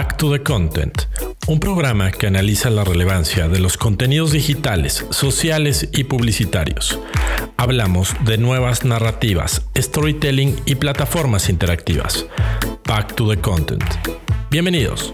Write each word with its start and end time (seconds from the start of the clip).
Back 0.00 0.16
to 0.16 0.32
the 0.32 0.42
Content, 0.42 0.94
un 1.46 1.60
programa 1.60 2.10
que 2.10 2.26
analiza 2.26 2.70
la 2.70 2.84
relevancia 2.84 3.48
de 3.48 3.58
los 3.58 3.76
contenidos 3.76 4.32
digitales, 4.32 5.04
sociales 5.10 5.90
y 5.92 6.04
publicitarios. 6.04 6.98
Hablamos 7.58 8.14
de 8.24 8.38
nuevas 8.38 8.86
narrativas, 8.86 9.66
storytelling 9.76 10.58
y 10.64 10.76
plataformas 10.76 11.50
interactivas. 11.50 12.24
Back 12.88 13.14
to 13.14 13.28
the 13.28 13.38
Content. 13.42 13.84
Bienvenidos. 14.50 15.12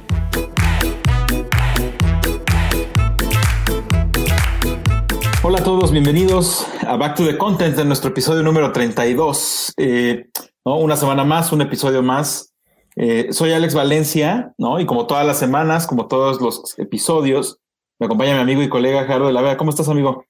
Hola 5.43 5.59
a 5.59 5.65
todos, 5.65 5.91
bienvenidos 5.91 6.65
a 6.87 6.95
Back 6.95 7.17
to 7.17 7.27
the 7.27 7.37
Content 7.37 7.75
de 7.75 7.85
nuestro 7.85 8.11
episodio 8.11 8.45
número 8.45 8.71
32. 8.71 9.73
Eh, 9.79 10.27
Una 10.63 10.97
semana 10.97 11.25
más, 11.25 11.51
un 11.51 11.63
episodio 11.63 12.05
más 12.05 12.56
eh, 12.97 13.29
soy 13.31 13.53
Alex 13.53 13.75
Valencia, 13.75 14.55
¿no? 14.57 14.81
Y 14.81 14.87
como 14.87 15.07
todas 15.07 15.27
las 15.27 15.39
semanas, 15.39 15.87
como 15.87 16.07
todos 16.07 16.41
los 16.41 16.79
episodios, 16.79 17.61
me 17.99 18.07
acompaña 18.07 18.35
mi 18.35 18.41
amigo 18.41 18.63
y 18.63 18.71
colega 18.71 19.05
Gerardo 19.05 19.27
de 19.27 19.35
la 19.35 19.43
Vega. 19.43 19.59
¿Cómo 19.59 19.71
estás, 19.71 19.89
amigo? 19.91 20.25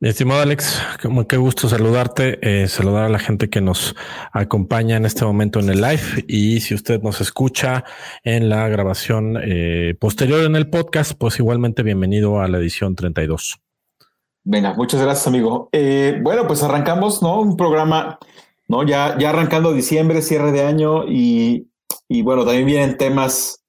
Mi 0.00 0.08
estimado 0.08 0.40
Alex, 0.40 0.82
qué 1.28 1.36
gusto 1.36 1.68
saludarte, 1.68 2.38
eh, 2.42 2.66
saludar 2.66 3.04
a 3.04 3.08
la 3.08 3.20
gente 3.20 3.50
que 3.50 3.60
nos 3.60 3.94
acompaña 4.32 4.96
en 4.96 5.06
este 5.06 5.24
momento 5.24 5.60
en 5.60 5.68
el 5.68 5.80
live 5.80 6.24
y 6.26 6.60
si 6.60 6.74
usted 6.74 7.00
nos 7.02 7.20
escucha 7.20 7.84
en 8.24 8.48
la 8.48 8.66
grabación 8.66 9.38
eh, 9.40 9.94
posterior 10.00 10.44
en 10.44 10.56
el 10.56 10.68
podcast, 10.68 11.12
pues 11.16 11.38
igualmente 11.38 11.84
bienvenido 11.84 12.40
a 12.40 12.48
la 12.48 12.58
edición 12.58 12.96
32. 12.96 13.60
Venga, 14.42 14.74
muchas 14.74 15.00
gracias, 15.00 15.28
amigo. 15.28 15.68
bueno, 16.22 16.48
pues 16.48 16.64
arrancamos, 16.64 17.22
¿no? 17.22 17.40
Un 17.40 17.56
programa, 17.56 18.18
¿no? 18.66 18.84
Ya, 18.84 19.16
ya 19.20 19.30
arrancando 19.30 19.72
diciembre, 19.72 20.20
cierre 20.20 20.50
de 20.50 20.62
año 20.62 21.04
y 21.06 21.68
y 22.08 22.22
bueno, 22.22 22.44
también 22.44 22.66
vienen 22.66 22.98
temas 22.98 23.62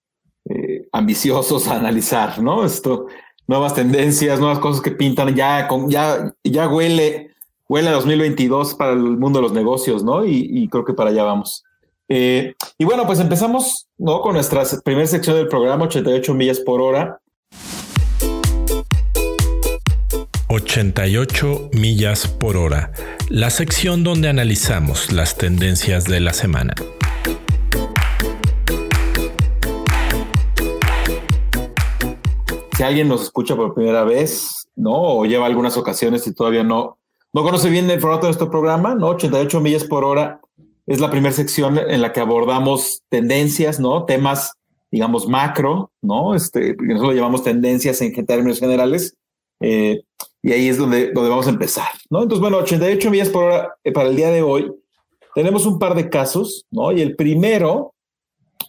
eh, 0.49 0.87
ambiciosos 0.91 1.67
a 1.67 1.75
analizar, 1.75 2.39
¿no? 2.39 2.65
Esto, 2.65 3.07
nuevas 3.47 3.73
tendencias, 3.73 4.39
nuevas 4.39 4.59
cosas 4.59 4.81
que 4.81 4.91
pintan, 4.91 5.35
ya, 5.35 5.67
ya, 5.87 6.33
ya 6.43 6.67
huele, 6.67 7.31
huele 7.67 7.89
a 7.89 7.93
2022 7.93 8.75
para 8.75 8.93
el 8.93 8.99
mundo 8.99 9.39
de 9.39 9.43
los 9.43 9.53
negocios, 9.53 10.03
¿no? 10.03 10.25
Y, 10.25 10.67
creo 10.69 10.85
que 10.85 10.93
para 10.93 11.11
allá 11.11 11.23
vamos. 11.23 11.63
Eh, 12.09 12.53
y 12.77 12.85
bueno, 12.85 13.05
pues 13.05 13.19
empezamos, 13.19 13.87
¿no? 13.97 14.21
Con 14.21 14.33
nuestra 14.33 14.63
primera 14.83 15.07
sección 15.07 15.37
del 15.37 15.47
programa, 15.47 15.85
88 15.85 16.33
millas 16.33 16.59
por 16.59 16.81
hora. 16.81 17.19
88 20.49 21.71
millas 21.73 22.27
por 22.27 22.57
hora, 22.57 22.91
la 23.29 23.49
sección 23.49 24.03
donde 24.03 24.29
analizamos 24.29 25.11
las 25.11 25.35
tendencias 25.35 26.03
de 26.05 26.19
la 26.19 26.33
semana. 26.33 26.75
Si 32.75 32.83
alguien 32.83 33.07
nos 33.07 33.23
escucha 33.23 33.55
por 33.55 33.73
primera 33.73 34.03
vez, 34.03 34.67
¿no? 34.75 34.93
O 34.93 35.25
lleva 35.25 35.45
algunas 35.45 35.77
ocasiones 35.77 36.25
y 36.27 36.33
todavía 36.33 36.63
no, 36.63 36.97
no 37.31 37.43
conoce 37.43 37.69
bien 37.69 37.89
el 37.89 37.99
formato 37.99 38.27
de 38.27 38.31
este 38.31 38.45
programa, 38.47 38.95
¿no? 38.95 39.09
88 39.09 39.59
millas 39.59 39.83
por 39.83 40.03
hora 40.03 40.39
es 40.85 40.99
la 40.99 41.09
primera 41.09 41.33
sección 41.33 41.77
en 41.77 42.01
la 42.01 42.11
que 42.11 42.19
abordamos 42.19 43.03
tendencias, 43.09 43.79
¿no? 43.79 44.05
Temas, 44.05 44.53
digamos, 44.91 45.27
macro, 45.27 45.91
¿no? 46.01 46.35
Este, 46.35 46.75
nosotros 46.77 47.15
llamamos 47.15 47.43
tendencias 47.43 48.01
en 48.01 48.25
términos 48.25 48.59
generales. 48.59 49.15
Eh, 49.61 50.01
y 50.41 50.51
ahí 50.51 50.67
es 50.67 50.77
donde, 50.77 51.11
donde 51.11 51.29
vamos 51.29 51.47
a 51.47 51.51
empezar, 51.51 51.87
¿no? 52.09 52.23
Entonces, 52.23 52.41
bueno, 52.41 52.57
88 52.57 53.09
millas 53.09 53.29
por 53.29 53.45
hora 53.45 53.75
eh, 53.83 53.93
para 53.93 54.09
el 54.09 54.15
día 54.15 54.29
de 54.29 54.41
hoy. 54.41 54.73
Tenemos 55.35 55.65
un 55.65 55.79
par 55.79 55.95
de 55.95 56.09
casos, 56.09 56.65
¿no? 56.69 56.91
Y 56.91 57.01
el 57.01 57.15
primero 57.15 57.93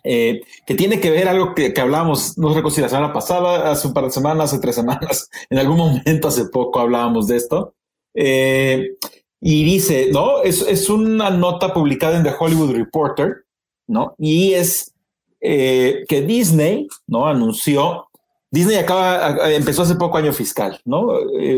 eh, 0.06 0.42
que 0.66 0.74
tiene 0.74 1.00
que 1.00 1.10
ver 1.10 1.28
algo 1.28 1.54
que, 1.54 1.72
que 1.72 1.80
hablábamos, 1.80 2.36
no 2.36 2.48
recuerdo 2.48 2.70
si 2.70 2.82
la 2.82 2.90
semana 2.90 3.12
pasada, 3.12 3.70
hace 3.70 3.88
un 3.88 3.94
par 3.94 4.04
de 4.04 4.10
semanas, 4.10 4.53
hace 4.53 4.60
tres 4.60 4.75
semanas, 4.75 5.31
en 5.50 5.59
algún 5.59 5.78
momento 5.78 6.28
hace 6.28 6.47
poco 6.47 6.81
hablábamos 6.81 7.26
de 7.26 7.36
esto. 7.36 7.75
Eh, 8.14 8.91
y 9.41 9.64
dice, 9.64 10.09
¿no? 10.12 10.42
Es, 10.42 10.62
es, 10.62 10.88
una 10.88 11.31
nota 11.31 11.72
publicada 11.72 12.19
en 12.19 12.22
The 12.22 12.34
Hollywood 12.38 12.75
Reporter, 12.75 13.44
¿no? 13.86 14.14
Y 14.19 14.53
es 14.53 14.92
eh, 15.41 16.04
que 16.09 16.22
Disney, 16.22 16.86
¿no? 17.06 17.26
Anunció, 17.26 18.09
Disney 18.50 18.76
acaba, 18.76 19.53
empezó 19.53 19.82
hace 19.82 19.97
poco 19.97 20.19
año 20.19 20.32
fiscal, 20.32 20.80
¿no? 20.84 21.06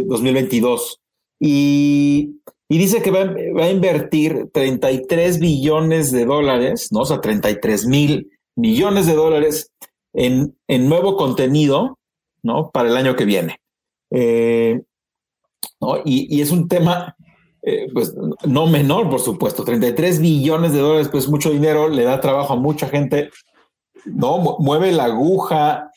2022. 0.06 1.00
Y, 1.38 2.40
y 2.68 2.78
dice 2.78 3.00
que 3.00 3.10
va, 3.10 3.20
a 3.20 3.70
invertir 3.70 4.48
33 4.52 5.38
billones 5.38 6.10
de 6.10 6.24
dólares, 6.24 6.88
¿no? 6.90 7.00
O 7.00 7.06
sea, 7.06 7.20
33 7.20 7.86
mil 7.86 8.30
millones 8.56 9.06
de 9.06 9.14
dólares 9.14 9.70
en, 10.12 10.56
en 10.66 10.88
nuevo 10.88 11.16
contenido, 11.16 11.98
¿no? 12.42 12.70
Para 12.70 12.88
el 12.88 12.96
año 12.96 13.14
que 13.14 13.24
viene. 13.24 13.60
Eh, 14.10 14.80
¿no? 15.80 15.98
Y, 16.04 16.34
y, 16.36 16.40
es 16.40 16.50
un 16.50 16.66
tema, 16.66 17.16
eh, 17.62 17.86
pues, 17.92 18.14
no 18.44 18.66
menor, 18.66 19.08
por 19.10 19.20
supuesto. 19.20 19.62
33 19.62 20.20
billones 20.20 20.72
de 20.72 20.80
dólares, 20.80 21.08
pues, 21.08 21.28
mucho 21.28 21.50
dinero, 21.50 21.88
le 21.88 22.02
da 22.02 22.20
trabajo 22.20 22.54
a 22.54 22.56
mucha 22.56 22.88
gente, 22.88 23.30
¿no? 24.04 24.38
Mueve 24.58 24.90
la 24.90 25.04
aguja 25.04 25.92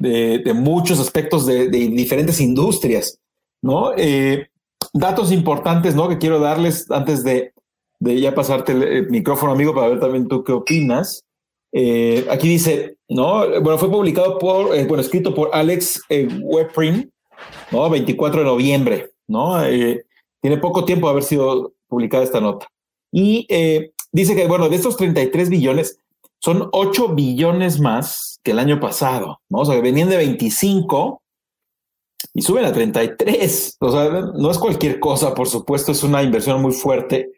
de, 0.00 0.38
de 0.38 0.52
muchos 0.52 0.98
aspectos 0.98 1.46
de, 1.46 1.68
de, 1.68 1.88
diferentes 1.88 2.40
industrias, 2.40 3.20
¿no? 3.62 3.92
Eh, 3.96 4.48
datos 4.92 5.32
importantes, 5.32 5.94
¿no? 5.94 6.08
Que 6.08 6.18
quiero 6.18 6.38
darles 6.38 6.90
antes 6.90 7.24
de, 7.24 7.52
ya 8.00 8.34
pasarte 8.34 8.72
el, 8.72 9.10
micrófono, 9.10 9.52
amigo, 9.52 9.74
para 9.74 9.88
ver 9.88 10.00
también 10.00 10.28
tú 10.28 10.44
qué 10.44 10.52
opinas. 10.52 11.24
Eh, 11.72 12.26
aquí 12.30 12.48
dice, 12.48 12.96
¿no? 13.08 13.60
Bueno, 13.60 13.78
fue 13.78 13.90
publicado 13.90 14.38
por, 14.38 14.74
eh, 14.74 14.84
bueno, 14.86 15.02
escrito 15.02 15.34
por 15.34 15.50
Alex 15.52 16.02
eh, 16.08 16.28
¿no? 17.70 17.90
24 17.90 18.40
de 18.40 18.46
noviembre, 18.46 19.10
¿no? 19.26 19.64
Eh, 19.64 20.04
tiene 20.40 20.58
poco 20.58 20.84
tiempo 20.84 21.06
de 21.06 21.12
haber 21.12 21.24
sido 21.24 21.72
publicada 21.88 22.24
esta 22.24 22.40
nota. 22.40 22.66
Y 23.10 23.46
dice 24.12 24.36
que, 24.36 24.46
bueno, 24.46 24.68
de 24.68 24.76
estos 24.76 24.96
33 24.96 25.48
billones, 25.48 25.98
son 26.40 26.68
8 26.72 27.14
billones 27.14 27.80
más 27.80 28.38
que 28.44 28.52
el 28.52 28.58
año 28.58 28.78
pasado, 28.78 29.40
¿no? 29.48 29.60
O 29.60 29.64
sea, 29.64 29.80
venían 29.80 30.08
de 30.08 30.18
25 30.18 31.20
y 32.34 32.42
suben 32.42 32.64
a 32.64 32.72
33. 32.72 33.76
O 33.80 33.90
sea, 33.90 34.08
no 34.34 34.50
es 34.50 34.58
cualquier 34.58 35.00
cosa, 35.00 35.34
por 35.34 35.48
supuesto, 35.48 35.92
es 35.92 36.02
una 36.02 36.22
inversión 36.22 36.60
muy 36.62 36.72
fuerte, 36.72 37.32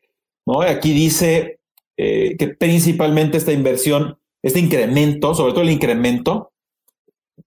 ¿no? 0.47 0.63
Aquí 0.63 0.93
dice 0.93 1.61
eh, 1.97 2.37
que 2.39 2.49
principalmente 2.49 3.39
esta 3.39 3.53
inversión, 3.53 4.19
este 4.43 4.61
incremento, 4.61 5.35
sobre 5.35 5.53
todo 5.53 5.63
el 5.63 5.71
incremento, 5.71 6.53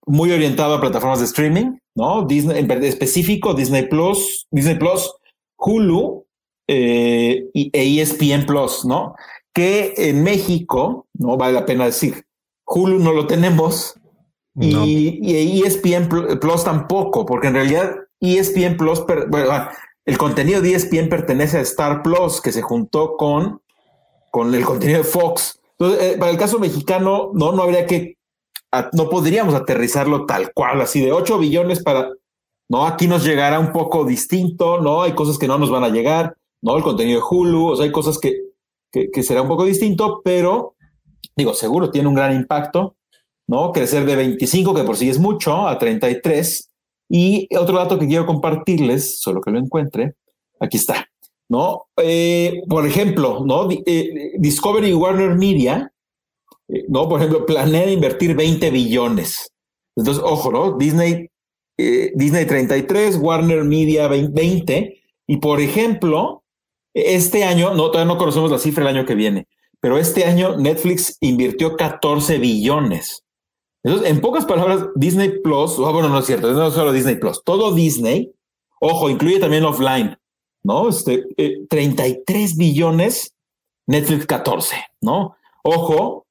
muy 0.06 0.32
orientado 0.32 0.74
a 0.74 0.80
plataformas 0.80 1.20
de 1.20 1.26
streaming, 1.26 1.78
¿no? 1.94 2.22
Disney, 2.22 2.58
en 2.58 2.70
específico, 2.84 3.54
Disney 3.54 3.88
Plus, 3.88 4.46
Disney 4.50 4.76
Plus, 4.76 5.12
Hulu 5.56 6.26
eh, 6.68 7.46
e 7.54 7.70
ESPN 8.00 8.46
Plus, 8.46 8.84
¿no? 8.84 9.14
Que 9.52 9.94
en 9.96 10.22
México, 10.22 11.06
no 11.14 11.36
vale 11.36 11.54
la 11.54 11.66
pena 11.66 11.86
decir, 11.86 12.24
Hulu 12.66 12.98
no 12.98 13.12
lo 13.12 13.26
tenemos, 13.26 13.94
y, 14.56 15.18
y, 15.20 15.62
ESPN 15.62 16.08
Plus 16.08 16.64
tampoco, 16.64 17.26
porque 17.26 17.48
en 17.48 17.54
realidad 17.54 17.96
ESPN 18.20 18.76
Plus, 18.76 19.02
ah, 19.50 19.70
el 20.04 20.18
contenido 20.18 20.60
de 20.60 20.74
ESPN 20.74 21.08
pertenece 21.08 21.58
a 21.58 21.62
Star 21.62 22.02
Plus, 22.02 22.40
que 22.40 22.52
se 22.52 22.62
juntó 22.62 23.16
con, 23.16 23.60
con 24.30 24.54
el 24.54 24.64
contenido 24.64 24.98
de 24.98 25.04
Fox. 25.04 25.60
Entonces, 25.78 26.02
eh, 26.02 26.16
para 26.18 26.30
el 26.30 26.38
caso 26.38 26.58
mexicano, 26.58 27.30
no, 27.34 27.52
no 27.52 27.62
habría 27.62 27.86
que, 27.86 28.16
no 28.92 29.08
podríamos 29.08 29.54
aterrizarlo 29.54 30.24
tal 30.24 30.52
cual, 30.52 30.80
así 30.80 31.00
de 31.00 31.12
8 31.12 31.38
billones 31.38 31.82
para, 31.82 32.10
no, 32.68 32.86
aquí 32.86 33.08
nos 33.08 33.24
llegará 33.24 33.58
un 33.58 33.72
poco 33.72 34.04
distinto, 34.04 34.80
no, 34.80 35.02
hay 35.02 35.14
cosas 35.14 35.38
que 35.38 35.48
no 35.48 35.58
nos 35.58 35.70
van 35.70 35.84
a 35.84 35.88
llegar, 35.88 36.36
no, 36.62 36.76
el 36.76 36.82
contenido 36.82 37.20
de 37.20 37.26
Hulu, 37.28 37.72
o 37.72 37.76
sea, 37.76 37.84
hay 37.84 37.92
cosas 37.92 38.18
que, 38.18 38.40
que, 38.92 39.10
que 39.10 39.22
será 39.24 39.42
un 39.42 39.48
poco 39.48 39.64
distinto, 39.64 40.22
pero 40.24 40.76
digo, 41.36 41.54
seguro 41.54 41.90
tiene 41.90 42.08
un 42.08 42.14
gran 42.14 42.34
impacto 42.34 42.96
¿no? 43.46 43.72
Crecer 43.72 44.04
de 44.04 44.16
25, 44.16 44.74
que 44.74 44.84
por 44.84 44.96
sí 44.96 45.08
es 45.08 45.18
mucho, 45.18 45.66
a 45.66 45.78
33. 45.78 46.70
Y 47.08 47.48
otro 47.56 47.76
dato 47.76 47.98
que 47.98 48.06
quiero 48.06 48.26
compartirles, 48.26 49.20
solo 49.20 49.40
que 49.40 49.50
lo 49.50 49.58
encuentre, 49.58 50.14
aquí 50.60 50.76
está, 50.76 51.08
¿no? 51.48 51.86
Eh, 51.96 52.62
por 52.68 52.86
ejemplo, 52.86 53.44
¿no? 53.44 53.68
Eh, 53.70 54.32
Discovery 54.38 54.92
Warner 54.94 55.36
Media, 55.36 55.92
eh, 56.68 56.84
¿no? 56.88 57.08
Por 57.08 57.20
ejemplo, 57.20 57.46
planea 57.46 57.90
invertir 57.90 58.34
20 58.34 58.70
billones. 58.70 59.52
Entonces, 59.96 60.22
ojo, 60.24 60.50
¿no? 60.50 60.76
Disney, 60.76 61.28
Disney 61.76 62.46
33, 62.46 63.18
Warner 63.20 63.64
Media 63.64 64.08
20. 64.08 65.00
Y 65.26 65.36
por 65.38 65.60
ejemplo, 65.60 66.42
este 66.94 67.44
año, 67.44 67.74
no, 67.74 67.90
todavía 67.90 68.12
no 68.12 68.18
conocemos 68.18 68.50
la 68.50 68.58
cifra 68.58 68.82
el 68.82 68.96
año 68.96 69.06
que 69.06 69.14
viene, 69.14 69.48
pero 69.80 69.98
este 69.98 70.24
año 70.24 70.56
Netflix 70.56 71.16
invirtió 71.20 71.76
14 71.76 72.38
billones. 72.38 73.23
Entonces, 73.84 74.10
en 74.10 74.20
pocas 74.20 74.46
palabras, 74.46 74.86
Disney 74.94 75.40
Plus, 75.42 75.78
ah, 75.78 75.90
bueno, 75.90 76.08
no 76.08 76.18
es 76.18 76.26
cierto, 76.26 76.50
no 76.52 76.70
solo 76.70 76.90
Disney 76.90 77.16
Plus, 77.16 77.42
todo 77.44 77.74
Disney, 77.74 78.32
ojo, 78.80 79.10
incluye 79.10 79.38
también 79.38 79.64
offline, 79.64 80.16
¿no? 80.62 80.88
Este, 80.88 81.26
eh, 81.36 81.66
33 81.68 82.56
billones, 82.56 83.34
Netflix 83.86 84.26
14, 84.26 84.76
¿no? 85.02 85.36
Ojo, 85.62 86.26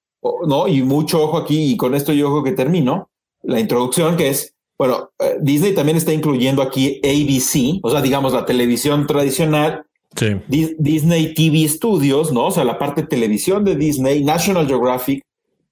¿no? 0.48 0.68
Y 0.68 0.82
mucho 0.82 1.24
ojo 1.24 1.38
aquí, 1.38 1.72
y 1.72 1.78
con 1.78 1.94
esto 1.94 2.12
yo 2.12 2.30
ojo 2.30 2.44
que 2.44 2.54
termino, 2.54 3.10
la 3.44 3.60
introducción 3.60 4.18
que 4.18 4.30
es, 4.30 4.56
bueno, 4.76 5.12
eh, 5.20 5.38
Disney 5.40 5.76
también 5.76 5.98
está 5.98 6.12
incluyendo 6.12 6.64
aquí 6.64 7.00
ABC, 7.04 7.80
o 7.84 7.92
sea, 7.92 8.02
digamos 8.02 8.34
la 8.34 8.46
televisión 8.48 9.06
tradicional, 9.06 9.86
sí. 10.16 10.38
Disney 10.48 11.36
TV 11.36 11.68
Studios, 11.68 12.32
¿no? 12.32 12.48
O 12.48 12.52
sea, 12.52 12.64
la 12.64 12.80
parte 12.80 13.02
de 13.02 13.08
televisión 13.08 13.64
de 13.64 13.76
Disney, 13.76 14.24
National 14.24 14.66
Geographic, 14.66 15.24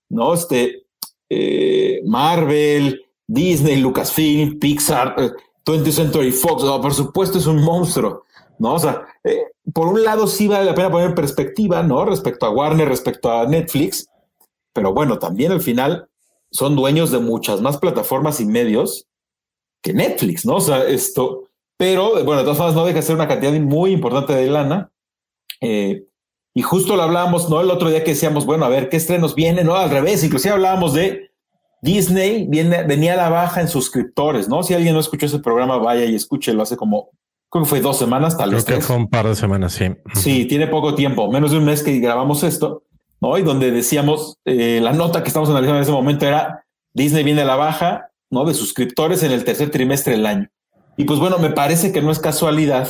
¿no? 0.10 0.36
Este, 0.36 0.81
eh, 1.34 2.02
Marvel, 2.06 3.06
Disney, 3.26 3.78
Lucasfilm, 3.78 4.60
Pixar, 4.60 5.16
20th 5.66 5.88
eh, 5.88 5.92
Century 5.92 6.32
Fox, 6.32 6.64
por 6.64 6.94
supuesto 6.94 7.38
es 7.38 7.48
un 7.48 7.64
monstruo, 7.64 8.26
¿no? 8.60 8.74
O 8.74 8.80
sea, 8.80 9.06
por 9.74 9.88
un 9.88 10.04
lado 10.04 10.28
sí 10.28 10.50
vale 10.50 10.66
la 10.66 10.76
pena 10.76 10.92
poner 10.92 11.08
en 11.08 11.16
perspectiva, 11.16 11.84
¿no? 11.84 12.04
Respecto 12.04 12.46
a 12.46 12.50
Warner, 12.50 12.90
respecto 12.90 13.32
a 13.32 13.46
Netflix, 13.46 14.10
pero 14.74 14.94
bueno, 14.94 15.20
también 15.20 15.54
al 15.54 15.62
final 15.62 16.10
son 16.52 16.76
dueños 16.76 17.12
de 17.12 17.20
muchas 17.20 17.62
más 17.62 17.78
plataformas 17.78 18.42
y 18.42 18.46
medios 18.46 19.08
que 19.82 19.94
Netflix, 19.94 20.46
¿no? 20.46 20.56
O 20.56 20.62
sea, 20.62 20.86
esto, 20.86 21.46
pero 21.78 22.24
bueno, 22.24 22.38
de 22.38 22.44
todas 22.44 22.58
formas 22.58 22.76
no 22.76 22.86
deja 22.86 22.98
de 22.98 23.04
ser 23.04 23.16
una 23.16 23.28
cantidad 23.28 23.54
muy 23.54 23.92
importante 23.92 24.34
de 24.34 24.50
lana. 24.50 24.92
Eh, 25.62 26.04
y 26.54 26.62
justo 26.62 26.96
lo 26.96 27.04
hablábamos, 27.04 27.50
¿no? 27.50 27.62
El 27.62 27.72
otro 27.72 27.90
día 27.90 28.04
que 28.04 28.12
decíamos, 28.12 28.46
bueno, 28.46 28.66
a 28.66 28.70
ver, 28.70 28.90
¿qué 28.90 28.98
estrenos 28.98 29.36
vienen? 29.36 29.66
No, 29.66 29.76
al 29.76 29.90
revés, 29.90 30.24
inclusive 30.24 30.54
hablábamos 30.54 30.94
de 30.94 31.32
Disney, 31.82 32.46
viene, 32.48 32.84
venía 32.84 33.14
a 33.14 33.18
la 33.18 33.30
baja 33.30 33.62
en 33.62 33.68
suscriptores, 33.68 34.50
¿no? 34.50 34.62
Si 34.64 34.74
alguien 34.74 34.94
no 34.94 35.00
escuchó 35.00 35.26
ese 35.26 35.40
programa, 35.40 35.78
vaya 35.78 36.06
y 36.06 36.16
escúchelo 36.16 36.62
hace 36.64 36.78
como, 36.78 37.10
creo 37.50 37.64
que 37.64 37.70
fue 37.70 37.82
dos 37.82 37.98
semanas, 37.98 38.38
tal 38.38 38.52
vez. 38.52 38.66
Creo 38.66 38.80
que 38.80 38.86
fue 38.86 38.98
un 38.98 39.10
par 39.10 39.28
de 39.28 39.36
semanas, 39.36 39.74
sí. 39.74 39.86
Sí, 40.14 40.46
tiene 40.46 40.68
poco 40.68 40.94
tiempo, 40.96 41.32
menos 41.32 41.52
de 41.52 41.58
un 41.58 41.66
mes 41.66 41.84
que 41.84 42.00
grabamos 42.00 42.44
esto. 42.44 42.84
¿no? 43.22 43.38
Y 43.38 43.44
donde 43.44 43.72
decíamos, 43.72 44.40
eh, 44.46 44.80
la 44.82 44.94
nota 44.94 45.22
que 45.22 45.30
estamos 45.30 45.50
analizando 45.50 45.78
en 45.78 45.84
ese 45.84 45.92
momento 45.92 46.26
era, 46.26 46.66
Disney 46.94 47.24
viene 47.24 47.42
a 47.44 47.46
la 47.46 47.56
baja, 47.56 48.10
¿no? 48.30 48.44
De 48.46 48.54
suscriptores 48.54 49.24
en 49.24 49.32
el 49.32 49.46
tercer 49.46 49.70
trimestre 49.70 50.14
del 50.14 50.26
año. 50.26 50.50
Y 50.98 51.06
pues 51.06 51.20
bueno, 51.20 51.38
me 51.38 51.52
parece 51.52 51.94
que 51.94 52.02
no 52.02 52.12
es 52.12 52.20
casualidad 52.20 52.90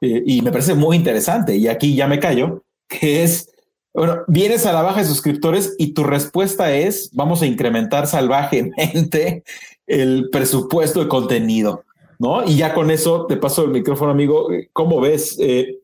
eh, 0.00 0.22
y 0.26 0.42
me 0.42 0.50
parece 0.50 0.74
muy 0.74 0.96
interesante, 0.96 1.56
y 1.56 1.68
aquí 1.68 1.94
ya 1.94 2.06
me 2.06 2.18
callo, 2.18 2.64
que 2.88 3.22
es, 3.22 3.50
bueno, 3.94 4.22
vienes 4.26 4.66
a 4.66 4.72
la 4.72 4.82
baja 4.82 5.00
de 5.00 5.06
suscriptores 5.06 5.74
y 5.78 5.92
tu 5.92 6.04
respuesta 6.04 6.72
es, 6.74 7.10
vamos 7.12 7.42
a 7.42 7.46
incrementar 7.46 8.06
salvajemente 8.06 9.44
el 9.86 10.28
presupuesto 10.30 11.00
de 11.00 11.08
contenido, 11.08 11.84
¿no? 12.18 12.44
Y 12.44 12.56
ya 12.56 12.74
con 12.74 12.90
eso 12.90 13.26
te 13.26 13.36
paso 13.36 13.64
el 13.64 13.70
micrófono, 13.70 14.10
amigo. 14.10 14.48
¿Cómo 14.72 15.00
ves? 15.00 15.36
Eh, 15.38 15.78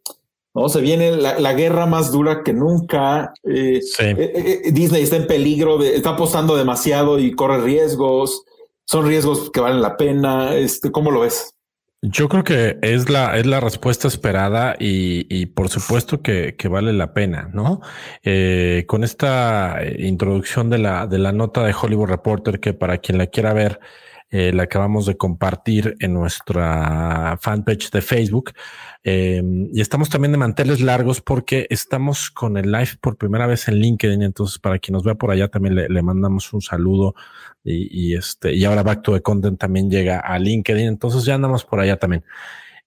¿no? 0.55 0.69
Se 0.69 0.81
viene 0.81 1.17
la, 1.17 1.53
guerra 1.53 1.87
más 1.87 2.13
dura 2.13 2.43
que 2.43 2.53
nunca. 2.53 3.35
Eh, 3.43 3.81
eh, 3.99 4.63
eh, 4.65 4.73
Disney 4.73 5.03
está 5.03 5.17
en 5.17 5.27
peligro, 5.27 5.83
está 5.83 6.11
apostando 6.11 6.57
demasiado 6.57 7.19
y 7.19 7.35
corre 7.35 7.61
riesgos. 7.61 8.45
Son 8.87 9.07
riesgos 9.07 9.51
que 9.51 9.61
valen 9.61 9.83
la 9.83 9.97
pena. 9.97 10.55
Este, 10.55 10.93
¿Cómo 10.93 11.11
lo 11.11 11.21
ves? 11.21 11.54
Yo 12.07 12.29
creo 12.29 12.45
que 12.45 12.79
es 12.83 13.09
la, 13.09 13.39
es 13.39 13.47
la 13.47 13.61
respuesta 13.61 14.09
esperada 14.09 14.77
y, 14.79 15.47
por 15.47 15.71
supuesto 15.71 16.21
que, 16.21 16.55
vale 16.69 16.93
la 16.93 17.15
pena, 17.15 17.49
¿no? 17.53 17.81
con 18.87 19.05
esta 19.05 19.79
introducción 19.99 20.69
de 20.69 20.79
la, 20.79 21.07
de 21.07 21.19
la 21.19 21.33
nota 21.33 21.65
de 21.65 21.73
Hollywood 21.73 22.09
Reporter, 22.09 22.61
que 22.61 22.75
para 22.75 22.99
quien 22.99 23.17
la 23.17 23.29
quiera 23.29 23.55
ver, 23.55 23.81
la 24.31 24.65
acabamos 24.65 25.07
de 25.07 25.17
compartir 25.17 25.97
en 26.01 26.13
nuestra 26.13 27.39
fanpage 27.41 27.91
de 27.91 28.03
Facebook. 28.03 28.53
Em, 29.07 29.69
y 29.73 29.83
estamos 29.83 30.09
también 30.09 30.33
de 30.33 30.39
manteles 30.39 30.81
largos 30.81 31.21
porque 31.21 31.67
estamos 31.69 32.31
con 32.31 32.57
el 32.57 32.73
live 32.73 32.97
por 33.01 33.19
primera 33.19 33.47
vez 33.47 33.69
en 33.69 33.77
LinkedIn. 33.77 34.23
Entonces, 34.23 34.59
para 34.59 34.79
quien 34.79 34.95
nos 34.95 35.05
vea 35.05 35.15
por 35.15 35.31
allá, 35.31 35.49
también 35.49 35.75
le, 35.75 36.03
mandamos 36.03 36.53
un 36.53 36.63
saludo. 36.63 37.15
Y, 37.65 38.15
este, 38.15 38.55
y 38.55 38.65
ahora 38.65 38.83
Back 38.83 39.03
to 39.03 39.15
the 39.15 39.23
Content 39.23 39.59
también 39.59 39.91
llega 39.91 40.21
a 40.21 40.39
LinkedIn. 40.39 40.87
Entonces, 40.87 41.25
ya 41.25 41.35
andamos 41.35 41.65
por 41.65 41.81
allá 41.81 41.97
también. 41.97 42.25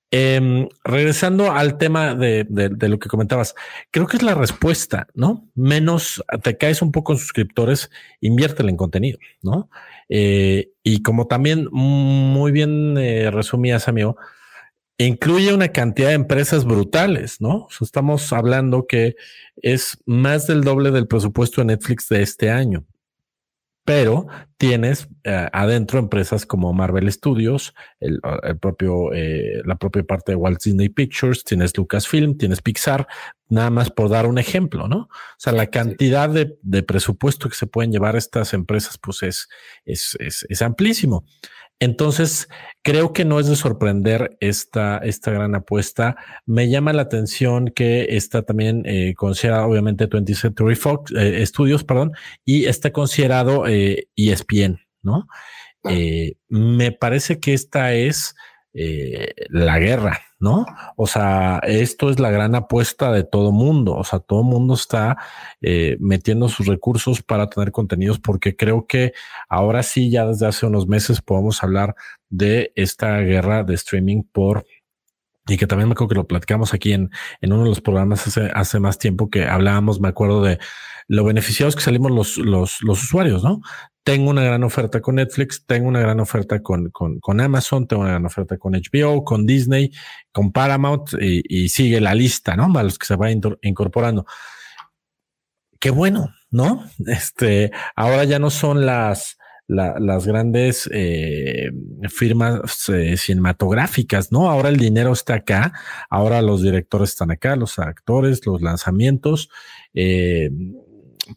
Em, 0.09 0.69
regresando 0.85 1.51
al 1.51 1.77
tema 1.77 2.15
de, 2.15 2.45
lo 2.49 2.99
que 2.99 3.09
comentabas, 3.09 3.55
creo 3.91 4.07
que 4.07 4.15
es 4.15 4.23
la 4.23 4.35
respuesta, 4.35 5.07
¿no? 5.13 5.49
Menos 5.53 6.23
te 6.43 6.57
caes 6.57 6.81
un 6.81 6.93
poco 6.93 7.11
en 7.11 7.19
suscriptores, 7.19 7.89
inviértele 8.21 8.69
en 8.69 8.77
contenido, 8.77 9.19
¿no? 9.41 9.69
Eh, 10.07 10.71
y 10.81 11.01
como 11.01 11.27
también 11.27 11.67
muy 11.71 12.53
bien 12.53 12.97
eh, 12.97 13.31
resumías, 13.31 13.89
amigo, 13.89 14.15
incluye 14.97 15.53
una 15.53 15.69
cantidad 15.69 16.09
de 16.09 16.15
empresas 16.15 16.65
brutales, 16.65 17.39
¿no? 17.41 17.67
estamos 17.81 18.31
hablando 18.33 18.87
que 18.87 19.15
es 19.57 19.97
más 20.05 20.47
del 20.47 20.63
doble 20.63 20.91
del 20.91 21.07
presupuesto 21.07 21.61
de 21.61 21.65
Netflix 21.65 22.09
de 22.09 22.21
este 22.21 22.49
año. 22.49 22.85
Pero 23.87 24.27
tienes 24.57 25.07
eh, 25.23 25.47
adentro 25.53 25.97
empresas 25.97 26.45
como 26.45 26.73
Marvel 26.73 27.09
Studios, 27.09 27.73
el, 28.01 28.19
propio, 28.59 29.13
eh, 29.13 29.61
la 29.63 29.77
propia 29.77 30.03
parte 30.03 30.33
de 30.33 30.35
Walt 30.35 30.61
Disney 30.61 30.89
Pictures, 30.89 31.45
tienes 31.45 31.77
Lucasfilm, 31.77 32.37
tienes 32.37 32.61
Pixar, 32.61 33.07
nada 33.47 33.69
más 33.69 33.89
por 33.89 34.09
dar 34.09 34.25
un 34.25 34.39
ejemplo, 34.39 34.89
¿no? 34.89 35.03
O 35.03 35.37
sea, 35.37 35.53
la 35.53 35.67
cantidad 35.67 36.29
de, 36.29 36.57
de 36.63 36.83
presupuesto 36.83 37.47
que 37.47 37.55
se 37.55 37.65
pueden 37.65 37.93
llevar 37.93 38.17
estas 38.17 38.53
empresas, 38.53 38.97
pues 38.97 39.23
es, 39.23 39.47
es, 39.85 40.17
es, 40.19 40.45
es 40.49 40.61
amplísimo. 40.61 41.23
Entonces, 41.79 42.47
creo 42.81 43.13
que 43.13 43.23
no 43.23 43.39
es 43.39 43.47
de 43.47 43.55
sorprender 43.55 44.35
esta, 44.39 44.97
esta 44.97 45.31
gran 45.31 45.53
apuesta. 45.53 46.15
Me 46.45 46.69
llama 46.69 46.93
la 46.93 47.03
atención 47.03 47.67
que 47.67 48.17
está 48.17 48.41
también 48.41 48.83
eh, 48.85 49.13
considerado, 49.15 49.67
obviamente, 49.67 50.09
20th 50.09 50.35
Century 50.35 50.75
Fox 50.75 51.13
eh, 51.15 51.45
Studios, 51.45 51.83
perdón, 51.83 52.13
y 52.45 52.65
está 52.65 52.91
considerado 52.91 53.67
eh, 53.67 54.07
ESPN, 54.15 54.79
¿no? 55.03 55.27
Eh, 55.89 56.33
me 56.49 56.91
parece 56.91 57.39
que 57.39 57.53
esta 57.53 57.93
es 57.93 58.35
eh, 58.79 59.33
la 59.49 59.79
guerra, 59.79 60.21
¿no? 60.39 60.63
O 60.97 61.07
sea, 61.07 61.59
esto 61.63 62.11
es 62.11 62.19
la 62.19 62.29
gran 62.29 62.53
apuesta 62.53 63.11
de 63.11 63.23
todo 63.23 63.51
mundo. 63.51 63.95
O 63.95 64.03
sea, 64.03 64.19
todo 64.19 64.43
mundo 64.43 64.75
está 64.75 65.17
eh, 65.61 65.97
metiendo 65.99 66.47
sus 66.47 66.67
recursos 66.67 67.23
para 67.23 67.49
tener 67.49 67.71
contenidos 67.71 68.19
porque 68.19 68.55
creo 68.55 68.85
que 68.85 69.13
ahora 69.49 69.81
sí, 69.81 70.11
ya 70.11 70.27
desde 70.27 70.45
hace 70.45 70.67
unos 70.67 70.87
meses 70.87 71.23
podemos 71.23 71.63
hablar 71.63 71.95
de 72.29 72.71
esta 72.75 73.17
guerra 73.21 73.63
de 73.63 73.73
streaming 73.73 74.21
por 74.31 74.63
y 75.47 75.57
que 75.57 75.65
también 75.65 75.87
me 75.87 75.93
acuerdo 75.93 76.09
que 76.09 76.15
lo 76.15 76.27
platicamos 76.27 76.71
aquí 76.75 76.93
en, 76.93 77.09
en 77.41 77.53
uno 77.53 77.63
de 77.63 77.69
los 77.69 77.81
programas 77.81 78.27
hace, 78.27 78.51
hace 78.53 78.79
más 78.79 78.99
tiempo 78.99 79.31
que 79.31 79.45
hablábamos, 79.45 79.99
me 79.99 80.09
acuerdo 80.09 80.43
de 80.43 80.59
lo 81.07 81.23
beneficiados 81.23 81.75
que 81.75 81.81
salimos 81.81 82.11
los, 82.11 82.37
los, 82.37 82.83
los 82.83 83.01
usuarios, 83.01 83.43
¿no? 83.43 83.61
Tengo 84.07 84.29
una 84.29 84.41
gran 84.41 84.63
oferta 84.63 85.01
con 85.01 85.15
Netflix, 85.15 85.65
tengo 85.65 85.89
una 85.89 85.99
gran 85.99 86.21
oferta 86.21 86.63
con, 86.63 86.89
con, 86.91 87.41
Amazon, 87.41 87.85
tengo 87.89 88.03
una 88.03 88.11
gran 88.11 88.25
oferta 88.25 88.57
con 88.57 88.71
HBO, 88.71 89.25
con 89.25 89.45
Disney, 89.45 89.91
con 90.31 90.53
Paramount 90.53 91.09
y, 91.19 91.67
sigue 91.67 91.99
la 91.99 92.15
lista, 92.15 92.55
¿no? 92.55 92.71
A 92.79 92.83
los 92.83 92.97
que 92.97 93.05
se 93.05 93.17
va 93.17 93.29
incorporando. 93.29 94.25
Qué 95.77 95.89
bueno, 95.89 96.29
¿no? 96.51 96.85
Este, 97.05 97.71
ahora 97.97 98.23
ya 98.23 98.39
no 98.39 98.49
son 98.49 98.85
las, 98.85 99.37
las 99.67 100.25
grandes 100.25 100.89
eh, 100.93 101.69
firmas 102.07 102.87
eh, 102.87 103.17
cinematográficas, 103.17 104.31
¿no? 104.31 104.49
Ahora 104.49 104.69
el 104.69 104.77
dinero 104.77 105.11
está 105.11 105.33
acá, 105.33 105.73
ahora 106.09 106.41
los 106.41 106.61
directores 106.61 107.09
están 107.09 107.31
acá, 107.31 107.57
los 107.57 107.77
actores, 107.77 108.45
los 108.45 108.61
lanzamientos. 108.61 109.49
Eh, 109.93 110.49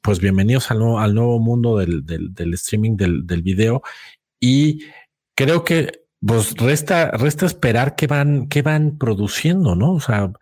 pues 0.03 0.21
bienvenidos 0.21 0.71
al 0.71 0.79
nuevo, 0.79 1.01
al 1.01 1.15
nuevo 1.15 1.39
mundo 1.39 1.79
del, 1.79 2.05
del, 2.05 2.35
del 2.35 2.55
streaming 2.55 2.97
del, 2.97 3.27
del, 3.27 3.43
video 3.43 3.83
y 4.41 4.85
creo 5.35 5.65
que 5.65 6.05
pues 6.25 6.55
resta, 6.57 7.11
resta 7.13 7.47
esperar 7.47 7.97
qué 7.97 8.07
van, 8.07 8.49
qué 8.49 8.63
van 8.63 8.99
produciendo, 8.99 9.75
¿no? 9.75 9.95
O 9.95 10.01
sea, 10.01 10.33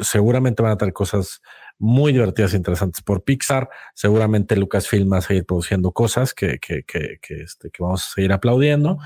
seguramente 0.00 0.62
van 0.62 0.72
a 0.72 0.78
tener 0.78 0.94
cosas 0.94 1.40
muy 1.78 2.12
divertidas 2.12 2.54
e 2.54 2.56
interesantes 2.56 3.02
por 3.02 3.24
Pixar. 3.24 3.68
Seguramente 3.94 4.56
Lucasfilm 4.56 5.12
va 5.12 5.18
a 5.18 5.22
seguir 5.22 5.44
produciendo 5.44 5.92
cosas 5.92 6.32
que, 6.32 6.58
que, 6.58 6.84
que, 6.84 7.18
que, 7.20 7.42
este, 7.42 7.70
que 7.70 7.82
vamos 7.82 8.04
a 8.04 8.14
seguir 8.14 8.32
aplaudiendo. 8.32 8.98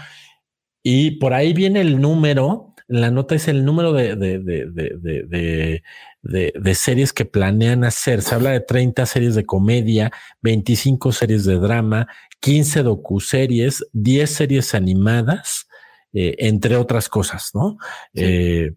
Y 0.83 1.13
por 1.13 1.35
ahí 1.35 1.53
viene 1.53 1.81
el 1.81 2.01
número, 2.01 2.70
la 2.91 3.13
nota 3.13 3.37
es 3.37 3.47
el 3.47 3.65
número 3.65 3.93
de, 3.93 4.17
de, 4.17 4.41
de, 4.41 4.67
de, 4.67 5.83
de, 6.23 6.53
de, 6.55 6.75
series 6.75 7.13
que 7.13 7.25
planean 7.25 7.85
hacer. 7.85 8.21
Se 8.21 8.35
habla 8.35 8.51
de 8.51 8.61
30 8.61 9.07
series 9.07 9.37
de 9.37 9.47
comedia, 9.47 10.11
25 10.43 11.13
series 11.13 11.45
de 11.45 11.55
drama, 11.55 12.09
15 12.41 12.83
docuseries, 12.83 13.87
10 13.93 14.29
series 14.29 14.75
animadas, 14.75 15.69
eh, 16.13 16.35
entre 16.41 16.77
otras 16.77 17.09
cosas, 17.09 17.51
¿no? 17.55 17.79
Eh, 18.15 18.73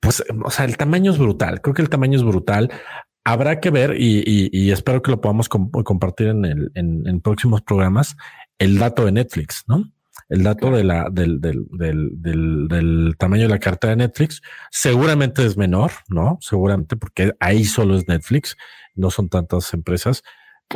pues, 0.00 0.24
o 0.42 0.50
sea, 0.50 0.64
el 0.64 0.78
tamaño 0.78 1.12
es 1.12 1.18
brutal. 1.18 1.60
Creo 1.60 1.74
que 1.74 1.82
el 1.82 1.90
tamaño 1.90 2.16
es 2.16 2.24
brutal. 2.24 2.70
Habrá 3.22 3.60
que 3.60 3.68
ver 3.68 3.96
y, 4.00 4.20
y, 4.26 4.48
y 4.50 4.70
espero 4.70 5.02
que 5.02 5.10
lo 5.10 5.20
podamos 5.20 5.50
compartir 5.50 6.28
en, 6.28 6.46
el, 6.46 6.70
en, 6.74 7.06
en 7.06 7.20
próximos 7.20 7.60
programas 7.60 8.16
el 8.58 8.78
dato 8.78 9.04
de 9.04 9.12
Netflix, 9.12 9.64
¿no? 9.66 9.92
El 10.28 10.42
dato 10.42 10.70
de 10.70 10.84
la, 10.84 11.08
del, 11.10 11.40
del, 11.40 11.66
del, 11.70 12.10
del, 12.68 13.14
tamaño 13.18 13.44
de 13.44 13.48
la 13.48 13.58
carta 13.58 13.88
de 13.88 13.96
Netflix. 13.96 14.42
Seguramente 14.70 15.44
es 15.44 15.56
menor, 15.56 15.92
¿no? 16.08 16.38
Seguramente 16.40 16.96
porque 16.96 17.32
ahí 17.40 17.64
solo 17.64 17.96
es 17.96 18.08
Netflix, 18.08 18.56
no 18.94 19.10
son 19.10 19.28
tantas 19.28 19.72
empresas, 19.74 20.22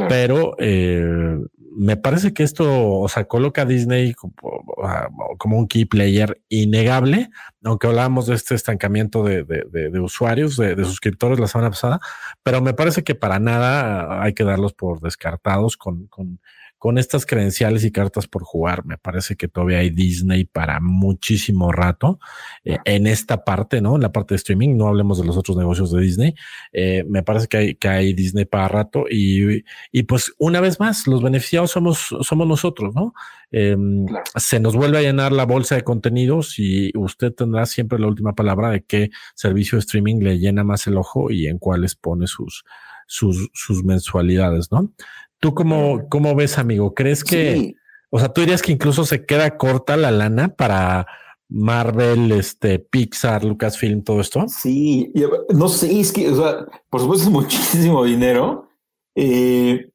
Pero 0.09 0.55
eh, 0.61 1.37
me 1.77 1.97
parece 1.97 2.33
que 2.33 2.45
esto, 2.45 2.99
o 3.01 3.09
sea, 3.09 3.25
coloca 3.25 3.63
a 3.63 3.65
Disney 3.65 4.15
como, 4.15 5.59
un 5.59 5.67
key 5.67 5.85
player 5.85 6.41
innegable, 6.49 7.31
aunque 7.65 7.89
hablábamos 7.89 8.27
de 8.27 8.35
este 8.37 8.55
estancamiento 8.55 9.25
de, 9.25 9.45
de, 9.45 10.01
usuarios, 10.01 10.57
de, 10.57 10.77
suscriptores 10.85 11.41
la 11.41 11.49
semana 11.49 11.71
pasada, 11.71 12.01
pero 12.45 12.61
me 12.61 12.75
parece 12.75 13.03
que 13.03 13.17
para 13.17 13.41
nada 13.41 14.23
hay 14.23 14.33
que 14.33 14.45
darlos 14.45 14.75
por 14.75 15.01
descartados 15.01 15.77
con, 15.77 16.07
con 16.07 16.41
con 16.81 16.97
estas 16.97 17.27
credenciales 17.27 17.85
y 17.85 17.93
cartas 17.93 18.27
por 18.27 18.43
jugar, 18.43 18.87
me 18.87 18.97
parece 18.97 19.37
que 19.37 19.49
todavía 19.49 19.81
hay 19.81 19.91
Disney 19.91 20.47
para 20.47 20.81
muchísimo 20.81 21.73
rato 21.73 22.19
eh, 22.65 22.79
en 22.87 23.07
esta 23.07 23.45
parte, 23.45 23.83
¿no? 23.83 23.97
En 23.97 24.01
la 24.01 24.13
parte 24.13 24.33
de 24.33 24.37
streaming, 24.37 24.79
no 24.79 24.89
hablemos 24.89 25.19
de 25.19 25.27
los 25.27 25.37
otros 25.37 25.59
negocios 25.59 25.93
de 25.93 26.01
Disney. 26.01 26.35
Eh, 26.73 27.05
me 27.07 27.23
parece 27.23 27.49
que 27.49 27.57
hay, 27.59 27.75
que 27.75 27.87
hay 27.87 28.15
Disney 28.15 28.47
para 28.47 28.67
rato 28.67 29.05
y, 29.11 29.63
y 29.93 30.05
pues 30.05 30.33
una 30.39 30.63
vez 30.63 30.81
más, 30.81 31.07
los 31.07 31.23
beneficiados 31.23 31.71
somos, 31.71 32.17
somos 32.23 32.49
nosotros, 32.49 32.95
¿no? 32.95 33.13
Em, 33.51 34.07
se 34.37 34.59
nos 34.59 34.75
vuelve 34.75 34.97
a 34.97 35.03
llenar 35.03 35.33
la 35.33 35.45
bolsa 35.45 35.75
de 35.75 35.85
contenidos 35.85 36.59
y 36.59 36.93
usted 36.97 37.35
tendrá 37.35 37.67
siempre 37.67 37.99
la 37.99 38.07
última 38.07 38.35
palabra 38.35 38.71
de 38.71 38.85
qué 38.85 39.11
servicio 39.35 39.77
de 39.77 39.81
streaming 39.81 40.21
le 40.21 40.39
llena 40.39 40.65
más 40.65 40.87
el 40.87 40.97
ojo 40.97 41.31
y 41.31 41.47
en 41.47 41.59
cuáles 41.59 41.95
pone 41.95 42.27
sus, 42.27 42.65
sus, 43.07 43.51
sus 43.53 43.85
mensualidades, 43.85 44.73
¿no? 44.73 44.95
¿Tú 45.41 45.55
cómo, 45.55 46.07
cómo 46.11 46.35
ves, 46.35 46.59
amigo? 46.59 46.95
¿Crees 46.95 47.25
que, 47.25 47.75
o 48.11 48.19
sea, 48.19 48.29
tú 48.29 48.43
dirías 48.43 48.61
que 48.61 48.73
incluso 48.73 49.05
se 49.05 49.25
queda 49.25 49.57
corta 49.57 49.97
la 49.97 50.11
lana 50.11 50.55
para 50.55 51.07
Marvel, 51.49 52.31
este, 52.33 52.79
Pixar, 52.79 53.45
Lucasfilm, 53.45 54.05
todo 54.05 54.21
esto? 54.21 54.45
Sí, 54.49 55.13
no 55.49 55.69
sé, 55.69 55.99
es 55.99 56.13
que, 56.13 56.31
o 56.31 56.37
sea, 56.37 56.67
por 56.91 57.01
supuesto 57.01 57.27
es 57.27 57.31
muchísimo 57.33 58.05
dinero. 58.05 58.69
Eh, 59.17 59.91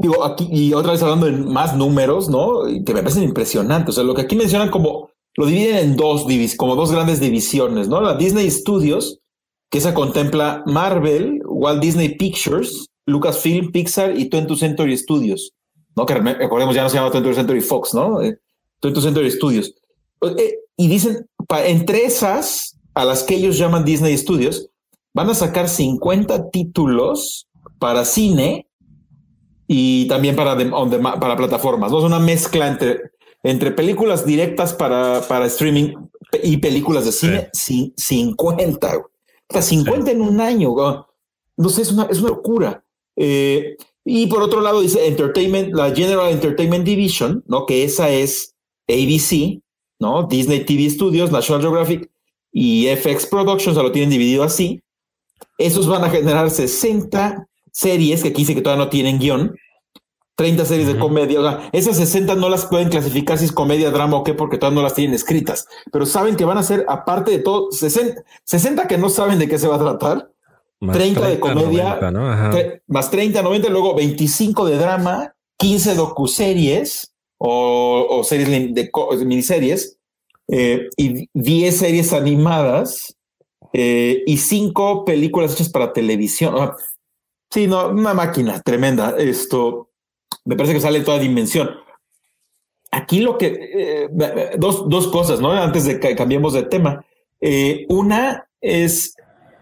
digo, 0.00 0.24
aquí, 0.24 0.48
y 0.50 0.74
otra 0.74 0.92
vez 0.92 1.02
hablando 1.02 1.26
en 1.26 1.50
más 1.50 1.76
números, 1.76 2.28
¿no? 2.28 2.64
Que 2.84 2.94
me 2.94 3.02
parecen 3.02 3.24
impresionantes. 3.24 3.90
O 3.90 3.92
sea, 3.92 4.04
lo 4.04 4.14
que 4.14 4.22
aquí 4.22 4.36
mencionan 4.36 4.70
como, 4.70 5.10
lo 5.36 5.46
dividen 5.46 5.76
en 5.76 5.96
dos 5.96 6.26
divis, 6.26 6.56
como 6.56 6.76
dos 6.76 6.92
grandes 6.92 7.20
divisiones, 7.20 7.88
¿no? 7.88 8.00
La 8.00 8.16
Disney 8.16 8.50
Studios, 8.50 9.20
que 9.70 9.78
esa 9.78 9.94
contempla 9.94 10.62
Marvel, 10.66 11.42
Walt 11.46 11.82
Disney 11.82 12.16
Pictures, 12.16 12.90
Lucasfilm, 13.06 13.72
Pixar 13.72 14.18
y 14.18 14.28
20th 14.28 14.58
Century 14.58 14.96
Studios, 14.96 15.54
¿no? 15.94 16.04
Que 16.04 16.14
recordemos 16.14 16.74
ya 16.74 16.82
no 16.82 16.90
se 16.90 16.96
llama 16.96 17.10
20th 17.10 17.34
Century 17.34 17.60
Fox, 17.60 17.94
¿no? 17.94 18.20
20th 18.20 18.38
eh, 18.82 19.00
Century 19.00 19.30
Studios. 19.30 19.74
Eh, 20.22 20.58
y 20.76 20.88
dicen, 20.88 21.28
entre 21.64 22.04
esas, 22.04 22.76
a 22.94 23.04
las 23.04 23.22
que 23.22 23.36
ellos 23.36 23.56
llaman 23.56 23.84
Disney 23.84 24.16
Studios, 24.16 24.68
van 25.14 25.30
a 25.30 25.34
sacar 25.34 25.68
50 25.68 26.50
títulos 26.50 27.48
para 27.78 28.04
cine 28.04 28.68
y 29.66 30.06
también 30.08 30.36
para, 30.36 30.56
para 31.18 31.36
plataformas. 31.36 31.90
¿no? 31.90 31.98
Es 31.98 32.04
una 32.04 32.18
mezcla 32.18 32.68
entre, 32.68 33.12
entre 33.42 33.70
películas 33.70 34.26
directas 34.26 34.74
para, 34.74 35.22
para 35.22 35.46
streaming 35.46 35.94
y 36.42 36.58
películas 36.58 37.04
de 37.04 37.12
cine, 37.12 37.50
50. 37.52 38.92
Hasta 39.48 39.62
50 39.62 40.10
en 40.10 40.20
un 40.20 40.40
año. 40.40 40.74
No 41.56 41.68
sé, 41.68 41.82
es 41.82 41.92
una, 41.92 42.04
es 42.04 42.20
una 42.20 42.30
locura. 42.30 42.84
Eh, 43.16 43.76
y 44.04 44.26
por 44.28 44.42
otro 44.42 44.60
lado 44.60 44.80
dice 44.80 45.06
Entertainment, 45.06 45.74
la 45.74 45.94
General 45.94 46.30
Entertainment 46.30 46.84
Division, 46.84 47.42
¿no? 47.46 47.66
Que 47.66 47.82
esa 47.82 48.08
es 48.10 48.54
ABC, 48.88 49.60
¿no? 49.98 50.28
Disney 50.28 50.64
TV 50.64 50.88
Studios, 50.88 51.32
National 51.32 51.62
Geographic 51.62 52.10
y 52.52 52.86
FX 52.86 53.26
Productions, 53.26 53.76
o 53.76 53.82
lo 53.82 53.92
tienen 53.92 54.10
dividido 54.10 54.44
así. 54.44 54.80
Esos 55.58 55.88
van 55.88 56.04
a 56.04 56.10
generar 56.10 56.50
60 56.50 57.48
series, 57.72 58.22
que 58.22 58.28
aquí 58.28 58.42
dice 58.42 58.54
que 58.54 58.62
todavía 58.62 58.84
no 58.84 58.90
tienen 58.90 59.18
guion, 59.18 59.56
30 60.36 60.64
series 60.66 60.86
de 60.86 60.98
comedia. 60.98 61.40
O 61.40 61.42
sea, 61.42 61.68
esas 61.72 61.96
60 61.96 62.36
no 62.36 62.48
las 62.48 62.66
pueden 62.66 62.90
clasificar 62.90 63.38
si 63.38 63.46
es 63.46 63.52
comedia, 63.52 63.90
drama 63.90 64.18
o 64.18 64.24
qué, 64.24 64.34
porque 64.34 64.58
todavía 64.58 64.76
no 64.76 64.82
las 64.82 64.94
tienen 64.94 65.14
escritas. 65.14 65.66
Pero 65.90 66.06
saben 66.06 66.36
que 66.36 66.44
van 66.44 66.58
a 66.58 66.62
ser, 66.62 66.84
aparte 66.88 67.32
de 67.32 67.38
todo, 67.38 67.72
60, 67.72 68.22
60 68.44 68.86
que 68.86 68.98
no 68.98 69.08
saben 69.08 69.38
de 69.38 69.48
qué 69.48 69.58
se 69.58 69.66
va 69.66 69.76
a 69.76 69.80
tratar 69.80 70.30
30, 70.80 71.28
de 71.28 71.40
comedia, 71.40 71.98
más 72.86 73.10
30, 73.10 73.42
90, 73.42 73.68
luego 73.70 73.94
25 73.94 74.66
de 74.66 74.76
drama, 74.76 75.34
15 75.58 75.94
docuseries 75.94 77.14
o, 77.38 78.06
o 78.10 78.24
series 78.24 78.74
de, 78.74 78.90
miniseries 79.24 79.98
eh, 80.48 80.88
y 80.96 81.28
10 81.32 81.76
series 81.76 82.12
animadas 82.12 83.16
eh, 83.72 84.22
y 84.26 84.36
5 84.36 85.04
películas 85.04 85.54
hechas 85.54 85.70
para 85.70 85.92
televisión. 85.92 86.72
sí, 87.50 87.66
no, 87.66 87.88
una 87.88 88.14
máquina 88.14 88.60
tremenda. 88.60 89.14
Esto 89.18 89.90
me 90.44 90.56
parece 90.56 90.74
que 90.74 90.80
sale 90.80 91.00
toda 91.00 91.18
dimensión. 91.18 91.70
Aquí 92.90 93.20
lo 93.20 93.36
que 93.36 93.46
eh, 93.46 94.08
dos, 94.58 94.88
dos 94.88 95.08
cosas, 95.08 95.40
¿no? 95.40 95.50
Antes 95.52 95.84
de 95.84 95.98
que 95.98 96.14
cambiemos 96.14 96.52
de 96.52 96.62
tema. 96.64 97.04
una 97.88 98.48
es 98.60 99.16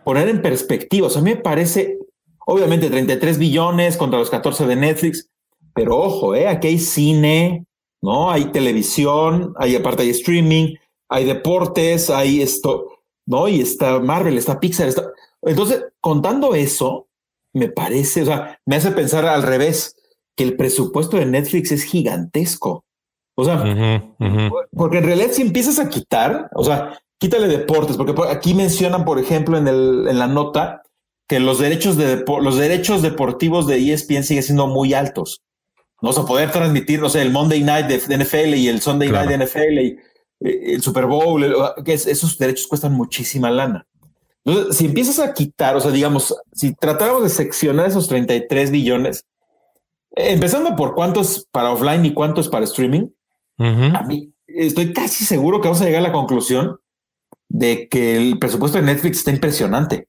poner 0.05 0.29
en 0.29 0.43
perspectiva. 0.43 1.07
O 1.07 1.11
sea, 1.11 1.21
a 1.21 1.25
mí 1.25 1.31
me 1.31 1.41
parece, 1.41 1.99
obviamente, 2.47 2.91
33 2.91 3.39
billones 3.39 3.97
contra 3.97 4.19
los 4.19 4.31
14 4.31 4.67
de 4.67 4.77
Netflix, 4.77 5.29
pero 5.75 5.99
ojo, 5.99 6.35
¿eh? 6.35 6.47
aquí 6.47 6.69
hay 6.69 6.79
cine, 6.79 7.67
¿no? 8.01 8.31
Hay 8.31 8.47
televisión, 8.47 9.55
hay 9.59 9.77
aparte 9.77 10.03
hay 10.03 10.11
streaming, 10.11 10.75
hay 11.09 11.25
deportes, 11.25 12.11
hay 12.11 12.43
esto, 12.43 13.01
¿no? 13.27 13.49
Y 13.49 13.61
está 13.61 13.99
Marvel, 13.99 14.39
está 14.39 14.61
Pixar, 14.61 14.89
está... 14.89 15.11
Entonces, 15.43 15.85
contando 16.01 16.55
eso, 16.55 17.09
me 17.53 17.69
parece, 17.69 18.23
o 18.23 18.27
sea, 18.27 18.61
me 18.67 18.77
hace 18.77 18.93
pensar 18.93 19.27
al 19.27 19.43
revés, 19.43 19.97
que 20.37 20.45
el 20.45 20.57
presupuesto 20.57 21.17
de 21.17 21.27
Netflix 21.27 21.73
es 21.73 21.85
gigantesco. 21.85 22.85
O 23.37 23.45
sea, 23.45 23.63
porque 24.73 24.99
en 24.99 25.05
realidad 25.05 25.31
si 25.33 25.43
empiezas 25.43 25.79
a 25.79 25.89
quitar, 25.89 26.51
o 26.55 26.65
sea, 26.65 27.01
quítale 27.25 27.49
deportes, 27.49 27.97
porque 27.97 28.15
aquí 28.29 28.53
mencionan, 28.53 29.07
por 29.07 29.19
ejemplo, 29.19 29.57
en, 29.57 29.67
el, 29.67 30.07
en 30.09 30.19
la 30.19 30.27
nota 30.27 30.83
que 31.27 31.41
los 31.41 31.59
derechos, 31.59 31.97
de, 31.97 32.23
los 32.43 32.59
derechos 32.59 33.01
deportivos 33.01 33.67
de 33.67 33.79
ESPN 33.79 34.25
siguen 34.25 34.43
siendo 34.43 34.67
muy 34.67 34.93
altos. 34.93 35.41
No 36.03 36.11
o 36.11 36.27
poder 36.27 36.51
transmitir, 36.51 37.01
no 37.01 37.09
sé, 37.09 37.23
el 37.23 37.33
Monday 37.33 37.63
Night 37.63 37.87
de 37.87 38.19
NFL 38.19 38.57
y 38.57 38.69
el 38.69 38.83
Sunday 38.83 39.11
Night 39.11 39.31
de 39.31 39.39
NFL 39.39 39.79
y 39.81 39.87
eh, 40.47 40.75
el 40.75 40.83
Super 40.83 41.07
Bowl, 41.07 41.43
que 41.83 41.95
esos 41.95 42.37
derechos 42.37 42.67
cuestan 42.67 42.93
muchísima 42.93 43.51
lana. 43.51 43.87
Entonces, 44.45 44.77
si 44.77 44.85
empiezas 44.85 45.19
a 45.19 45.33
quitar, 45.33 45.77
o 45.77 45.81
sea, 45.81 45.93
digamos, 45.93 46.37
si 46.53 46.75
tratáramos 46.75 47.23
de 47.23 47.31
seccionar 47.31 47.87
esos 47.87 48.07
33 48.07 48.71
billones, 48.71 49.25
empezando 50.11 50.77
por 50.77 50.95
cuántos 50.95 51.49
para 51.51 51.73
offline 51.73 52.05
y 52.05 52.13
cuántos 52.13 52.51
para 52.51 52.67
streaming, 52.67 53.09
a 53.59 54.03
mí 54.03 54.31
estoy 54.47 54.93
casi 54.93 55.25
seguro 55.25 55.63
que 55.63 55.69
vamos 55.69 55.81
a 55.81 55.87
llegar 55.87 56.01
a 56.01 56.09
la 56.09 56.13
conclusión 56.13 56.79
de 57.55 57.89
que 57.89 58.17
el 58.17 58.41
presupuesto 58.41 58.79
de 58.79 58.85
Netflix 58.85 59.19
está 59.19 59.31
impresionante. 59.31 60.09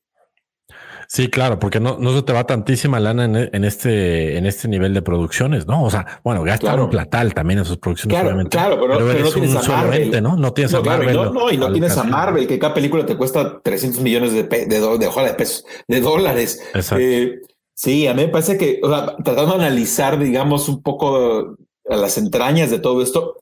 Sí, 1.07 1.29
claro, 1.29 1.59
porque 1.59 1.79
no, 1.79 1.99
no 1.99 2.15
se 2.15 2.23
te 2.23 2.33
va 2.33 2.47
tantísima 2.47 2.99
lana 2.99 3.25
en, 3.25 3.63
este, 3.63 4.35
en 4.37 4.47
este 4.47 4.67
nivel 4.67 4.95
de 4.95 5.03
producciones, 5.03 5.67
¿no? 5.67 5.83
O 5.83 5.91
sea, 5.91 6.19
bueno, 6.23 6.41
gastan 6.41 6.79
un 6.79 6.89
platal 6.89 7.35
también 7.35 7.59
en 7.59 7.65
sus 7.65 7.77
producciones, 7.77 8.15
claro, 8.15 8.29
obviamente. 8.29 8.57
Claro, 8.57 8.79
pero, 8.81 8.99
no 8.99 9.31
tienes 9.31 9.55
a 9.55 9.61
Marvel, 9.61 10.23
¿no? 10.23 10.35
No 10.35 10.53
tienes 10.53 10.73
a 10.73 10.81
Marvel. 10.81 11.15
No, 11.15 11.31
no, 11.31 11.51
y 11.51 11.57
no 11.57 11.71
tienes 11.71 11.95
a 11.95 12.03
Marvel, 12.03 12.47
que 12.47 12.57
cada 12.57 12.73
película 12.73 13.05
te 13.05 13.15
cuesta 13.15 13.61
300 13.61 14.01
millones 14.01 14.33
de, 14.33 14.43
de, 14.45 14.65
de, 14.65 15.33
pesos, 15.37 15.63
de 15.87 16.01
dólares. 16.01 16.63
Eh, 16.97 17.41
sí, 17.75 18.07
a 18.07 18.15
mí 18.15 18.23
me 18.23 18.29
parece 18.29 18.57
que, 18.57 18.79
o 18.81 18.89
sea, 18.89 19.15
tratando 19.23 19.59
de 19.59 19.65
analizar, 19.65 20.17
digamos, 20.17 20.67
un 20.67 20.81
poco 20.81 21.55
a 21.87 21.95
las 21.95 22.17
entrañas 22.17 22.71
de 22.71 22.79
todo 22.79 23.03
esto, 23.03 23.35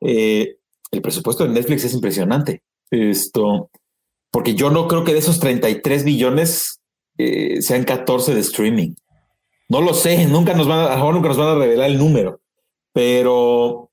eh, 0.00 0.56
el 0.90 1.00
presupuesto 1.00 1.44
de 1.44 1.50
Netflix 1.50 1.84
es 1.84 1.94
impresionante. 1.94 2.64
Esto, 2.90 3.70
porque 4.30 4.54
yo 4.54 4.70
no 4.70 4.86
creo 4.86 5.04
que 5.04 5.12
de 5.12 5.18
esos 5.18 5.40
33 5.40 6.04
billones 6.04 6.80
eh, 7.18 7.60
sean 7.62 7.84
14 7.84 8.34
de 8.34 8.40
streaming. 8.40 8.94
No 9.68 9.80
lo 9.80 9.94
sé, 9.94 10.26
nunca 10.26 10.54
nos 10.54 10.68
van 10.68 10.90
a, 10.90 10.96
nunca 11.12 11.28
nos 11.28 11.38
van 11.38 11.48
a 11.48 11.58
revelar 11.58 11.90
el 11.90 11.98
número, 11.98 12.40
pero, 12.92 13.90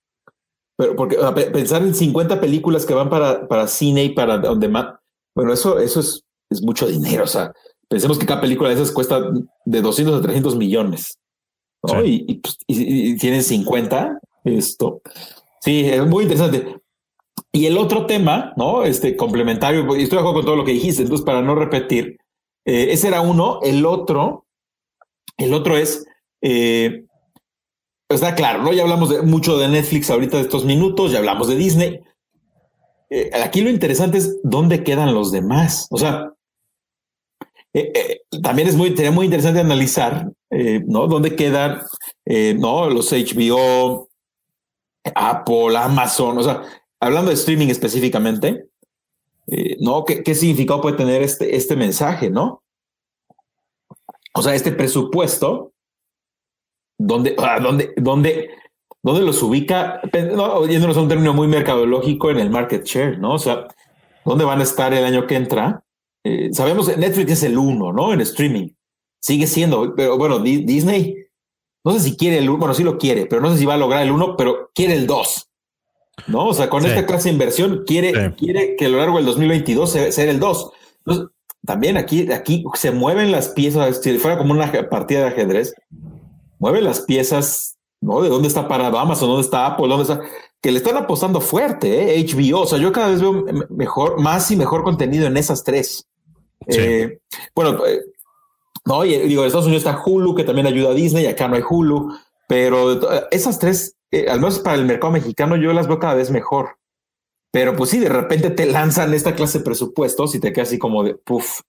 pero 0.77 0.95
porque 0.95 1.17
pensar 1.51 1.81
en 1.81 1.95
50 1.95 2.39
películas 2.39 2.85
que 2.85 2.93
van 2.93 3.09
para, 3.09 3.47
para 3.47 3.67
cine 3.67 4.03
y 4.03 4.09
para 4.09 4.37
donde 4.37 4.67
más, 4.67 4.93
bueno, 5.35 5.53
eso, 5.53 5.79
eso 5.79 5.99
es, 5.99 6.23
es 6.51 6.61
mucho 6.61 6.85
dinero. 6.85 7.23
O 7.23 7.27
sea, 7.27 7.51
pensemos 7.87 8.19
que 8.19 8.27
cada 8.27 8.41
película 8.41 8.69
de 8.69 8.75
esas 8.75 8.91
cuesta 8.91 9.19
de 9.65 9.81
200 9.81 10.19
a 10.19 10.21
300 10.21 10.55
millones. 10.55 11.17
Y, 12.05 12.35
pues, 12.35 12.57
y, 12.67 13.11
y, 13.11 13.17
tienen 13.17 13.43
50. 13.43 14.19
Esto 14.45 15.01
sí 15.63 15.85
es 15.85 16.05
muy 16.05 16.23
interesante. 16.23 16.82
Y 17.53 17.67
el 17.67 17.77
otro 17.77 18.05
tema, 18.05 18.53
¿no? 18.57 18.83
Este 18.83 19.15
complementario, 19.15 19.81
y 19.95 20.03
estoy 20.03 20.17
de 20.17 20.21
acuerdo 20.21 20.33
con 20.33 20.45
todo 20.45 20.55
lo 20.55 20.65
que 20.65 20.71
dijiste, 20.71 21.03
entonces 21.03 21.25
para 21.25 21.41
no 21.41 21.55
repetir, 21.55 22.17
eh, 22.65 22.87
ese 22.89 23.09
era 23.09 23.21
uno, 23.21 23.59
el 23.61 23.85
otro, 23.85 24.47
el 25.37 25.53
otro 25.53 25.77
es, 25.77 26.05
eh, 26.41 27.05
está 28.09 28.33
claro, 28.35 28.63
¿no? 28.63 28.73
Ya 28.73 28.83
hablamos 28.83 29.23
mucho 29.23 29.57
de 29.57 29.67
Netflix 29.67 30.09
ahorita 30.09 30.37
de 30.37 30.43
estos 30.43 30.65
minutos, 30.65 31.11
ya 31.11 31.19
hablamos 31.19 31.47
de 31.47 31.55
Disney. 31.55 31.99
Eh, 33.09 33.29
aquí 33.43 33.61
lo 33.61 33.69
interesante 33.69 34.17
es 34.17 34.39
dónde 34.43 34.83
quedan 34.83 35.13
los 35.13 35.31
demás. 35.31 35.87
O 35.91 35.97
sea, 35.97 36.33
también 38.41 38.67
es 38.67 38.75
muy, 38.75 38.95
sería 38.95 39.11
muy 39.11 39.25
interesante 39.25 39.59
analizar 39.59 40.27
eh, 40.55 40.83
¿no? 40.85 41.07
¿Dónde 41.07 41.35
quedan, 41.35 41.81
eh, 42.25 42.55
no? 42.57 42.87
Los 42.89 43.11
HBO, 43.11 44.07
Apple, 45.15 45.75
Amazon, 45.75 46.37
o 46.37 46.43
sea, 46.43 46.61
hablando 47.03 47.29
de 47.29 47.35
streaming 47.35 47.67
específicamente, 47.67 48.69
eh, 49.47 49.77
¿no? 49.79 50.05
¿Qué, 50.05 50.23
¿Qué, 50.23 50.35
significado 50.35 50.81
puede 50.81 50.97
tener 50.97 51.21
este, 51.21 51.55
este 51.55 51.75
mensaje, 51.75 52.29
no? 52.29 52.63
O 54.33 54.41
sea, 54.41 54.55
este 54.55 54.71
presupuesto, 54.71 55.73
¿dónde, 56.97 57.35
ah, 57.37 57.59
dónde, 57.61 57.93
dónde, 57.97 58.49
dónde 59.03 59.21
los 59.21 59.43
ubica? 59.43 60.01
No, 60.33 60.55
oyéndonos 60.55 60.97
un 60.97 61.09
término 61.09 61.33
muy 61.33 61.47
mercadológico 61.47 62.31
en 62.31 62.39
el 62.39 62.49
market 62.49 62.85
share, 62.85 63.19
¿no? 63.19 63.33
O 63.33 63.39
sea, 63.39 63.67
¿dónde 64.25 64.45
van 64.45 64.61
a 64.61 64.63
estar 64.63 64.93
el 64.93 65.03
año 65.03 65.27
que 65.27 65.35
entra? 65.35 65.83
Eh, 66.23 66.53
sabemos 66.53 66.89
que 66.89 66.97
Netflix 66.97 67.33
es 67.33 67.43
el 67.43 67.57
uno, 67.57 67.91
¿no? 67.91 68.13
En 68.13 68.21
streaming. 68.21 68.69
Sigue 69.19 69.45
siendo, 69.45 69.93
pero 69.93 70.17
bueno, 70.17 70.39
Disney, 70.39 71.15
no 71.83 71.91
sé 71.91 71.99
si 71.99 72.15
quiere 72.15 72.37
el 72.37 72.49
uno, 72.49 72.59
bueno, 72.59 72.73
sí 72.73 72.83
lo 72.83 72.97
quiere, 72.97 73.25
pero 73.25 73.41
no 73.41 73.51
sé 73.51 73.57
si 73.57 73.65
va 73.65 73.73
a 73.73 73.77
lograr 73.77 74.03
el 74.03 74.11
uno, 74.11 74.35
pero 74.37 74.71
quiere 74.73 74.93
el 74.93 75.05
dos. 75.05 75.52
¿No? 76.27 76.47
O 76.47 76.53
sea, 76.53 76.69
con 76.69 76.85
esta 76.85 77.05
clase 77.05 77.29
de 77.29 77.33
inversión 77.33 77.83
quiere, 77.85 78.33
quiere 78.35 78.75
que 78.75 78.85
a 78.85 78.89
lo 78.89 78.97
largo 78.97 79.17
del 79.17 79.25
2022 79.25 79.89
sea, 79.89 80.29
el 80.29 80.39
2. 80.39 80.71
Entonces, 81.05 81.27
también 81.65 81.97
aquí, 81.97 82.31
aquí 82.31 82.63
se 82.75 82.91
mueven 82.91 83.31
las 83.31 83.49
piezas, 83.49 84.01
si 84.01 84.17
fuera 84.17 84.37
como 84.37 84.53
una 84.53 84.71
partida 84.89 85.21
de 85.21 85.27
ajedrez, 85.27 85.73
mueven 86.59 86.83
las 86.83 87.01
piezas, 87.01 87.77
¿no? 88.01 88.21
De 88.21 88.29
dónde 88.29 88.47
está 88.47 88.67
parado 88.67 88.99
Amazon, 88.99 89.29
dónde 89.29 89.45
está 89.45 89.65
Apple, 89.65 89.87
dónde 89.87 90.03
está, 90.03 90.21
que 90.61 90.71
le 90.71 90.77
están 90.77 90.97
apostando 90.97 91.41
fuerte, 91.41 92.17
¿eh? 92.17 92.25
HBO. 92.25 92.61
O 92.61 92.65
sea, 92.65 92.79
yo 92.79 92.91
cada 92.91 93.09
vez 93.09 93.21
veo 93.21 93.45
mejor, 93.69 94.21
más 94.21 94.49
y 94.51 94.55
mejor 94.55 94.83
contenido 94.83 95.27
en 95.27 95.37
esas 95.37 95.63
tres. 95.63 96.07
Eh, 96.67 97.19
bueno, 97.55 97.85
eh, 97.85 98.01
no, 98.85 99.01
digo, 99.03 99.41
en 99.41 99.47
Estados 99.47 99.67
Unidos 99.67 99.85
está 99.85 100.01
Hulu, 100.05 100.35
que 100.35 100.43
también 100.43 100.67
ayuda 100.67 100.91
a 100.91 100.93
Disney, 100.93 101.25
acá 101.25 101.47
no 101.47 101.55
hay 101.55 101.63
Hulu, 101.67 102.13
pero 102.47 102.99
esas 103.31 103.59
tres 103.59 103.92
eh, 104.13 104.29
al 104.29 104.39
menos 104.39 104.59
para 104.59 104.75
el 104.75 104.85
mercado 104.85 105.11
mexicano, 105.11 105.55
yo 105.55 105.73
las 105.73 105.87
veo 105.87 105.97
cada 105.97 106.13
vez 106.13 106.29
mejor. 106.29 106.77
Pero 107.51 107.75
pues 107.75 107.89
sí, 107.89 107.97
de 107.97 108.09
repente 108.09 108.51
te 108.51 108.67
lanzan 108.67 109.11
esta 109.13 109.33
clase 109.33 109.57
de 109.57 109.63
presupuestos 109.63 110.35
y 110.35 110.39
te 110.39 110.53
quedas 110.53 110.69
así 110.69 110.77
como 110.77 111.03
de, 111.03 111.15
puff, 111.15 111.61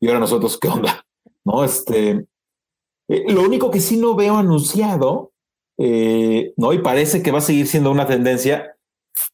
y 0.00 0.08
ahora 0.08 0.18
nosotros, 0.18 0.58
¿qué 0.58 0.68
onda? 0.68 1.06
No, 1.44 1.62
este, 1.62 2.26
eh, 3.08 3.32
lo 3.32 3.42
único 3.42 3.70
que 3.70 3.80
sí 3.80 3.96
no 3.96 4.16
veo 4.16 4.36
anunciado, 4.36 5.32
eh, 5.78 6.52
¿no? 6.56 6.72
Y 6.72 6.78
parece 6.78 7.22
que 7.22 7.30
va 7.30 7.38
a 7.38 7.42
seguir 7.42 7.66
siendo 7.66 7.90
una 7.90 8.06
tendencia, 8.06 8.76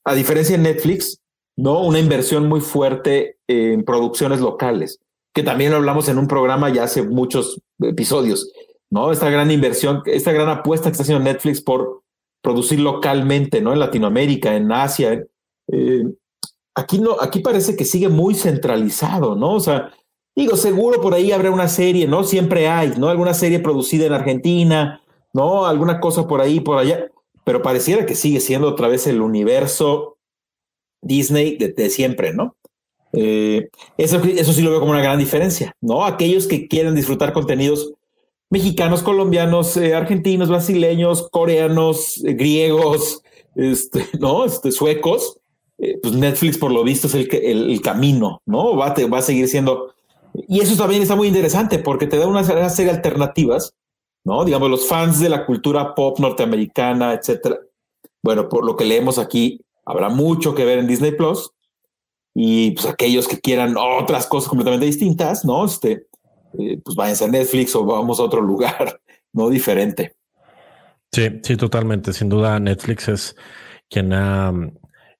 a 0.04 0.14
diferencia 0.14 0.56
de 0.56 0.62
Netflix, 0.62 1.20
¿no? 1.56 1.80
Una 1.82 1.98
inversión 1.98 2.48
muy 2.48 2.60
fuerte 2.60 3.38
en 3.46 3.84
producciones 3.84 4.40
locales, 4.40 4.98
que 5.34 5.42
también 5.42 5.70
lo 5.70 5.78
hablamos 5.78 6.08
en 6.08 6.18
un 6.18 6.28
programa 6.28 6.68
ya 6.68 6.82
hace 6.82 7.02
muchos 7.02 7.62
episodios, 7.80 8.52
¿no? 8.90 9.12
Esta 9.12 9.30
gran 9.30 9.50
inversión, 9.50 10.02
esta 10.04 10.32
gran 10.32 10.48
apuesta 10.48 10.88
que 10.88 10.92
está 10.92 11.04
haciendo 11.04 11.24
Netflix 11.24 11.62
por 11.62 11.99
producir 12.42 12.80
localmente, 12.80 13.60
¿no? 13.60 13.72
En 13.72 13.78
Latinoamérica, 13.78 14.54
en 14.56 14.72
Asia. 14.72 15.24
Eh, 15.68 16.04
aquí 16.74 16.98
no, 16.98 17.16
aquí 17.20 17.40
parece 17.40 17.76
que 17.76 17.84
sigue 17.84 18.08
muy 18.08 18.34
centralizado, 18.34 19.36
¿no? 19.36 19.54
O 19.54 19.60
sea, 19.60 19.92
digo, 20.34 20.56
seguro 20.56 21.00
por 21.00 21.14
ahí 21.14 21.32
habrá 21.32 21.50
una 21.50 21.68
serie, 21.68 22.06
¿no? 22.06 22.24
Siempre 22.24 22.68
hay, 22.68 22.94
¿no? 22.96 23.08
Alguna 23.08 23.34
serie 23.34 23.60
producida 23.60 24.06
en 24.06 24.12
Argentina, 24.12 25.02
¿no? 25.32 25.66
Alguna 25.66 26.00
cosa 26.00 26.26
por 26.26 26.40
ahí, 26.40 26.60
por 26.60 26.78
allá, 26.78 27.10
pero 27.44 27.62
pareciera 27.62 28.06
que 28.06 28.14
sigue 28.14 28.40
siendo 28.40 28.68
otra 28.68 28.88
vez 28.88 29.06
el 29.06 29.20
universo 29.20 30.16
Disney 31.02 31.56
de, 31.56 31.90
siempre, 31.90 32.32
¿no? 32.32 32.56
Eh, 33.12 33.68
eso, 33.96 34.22
eso 34.22 34.52
sí 34.52 34.62
lo 34.62 34.70
veo 34.70 34.80
como 34.80 34.92
una 34.92 35.02
gran 35.02 35.18
diferencia, 35.18 35.74
¿no? 35.80 36.04
Aquellos 36.04 36.46
que 36.46 36.68
quieren 36.68 36.94
disfrutar 36.94 37.32
contenidos 37.32 37.92
mexicanos, 38.50 39.02
colombianos, 39.02 39.76
eh, 39.76 39.94
argentinos, 39.94 40.48
brasileños, 40.48 41.28
coreanos, 41.30 42.22
eh, 42.24 42.34
griegos, 42.34 43.22
este, 43.54 44.06
¿no? 44.18 44.44
Este, 44.44 44.72
suecos. 44.72 45.38
Eh, 45.78 45.98
pues 46.02 46.14
Netflix, 46.14 46.58
por 46.58 46.72
lo 46.72 46.84
visto, 46.84 47.06
es 47.06 47.14
el, 47.14 47.28
el, 47.32 47.80
camino, 47.80 48.42
¿no? 48.44 48.76
Va, 48.76 48.88
a 48.88 49.22
seguir 49.22 49.48
siendo. 49.48 49.94
Y 50.46 50.60
eso 50.60 50.76
también 50.76 51.00
está 51.00 51.16
muy 51.16 51.28
interesante 51.28 51.78
porque 51.78 52.06
te 52.06 52.18
da 52.18 52.26
una, 52.26 52.44
serie 52.68 52.90
alternativas, 52.90 53.74
¿no? 54.22 54.44
Digamos, 54.44 54.68
los 54.68 54.86
fans 54.86 55.20
de 55.20 55.30
la 55.30 55.46
cultura 55.46 55.94
pop 55.94 56.18
norteamericana, 56.18 57.14
etcétera. 57.14 57.60
Bueno, 58.22 58.50
por 58.50 58.66
lo 58.66 58.76
que 58.76 58.84
leemos 58.84 59.18
aquí, 59.18 59.62
habrá 59.86 60.10
mucho 60.10 60.54
que 60.54 60.66
ver 60.66 60.78
en 60.80 60.86
Disney 60.86 61.12
Plus. 61.12 61.50
Y 62.34 62.72
pues 62.72 62.86
aquellos 62.86 63.26
que 63.26 63.40
quieran 63.40 63.76
otras 63.76 64.26
cosas 64.26 64.50
completamente 64.50 64.86
distintas, 64.86 65.46
¿no? 65.46 65.64
Este, 65.64 66.06
eh, 66.58 66.80
pues 66.84 66.96
váyanse 66.96 67.24
a 67.24 67.28
Netflix 67.28 67.74
o 67.76 67.84
vamos 67.84 68.20
a 68.20 68.24
otro 68.24 68.40
lugar, 68.40 69.00
no 69.32 69.48
diferente. 69.48 70.16
Sí, 71.12 71.40
sí, 71.42 71.56
totalmente. 71.56 72.12
Sin 72.12 72.28
duda, 72.28 72.60
Netflix 72.60 73.08
es 73.08 73.36
quien 73.88 74.12
ha 74.12 74.52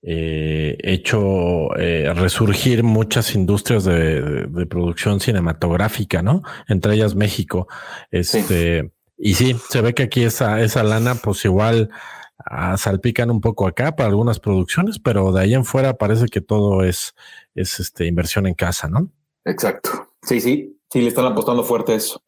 eh, 0.02 0.78
hecho 0.82 1.76
eh, 1.76 2.12
resurgir 2.14 2.82
muchas 2.82 3.34
industrias 3.34 3.84
de, 3.84 4.66
producción 4.68 5.20
cinematográfica, 5.20 6.22
¿no? 6.22 6.42
Entre 6.68 6.94
ellas 6.94 7.14
México. 7.14 7.66
Este, 8.10 8.92
y 9.18 9.34
sí, 9.34 9.56
se 9.68 9.82
ve 9.82 9.92
que 9.92 10.04
aquí 10.04 10.22
esa, 10.22 10.62
esa 10.62 10.82
lana, 10.82 11.16
pues 11.16 11.44
igual 11.44 11.90
ah, 12.38 12.76
salpican 12.78 13.30
un 13.30 13.40
poco 13.42 13.66
acá 13.66 13.94
para 13.96 14.08
algunas 14.08 14.40
producciones, 14.40 14.98
pero 14.98 15.32
de 15.32 15.42
ahí 15.42 15.54
en 15.54 15.66
fuera 15.66 15.94
parece 15.94 16.26
que 16.26 16.40
todo 16.40 16.82
es, 16.82 17.14
es 17.54 17.80
este, 17.80 18.06
inversión 18.06 18.46
en 18.46 18.54
casa, 18.54 18.88
¿no? 18.88 19.10
Exacto. 19.44 19.90
Sí, 20.22 20.40
sí. 20.40 20.79
Sí, 20.92 21.00
le 21.00 21.08
están 21.08 21.26
apostando 21.26 21.62
fuerte 21.62 21.92
a 21.92 21.96
eso. 21.96 22.22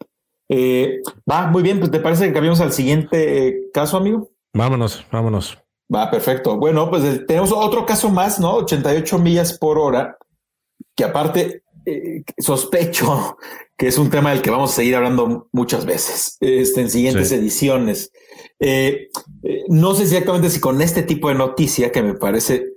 Eh, 0.49 1.01
va, 1.29 1.47
muy 1.47 1.63
bien, 1.63 1.79
pues 1.79 1.91
te 1.91 1.99
parece 1.99 2.27
que 2.27 2.33
cambiamos 2.33 2.61
al 2.61 2.73
siguiente 2.73 3.49
eh, 3.49 3.71
caso, 3.73 3.97
amigo. 3.97 4.31
Vámonos, 4.53 5.05
vámonos. 5.11 5.59
Va, 5.93 6.11
perfecto. 6.11 6.57
Bueno, 6.57 6.89
pues 6.91 7.05
eh, 7.05 7.25
tenemos 7.27 7.53
otro 7.53 7.87
caso 7.87 8.11
más, 8.11 8.39
¿no? 8.39 8.57
88 8.57 9.19
millas 9.19 9.59
por 9.59 9.79
hora, 9.79 10.17
que 10.95 11.05
aparte 11.05 11.63
sospecho 12.39 13.37
que 13.77 13.89
es 13.89 13.99
un 13.99 14.09
tema 14.09 14.31
del 14.31 14.43
que 14.43 14.51
vamos 14.51 14.71
a 14.71 14.77
seguir 14.77 14.95
hablando 14.95 15.49
muchas 15.51 15.85
veces 15.85 16.37
este, 16.39 16.83
en 16.83 16.91
siguientes 16.91 17.33
ediciones. 17.33 18.13
no 19.69 19.95
sé 19.95 20.05
exactamente 20.05 20.51
si 20.51 20.61
con 20.61 20.81
este 20.81 21.03
tipo 21.03 21.29
de 21.29 21.35
noticia 21.35 21.91
que 21.91 22.03
me 22.03 22.15
parece 22.15 22.75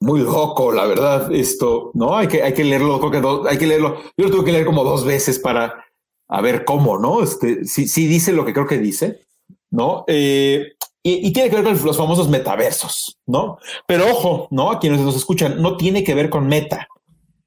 muy 0.00 0.20
loco, 0.20 0.72
la 0.72 0.86
verdad. 0.86 1.32
Esto, 1.32 1.90
no 1.94 2.16
hay 2.16 2.28
que, 2.28 2.42
hay 2.42 2.54
que 2.54 2.64
leerlo, 2.64 3.00
hay 3.48 3.58
que 3.58 3.66
leerlo. 3.66 3.96
Yo 4.16 4.26
lo 4.26 4.30
tuve 4.30 4.44
que 4.44 4.52
leer 4.52 4.66
como 4.66 4.84
dos 4.84 5.04
veces 5.04 5.38
para 5.38 5.84
a 6.28 6.40
ver 6.40 6.64
cómo, 6.64 6.98
no? 6.98 7.22
Este, 7.22 7.64
si, 7.64 7.86
si 7.88 8.06
dice 8.06 8.32
lo 8.32 8.44
que 8.44 8.52
creo 8.52 8.66
que 8.66 8.78
dice, 8.78 9.20
no? 9.70 10.04
Eh, 10.06 10.72
y, 11.02 11.32
tiene 11.32 11.50
que 11.50 11.56
ver 11.56 11.64
con 11.64 11.84
los 11.84 11.96
famosos 11.96 12.28
metaversos, 12.28 13.18
no? 13.26 13.58
Pero 13.86 14.10
ojo, 14.10 14.48
no? 14.50 14.70
A 14.70 14.80
quienes 14.80 15.00
nos 15.00 15.16
escuchan, 15.16 15.60
no 15.60 15.76
tiene 15.76 16.02
que 16.02 16.14
ver 16.14 16.30
con 16.30 16.48
meta. 16.48 16.88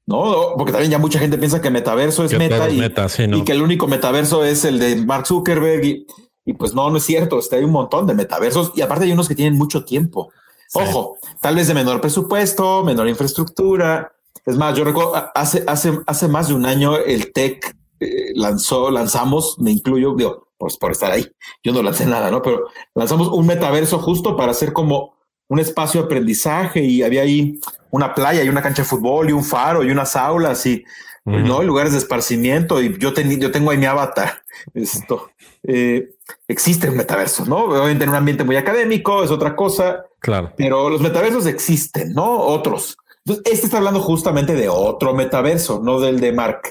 ¿no? 0.06 0.54
Porque 0.56 0.72
también 0.72 0.90
ya 0.90 0.98
mucha 0.98 1.18
gente 1.18 1.36
piensa 1.36 1.60
que 1.60 1.68
metaverso 1.68 2.24
es 2.24 2.32
meta, 2.38 2.70
y, 2.70 2.80
y, 2.82 3.44
que 3.44 3.52
el 3.52 3.60
único 3.60 3.86
metaverso 3.88 4.42
es 4.42 4.64
el 4.64 4.78
de 4.78 4.96
Mark 4.96 5.26
Zuckerberg 5.26 5.84
y, 5.84 6.06
y 6.46 6.54
pues 6.54 6.72
no, 6.72 6.88
no 6.90 6.96
es 6.96 7.04
cierto. 7.04 7.38
Este, 7.38 7.56
hay 7.56 7.64
un 7.64 7.72
montón 7.72 8.06
de 8.06 8.14
metaversos 8.14 8.72
y 8.74 8.80
aparte 8.80 9.04
hay 9.04 9.12
unos 9.12 9.28
que 9.28 9.34
tienen 9.34 9.58
mucho 9.58 9.84
tiempo. 9.84 10.32
Ojo, 10.74 11.16
tal 11.40 11.56
vez 11.56 11.66
de 11.68 11.74
menor 11.74 12.00
presupuesto, 12.00 12.84
menor 12.84 13.08
infraestructura. 13.08 14.12
Es 14.44 14.56
más, 14.56 14.76
yo 14.76 14.84
recuerdo 14.84 15.14
hace, 15.34 15.64
hace, 15.66 15.98
hace 16.06 16.28
más 16.28 16.48
de 16.48 16.54
un 16.54 16.66
año 16.66 16.96
el 16.96 17.32
TEC 17.32 17.76
eh, 18.00 18.32
lanzó, 18.34 18.90
lanzamos, 18.90 19.58
me 19.58 19.70
incluyo, 19.70 20.14
digo, 20.14 20.48
pues 20.56 20.76
por 20.76 20.92
estar 20.92 21.10
ahí, 21.10 21.26
yo 21.62 21.72
no 21.72 21.82
lancé 21.82 22.06
nada, 22.06 22.30
¿no? 22.30 22.42
Pero 22.42 22.66
lanzamos 22.94 23.28
un 23.28 23.46
metaverso 23.46 23.98
justo 23.98 24.36
para 24.36 24.52
hacer 24.52 24.72
como 24.72 25.14
un 25.48 25.58
espacio 25.58 26.00
de 26.00 26.06
aprendizaje 26.06 26.80
y 26.84 27.02
había 27.02 27.22
ahí 27.22 27.58
una 27.90 28.14
playa 28.14 28.42
y 28.42 28.48
una 28.48 28.62
cancha 28.62 28.82
de 28.82 28.88
fútbol 28.88 29.30
y 29.30 29.32
un 29.32 29.44
faro 29.44 29.82
y 29.82 29.90
unas 29.90 30.14
aulas 30.14 30.64
y 30.66 30.84
no 31.24 31.62
lugares 31.62 31.92
de 31.92 31.98
esparcimiento 31.98 32.80
y 32.80 32.96
yo, 32.98 33.12
yo 33.12 33.50
tengo 33.50 33.70
ahí 33.70 33.76
mi 33.76 33.84
avatar. 33.84 34.42
Esto 34.72 35.30
eh, 35.62 36.14
existe 36.46 36.88
un 36.88 36.96
metaverso, 36.96 37.44
no? 37.44 37.64
Obviamente 37.64 38.04
en 38.04 38.10
un 38.10 38.16
ambiente 38.16 38.44
muy 38.44 38.56
académico 38.56 39.22
es 39.22 39.30
otra 39.30 39.54
cosa, 39.54 40.04
Claro. 40.20 40.52
Pero 40.56 40.90
los 40.90 41.00
metaversos 41.00 41.46
existen, 41.46 42.12
¿no? 42.12 42.40
Otros. 42.40 42.96
Entonces, 43.24 43.52
este 43.52 43.66
está 43.66 43.78
hablando 43.78 44.00
justamente 44.00 44.54
de 44.54 44.68
otro 44.68 45.14
metaverso, 45.14 45.80
no 45.82 46.00
del 46.00 46.20
de 46.20 46.32
Mark. 46.32 46.62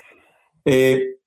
Eh, 0.65 1.17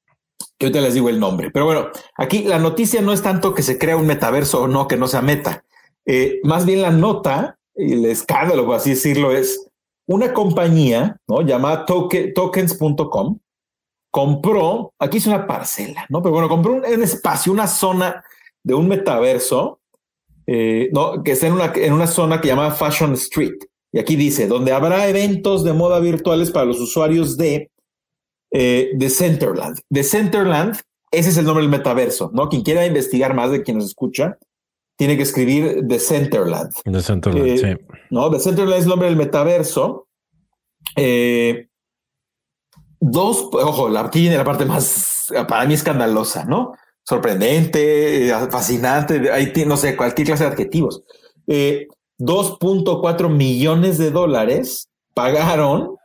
que 0.59 0.66
ahorita 0.66 0.80
les 0.80 0.94
digo 0.94 1.09
el 1.09 1.18
nombre. 1.18 1.50
Pero 1.50 1.64
bueno, 1.64 1.88
aquí 2.16 2.44
la 2.44 2.59
noticia 2.59 3.00
no 3.00 3.12
es 3.12 3.22
tanto 3.22 3.54
que 3.54 3.62
se 3.62 3.78
crea 3.78 3.96
un 3.96 4.06
metaverso 4.06 4.62
o 4.62 4.68
no, 4.68 4.87
que 4.88 4.96
no 4.96 5.09
sea 5.09 5.22
meta. 5.22 5.64
Eh, 6.04 6.40
más 6.44 6.66
bien 6.66 6.83
la 6.83 6.90
nota, 6.90 7.59
el 7.74 8.04
escándalo, 8.04 8.66
por 8.66 8.76
así 8.76 8.90
decirlo, 8.90 9.33
es 9.33 9.68
una 10.06 10.33
compañía 10.35 11.16
¿no? 11.26 11.42
llamada 11.42 11.87
tokens.com 11.87 13.38
compró, 14.11 14.92
aquí 14.98 15.18
es 15.18 15.26
una 15.26 15.46
parcela, 15.46 16.04
¿no? 16.09 16.20
Pero 16.20 16.33
bueno, 16.33 16.48
compró 16.48 16.74
un 16.74 17.02
espacio, 17.02 17.52
una 17.52 17.66
zona 17.66 18.24
de 18.62 18.74
un 18.74 18.88
metaverso 18.88 19.79
eh, 20.46 20.88
no, 20.92 21.22
que 21.22 21.33
está 21.33 21.46
en 21.46 21.55
una, 21.55 21.72
en 21.74 21.92
una 21.92 22.07
zona 22.07 22.40
que 22.40 22.48
llama 22.48 22.70
Fashion 22.70 23.12
Street. 23.14 23.57
Y 23.92 23.98
aquí 23.98 24.16
dice, 24.16 24.46
donde 24.46 24.72
habrá 24.72 25.09
eventos 25.09 25.64
de 25.64 25.72
moda 25.72 25.98
virtuales 25.98 26.50
para 26.50 26.66
los 26.66 26.81
usuarios 26.81 27.37
de, 27.37 27.70
eh, 28.53 28.90
de 28.94 29.11
Centerland. 29.11 29.79
De 29.88 30.05
Centerland 30.05 30.76
ese 31.11 31.31
es 31.31 31.37
el 31.37 31.44
nombre 31.44 31.62
del 31.62 31.70
metaverso, 31.70 32.31
¿no? 32.33 32.48
Quien 32.48 32.62
quiera 32.62 32.87
investigar 32.87 33.35
más 33.35 33.50
de 33.50 33.62
quien 33.62 33.79
nos 33.79 33.87
escucha, 33.87 34.38
tiene 34.96 35.16
que 35.16 35.24
escribir 35.24 35.85
The 35.88 35.98
Centerland. 35.98 36.70
The 36.85 37.03
Centerland, 37.03 37.46
eh, 37.46 37.59
sí. 37.59 37.96
No, 38.11 38.31
The 38.31 38.38
Centerland 38.38 38.79
es 38.79 38.85
el 38.85 38.90
nombre 38.90 39.09
del 39.09 39.16
metaverso. 39.16 40.07
Eh, 40.94 41.68
dos, 43.00 43.48
ojo, 43.53 43.88
la, 43.88 44.03
aquí 44.03 44.20
viene 44.20 44.37
la 44.37 44.44
parte 44.44 44.64
más, 44.66 45.26
para 45.48 45.64
mí 45.66 45.74
escandalosa, 45.74 46.44
¿no? 46.44 46.74
Sorprendente, 47.11 48.33
fascinante, 48.53 49.33
ahí 49.33 49.53
no 49.66 49.77
sé, 49.77 49.96
cualquier 49.96 50.29
clase 50.29 50.44
de 50.44 50.51
adjetivos. 50.51 51.03
2.4 51.49 53.29
millones 53.29 53.99
de 53.99 54.12
dólares 54.12 54.88
pagaron 55.12 55.96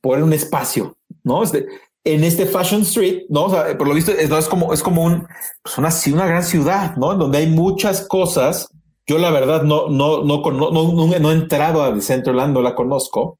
por 0.00 0.20
un 0.20 0.32
espacio, 0.32 0.96
¿no? 1.22 1.44
Este, 1.44 1.68
en 2.02 2.24
este 2.24 2.44
Fashion 2.44 2.82
Street, 2.82 3.26
¿no? 3.28 3.44
O 3.44 3.50
sea, 3.50 3.78
por 3.78 3.86
lo 3.86 3.94
visto, 3.94 4.10
es, 4.10 4.48
como, 4.48 4.74
es 4.74 4.82
como 4.82 5.04
un, 5.04 5.28
pues 5.62 5.78
una, 6.08 6.26
gran 6.26 6.42
ciudad, 6.42 6.96
¿no? 6.96 7.12
En 7.12 7.20
donde 7.20 7.38
hay 7.38 7.46
muchas 7.46 8.04
cosas. 8.08 8.68
Yo 9.06 9.18
la 9.18 9.30
verdad 9.30 9.62
no, 9.62 9.88
no, 9.88 10.24
no, 10.24 10.42
no, 10.42 10.70
no, 10.72 11.18
no 11.20 11.30
he 11.30 11.34
entrado 11.34 11.84
a 11.84 11.92
Decentraland, 11.92 12.52
no 12.52 12.62
la 12.62 12.74
conozco. 12.74 13.38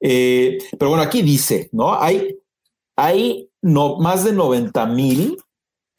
Eh, 0.00 0.58
pero 0.78 0.90
bueno, 0.90 1.02
aquí 1.02 1.22
dice, 1.22 1.68
¿no? 1.72 2.00
Hay, 2.00 2.38
hay 2.94 3.50
no, 3.60 3.98
más 3.98 4.22
de 4.22 4.32
90 4.32 4.86
mil 4.86 5.36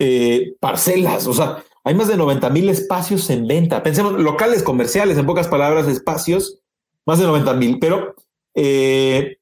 eh, 0.03 0.55
parcelas, 0.59 1.27
o 1.27 1.33
sea, 1.33 1.63
hay 1.83 1.93
más 1.93 2.07
de 2.07 2.17
90 2.17 2.49
mil 2.49 2.69
espacios 2.69 3.29
en 3.29 3.45
venta. 3.45 3.83
Pensemos, 3.83 4.13
locales 4.13 4.63
comerciales, 4.63 5.15
en 5.15 5.27
pocas 5.27 5.47
palabras, 5.47 5.87
espacios, 5.87 6.57
más 7.05 7.19
de 7.19 7.25
90 7.25 7.53
mil, 7.53 7.77
pero 7.77 8.15
eh, 8.55 9.37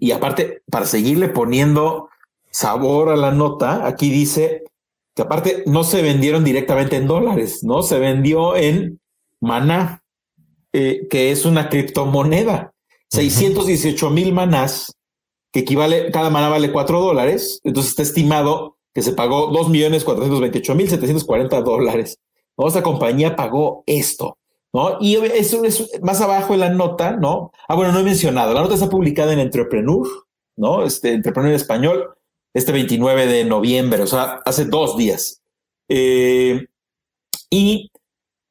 y 0.00 0.10
aparte, 0.10 0.62
para 0.68 0.86
seguirle 0.86 1.28
poniendo 1.28 2.08
sabor 2.50 3.10
a 3.10 3.16
la 3.16 3.30
nota, 3.30 3.86
aquí 3.86 4.10
dice 4.10 4.64
que 5.14 5.22
aparte 5.22 5.62
no 5.66 5.84
se 5.84 6.02
vendieron 6.02 6.42
directamente 6.42 6.96
en 6.96 7.06
dólares, 7.06 7.62
¿no? 7.62 7.82
Se 7.82 8.00
vendió 8.00 8.56
en 8.56 8.98
maná, 9.40 10.02
eh, 10.72 11.06
que 11.08 11.30
es 11.30 11.44
una 11.44 11.68
criptomoneda. 11.68 12.72
618 13.10 14.10
mil 14.10 14.32
manás, 14.32 14.96
que 15.52 15.60
equivale, 15.60 16.10
cada 16.10 16.28
maná 16.28 16.48
vale 16.48 16.72
4 16.72 17.00
dólares, 17.00 17.60
entonces 17.62 17.90
está 17.90 18.02
estimado 18.02 18.77
que 18.94 19.02
se 19.02 19.12
pagó 19.12 19.48
2 19.48 19.68
millones 19.70 20.04
428 20.04 20.74
mil 20.74 20.88
740 20.88 21.60
dólares. 21.62 22.18
¿no? 22.56 22.68
Esa 22.68 22.82
compañía 22.82 23.36
pagó 23.36 23.84
esto. 23.86 24.38
¿no? 24.72 24.98
Y 25.00 25.16
eso 25.16 25.64
es 25.64 25.88
más 26.02 26.20
abajo 26.20 26.54
en 26.54 26.60
la 26.60 26.70
nota, 26.70 27.12
¿no? 27.12 27.52
Ah, 27.68 27.74
bueno, 27.74 27.92
no 27.92 28.00
he 28.00 28.04
mencionado, 28.04 28.52
la 28.52 28.60
nota 28.60 28.74
está 28.74 28.88
publicada 28.88 29.32
en 29.32 29.38
Entrepreneur, 29.38 30.06
¿no? 30.56 30.84
Este 30.84 31.12
Entrepreneur 31.12 31.50
en 31.50 31.56
español, 31.56 32.14
este 32.52 32.72
29 32.72 33.26
de 33.26 33.44
noviembre, 33.44 34.02
o 34.02 34.06
sea, 34.06 34.40
hace 34.44 34.66
dos 34.66 34.96
días. 34.96 35.42
Eh, 35.88 36.66
y, 37.50 37.90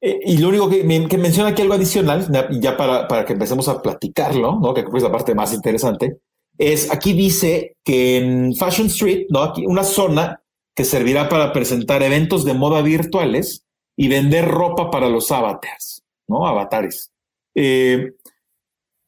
eh, 0.01 0.19
y 0.25 0.37
lo 0.37 0.49
único 0.49 0.69
que, 0.69 1.07
que, 1.07 1.17
menciona 1.17 1.49
aquí 1.49 1.61
algo 1.61 1.75
adicional, 1.75 2.27
ya 2.59 2.77
para, 2.77 3.07
para 3.07 3.25
que 3.25 3.33
empecemos 3.33 3.67
a 3.67 3.81
platicarlo, 3.81 4.59
¿no? 4.59 4.73
Que 4.73 4.81
es 4.81 5.03
la 5.03 5.11
parte 5.11 5.35
más 5.35 5.53
interesante, 5.53 6.17
es 6.57 6.91
aquí 6.91 7.13
dice 7.13 7.75
que 7.83 8.17
en 8.17 8.55
Fashion 8.55 8.87
Street, 8.87 9.27
¿no? 9.29 9.43
Aquí 9.43 9.65
una 9.65 9.83
zona 9.83 10.41
que 10.75 10.83
servirá 10.83 11.29
para 11.29 11.53
presentar 11.53 12.03
eventos 12.03 12.45
de 12.45 12.53
moda 12.53 12.81
virtuales 12.81 13.63
y 13.95 14.07
vender 14.07 14.47
ropa 14.47 14.91
para 14.91 15.09
los 15.09 15.31
avatars. 15.31 16.03
¿no? 16.27 16.45
Avatares. 16.45 17.11
Eh, 17.55 18.13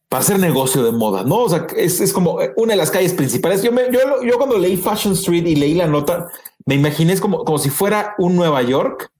para 0.10 0.22
hacer 0.22 0.40
negocio 0.40 0.84
de 0.84 0.92
moda, 0.92 1.24
¿no? 1.24 1.44
O 1.44 1.50
sea, 1.50 1.68
es, 1.78 2.12
como 2.14 2.40
una 2.56 2.74
de 2.74 2.78
las 2.78 2.90
calles 2.90 3.14
principales. 3.14 3.62
Yo, 3.62 3.72
yo, 3.72 4.38
cuando 4.38 4.58
leí 4.58 4.76
Fashion 4.76 5.14
Street 5.14 5.46
y 5.46 5.56
leí 5.56 5.76
la 5.76 5.86
nota, 5.86 6.28
me 6.66 6.74
imaginé 6.74 7.20
como, 7.20 7.46
como 7.46 7.60
si 7.60 7.70
fuera 7.70 8.16
un 8.18 8.36
Nueva 8.36 8.64
York 8.64 9.12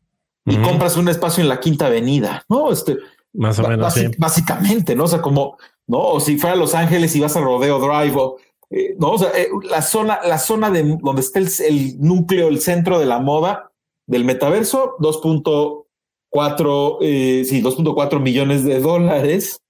y 0.46 0.58
compras 0.58 0.98
un 0.98 1.08
espacio 1.08 1.44
en 1.44 1.50
la 1.50 1.60
Quinta 1.60 1.86
Avenida, 1.86 2.44
¿no? 2.50 2.72
Este, 2.72 2.98
Más 3.34 3.60
o 3.60 3.68
menos, 3.68 3.94
Básicamente, 4.18 4.96
¿no? 4.96 5.04
O 5.04 5.08
sea, 5.08 5.22
como, 5.22 5.58
¿no? 5.90 6.00
O 6.04 6.20
si 6.20 6.38
fuera 6.38 6.56
Los 6.56 6.76
Ángeles 6.76 7.16
y 7.16 7.20
vas 7.20 7.36
a 7.36 7.42
Rodeo 7.42 7.80
Drive 7.80 8.16
o, 8.16 8.38
eh, 8.70 8.96
¿no? 8.98 9.12
O 9.14 9.18
sea, 9.18 9.32
eh, 9.36 9.50
la 9.64 9.82
zona, 9.82 10.20
la 10.24 10.38
zona 10.38 10.70
de 10.70 10.84
donde 11.02 11.22
está 11.22 11.40
el, 11.40 11.50
el 11.68 12.00
núcleo, 12.00 12.48
el 12.48 12.62
centro 12.62 13.00
de 13.00 13.08
la 13.08 13.20
moda 13.20 13.72
del 14.08 14.24
metaverso, 14.24 14.96
2.0 15.00 15.86
4, 16.32 17.00
eh, 17.02 17.44
sí, 17.44 17.60
2.4 17.64 18.20
millones 18.20 18.64
de 18.64 18.80
dólares 18.80 19.64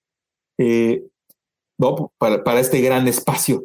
¿no? 1.78 2.12
para, 2.18 2.44
para, 2.44 2.60
este 2.60 2.82
gran 2.82 3.08
espacio. 3.08 3.64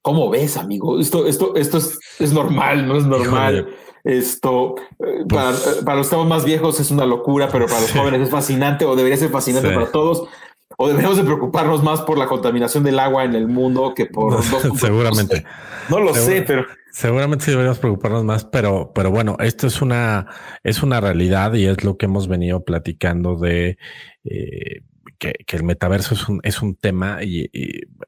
¿Cómo 0.00 0.30
ves, 0.30 0.56
amigo? 0.56 0.98
Esto, 0.98 1.26
esto, 1.26 1.54
esto 1.54 1.76
es, 1.76 1.98
es 2.18 2.32
normal, 2.32 2.88
no 2.88 2.96
es 2.96 3.04
normal. 3.04 3.76
Esto 4.06 4.76
eh, 5.00 5.24
para, 5.28 5.50
pues 5.50 5.82
para, 5.84 5.96
los 5.96 6.06
estamos 6.06 6.28
más 6.28 6.44
viejos 6.44 6.78
es 6.78 6.92
una 6.92 7.04
locura, 7.04 7.48
pero 7.50 7.66
para 7.66 7.80
los 7.80 7.90
jóvenes 7.90 8.20
es 8.20 8.30
fascinante 8.30 8.84
o 8.84 8.94
debería 8.94 9.16
ser 9.16 9.30
fascinante 9.30 9.68
para 9.74 9.90
todos. 9.90 10.28
O 10.76 10.88
deberíamos 10.88 11.16
de 11.16 11.24
preocuparnos 11.24 11.82
más 11.82 12.02
por 12.02 12.18
la 12.18 12.26
contaminación 12.26 12.84
del 12.84 12.98
agua 12.98 13.24
en 13.24 13.34
el 13.34 13.48
mundo 13.48 13.94
que 13.94 14.06
por... 14.06 14.42
Seguramente. 14.78 15.44
No 15.88 16.00
lo 16.00 16.14
sé, 16.14 16.42
pero 16.42 16.66
Seguramente 16.96 17.44
sí 17.44 17.50
deberíamos 17.50 17.78
preocuparnos 17.78 18.24
más, 18.24 18.46
pero, 18.46 18.92
pero 18.94 19.10
bueno, 19.10 19.36
esto 19.38 19.66
es 19.66 19.82
una, 19.82 20.28
es 20.64 20.82
una 20.82 20.98
realidad 20.98 21.52
y 21.52 21.66
es 21.66 21.84
lo 21.84 21.98
que 21.98 22.06
hemos 22.06 22.26
venido 22.26 22.64
platicando 22.64 23.36
de 23.36 23.76
eh, 24.24 24.80
que, 25.18 25.34
el 25.46 25.62
metaverso 25.62 26.14
es 26.14 26.26
un, 26.26 26.40
es 26.42 26.62
un 26.62 26.74
tema 26.74 27.18
y, 27.22 27.50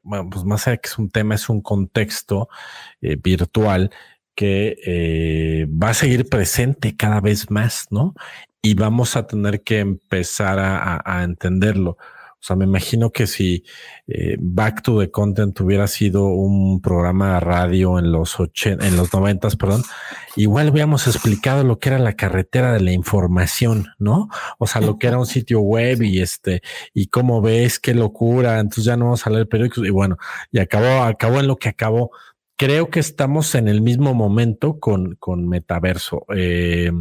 bueno, 0.01 0.31
pues 0.31 0.43
más 0.43 0.67
allá 0.67 0.77
que 0.77 0.89
es 0.89 0.97
un 0.97 1.11
tema, 1.11 1.35
es 1.35 1.49
un 1.49 1.61
contexto 1.61 2.49
eh, 3.01 3.15
virtual 3.15 3.91
que 4.33 4.75
eh, 4.83 5.67
va 5.69 5.89
a 5.89 5.93
seguir 5.93 6.27
presente 6.27 6.95
cada 6.95 7.21
vez 7.21 7.51
más, 7.51 7.85
¿no? 7.91 8.15
Y 8.59 8.73
vamos 8.73 9.15
a 9.15 9.27
tener 9.27 9.61
que 9.61 9.81
empezar 9.81 10.57
a, 10.57 10.99
a 11.05 11.23
entenderlo. 11.23 11.99
O 12.41 12.41
sea, 12.41 12.55
me 12.55 12.63
imagino 12.63 13.11
que 13.11 13.27
si 13.27 13.65
eh, 14.07 14.37
Back 14.39 14.81
to 14.81 14.99
the 15.01 15.11
Content 15.11 15.59
hubiera 15.59 15.87
sido 15.87 16.27
un 16.27 16.81
programa 16.81 17.33
de 17.33 17.39
radio 17.41 17.99
en 17.99 18.13
los 18.13 18.39
ochen, 18.39 18.81
en 18.81 18.95
los 18.95 19.13
noventas, 19.13 19.57
perdón, 19.57 19.83
igual 20.37 20.69
hubiéramos 20.69 21.05
explicado 21.07 21.65
lo 21.65 21.79
que 21.79 21.89
era 21.89 21.99
la 21.99 22.13
carretera 22.13 22.71
de 22.71 22.79
la 22.79 22.93
información, 22.93 23.87
¿no? 23.99 24.29
O 24.57 24.67
sea, 24.67 24.79
lo 24.79 24.97
que 24.97 25.07
era 25.07 25.17
un 25.17 25.25
sitio 25.25 25.59
web 25.59 26.01
y 26.01 26.21
este, 26.21 26.61
y 26.93 27.07
cómo 27.07 27.41
ves, 27.41 27.77
qué 27.77 27.93
locura. 27.93 28.59
Entonces 28.59 28.85
ya 28.85 28.95
no 28.95 29.05
vamos 29.05 29.27
a 29.27 29.31
leer 29.31 29.49
periódicos 29.49 29.85
y 29.85 29.89
bueno, 29.89 30.17
y 30.49 30.59
acabó, 30.59 31.03
acabó 31.03 31.41
en 31.41 31.47
lo 31.47 31.57
que 31.57 31.67
acabó. 31.67 32.11
Creo 32.55 32.89
que 32.89 33.01
estamos 33.01 33.53
en 33.55 33.67
el 33.67 33.81
mismo 33.81 34.13
momento 34.13 34.79
con, 34.79 35.15
con 35.15 35.47
Metaverso. 35.47 36.25
Eh, 36.33 36.91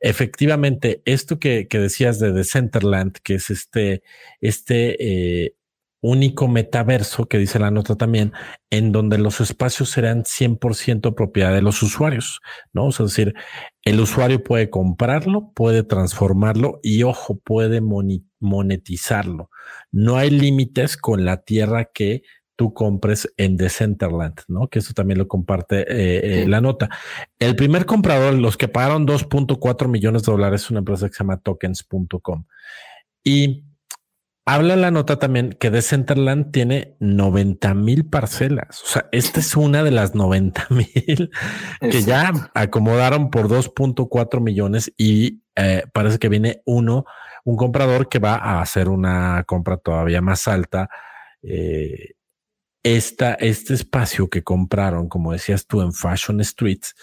efectivamente, 0.00 1.02
esto 1.04 1.38
que, 1.38 1.66
decías 1.70 2.18
de 2.18 2.32
The 2.32 2.44
Centerland, 2.44 3.16
que 3.22 3.34
es 3.34 3.50
este, 3.50 4.02
este 4.40 5.44
eh, 5.44 5.56
único 6.00 6.46
metaverso 6.46 7.26
que 7.26 7.38
dice 7.38 7.58
la 7.58 7.70
nota 7.70 7.96
también, 7.96 8.32
en 8.70 8.92
donde 8.92 9.18
los 9.18 9.40
espacios 9.40 9.90
serán 9.90 10.24
100% 10.24 11.14
propiedad 11.14 11.52
de 11.52 11.62
los 11.62 11.82
usuarios, 11.82 12.40
¿no? 12.72 12.88
es 12.88 12.98
decir, 12.98 13.34
el 13.82 14.00
usuario 14.00 14.42
puede 14.42 14.70
comprarlo, 14.70 15.52
puede 15.54 15.82
transformarlo 15.82 16.80
y, 16.82 17.02
ojo, 17.02 17.38
puede 17.38 17.80
monetizarlo. 18.40 19.50
No 19.90 20.16
hay 20.16 20.30
límites 20.30 20.96
con 20.96 21.24
la 21.24 21.42
tierra 21.42 21.90
que 21.92 22.22
tú 22.56 22.72
compres 22.72 23.32
en 23.36 23.56
Decentraland, 23.56 24.40
¿no? 24.48 24.68
Que 24.68 24.80
eso 24.80 24.94
también 24.94 25.18
lo 25.18 25.28
comparte 25.28 25.82
eh, 25.82 26.42
eh, 26.42 26.48
la 26.48 26.60
nota. 26.60 26.88
El 27.38 27.54
primer 27.54 27.86
comprador, 27.86 28.34
los 28.34 28.56
que 28.56 28.66
pagaron 28.66 29.06
2.4 29.06 29.88
millones 29.88 30.22
de 30.22 30.32
dólares, 30.32 30.62
es 30.62 30.70
una 30.70 30.80
empresa 30.80 31.06
que 31.06 31.14
se 31.14 31.22
llama 31.22 31.36
tokens.com. 31.36 32.44
Y 33.22 33.64
habla 34.46 34.76
la 34.76 34.90
nota 34.90 35.18
también 35.18 35.50
que 35.58 35.70
Decentraland 35.70 36.52
tiene 36.52 36.96
90 37.00 37.74
mil 37.74 38.06
parcelas. 38.06 38.82
O 38.82 38.86
sea, 38.86 39.08
esta 39.12 39.40
es 39.40 39.54
una 39.56 39.82
de 39.82 39.90
las 39.90 40.14
90 40.14 40.68
mil 40.70 41.30
que 41.80 42.02
ya 42.02 42.32
acomodaron 42.54 43.30
por 43.30 43.48
2.4 43.48 44.40
millones 44.40 44.92
y 44.96 45.42
eh, 45.56 45.82
parece 45.92 46.18
que 46.18 46.28
viene 46.28 46.62
uno, 46.64 47.04
un 47.44 47.56
comprador 47.56 48.08
que 48.08 48.18
va 48.18 48.36
a 48.36 48.62
hacer 48.62 48.88
una 48.88 49.44
compra 49.44 49.76
todavía 49.76 50.22
más 50.22 50.48
alta. 50.48 50.88
Eh, 51.42 52.12
esta, 52.86 53.34
este 53.34 53.74
espacio 53.74 54.28
que 54.28 54.44
compraron, 54.44 55.08
como 55.08 55.32
decías 55.32 55.66
tú, 55.66 55.82
en 55.82 55.92
Fashion 55.92 56.42
Streets, 56.44 56.94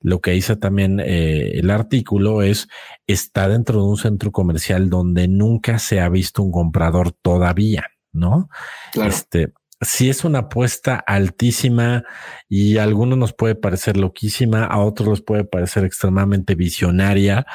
lo 0.00 0.20
que 0.20 0.30
dice 0.30 0.54
también 0.54 1.00
eh, 1.00 1.58
el 1.58 1.70
artículo 1.70 2.42
es, 2.42 2.68
está 3.08 3.48
dentro 3.48 3.80
de 3.80 3.88
un 3.88 3.96
centro 3.96 4.30
comercial 4.30 4.88
donde 4.88 5.26
nunca 5.26 5.80
se 5.80 6.00
ha 6.00 6.08
visto 6.08 6.44
un 6.44 6.52
comprador 6.52 7.10
todavía, 7.10 7.86
¿no? 8.12 8.48
Este, 8.94 9.52
sí 9.80 10.08
es 10.08 10.24
una 10.24 10.40
apuesta 10.40 10.94
altísima 10.94 12.04
y 12.48 12.76
a 12.76 12.84
algunos 12.84 13.18
nos 13.18 13.32
puede 13.32 13.56
parecer 13.56 13.96
loquísima, 13.96 14.64
a 14.64 14.78
otros 14.78 15.08
les 15.08 15.22
puede 15.22 15.44
parecer 15.44 15.84
extremadamente 15.84 16.54
visionaria. 16.54 17.46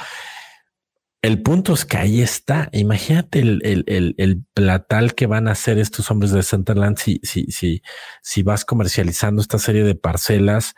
El 1.22 1.42
punto 1.42 1.74
es 1.74 1.86
que 1.86 1.98
ahí 1.98 2.22
está. 2.22 2.70
Imagínate 2.72 3.40
el, 3.40 3.62
el, 3.64 4.16
el, 4.18 4.44
platal 4.54 5.16
que 5.16 5.26
van 5.26 5.48
a 5.48 5.52
hacer 5.52 5.80
estos 5.80 6.10
hombres 6.12 6.32
de 6.32 6.44
Centerland 6.44 6.98
si, 6.98 7.20
si, 7.24 7.46
si, 7.48 7.82
si 8.22 8.44
vas 8.44 8.66
comercializando 8.66 9.42
esta 9.42 9.58
serie 9.58 9.84
de 9.84 9.96
parcelas. 9.96 10.76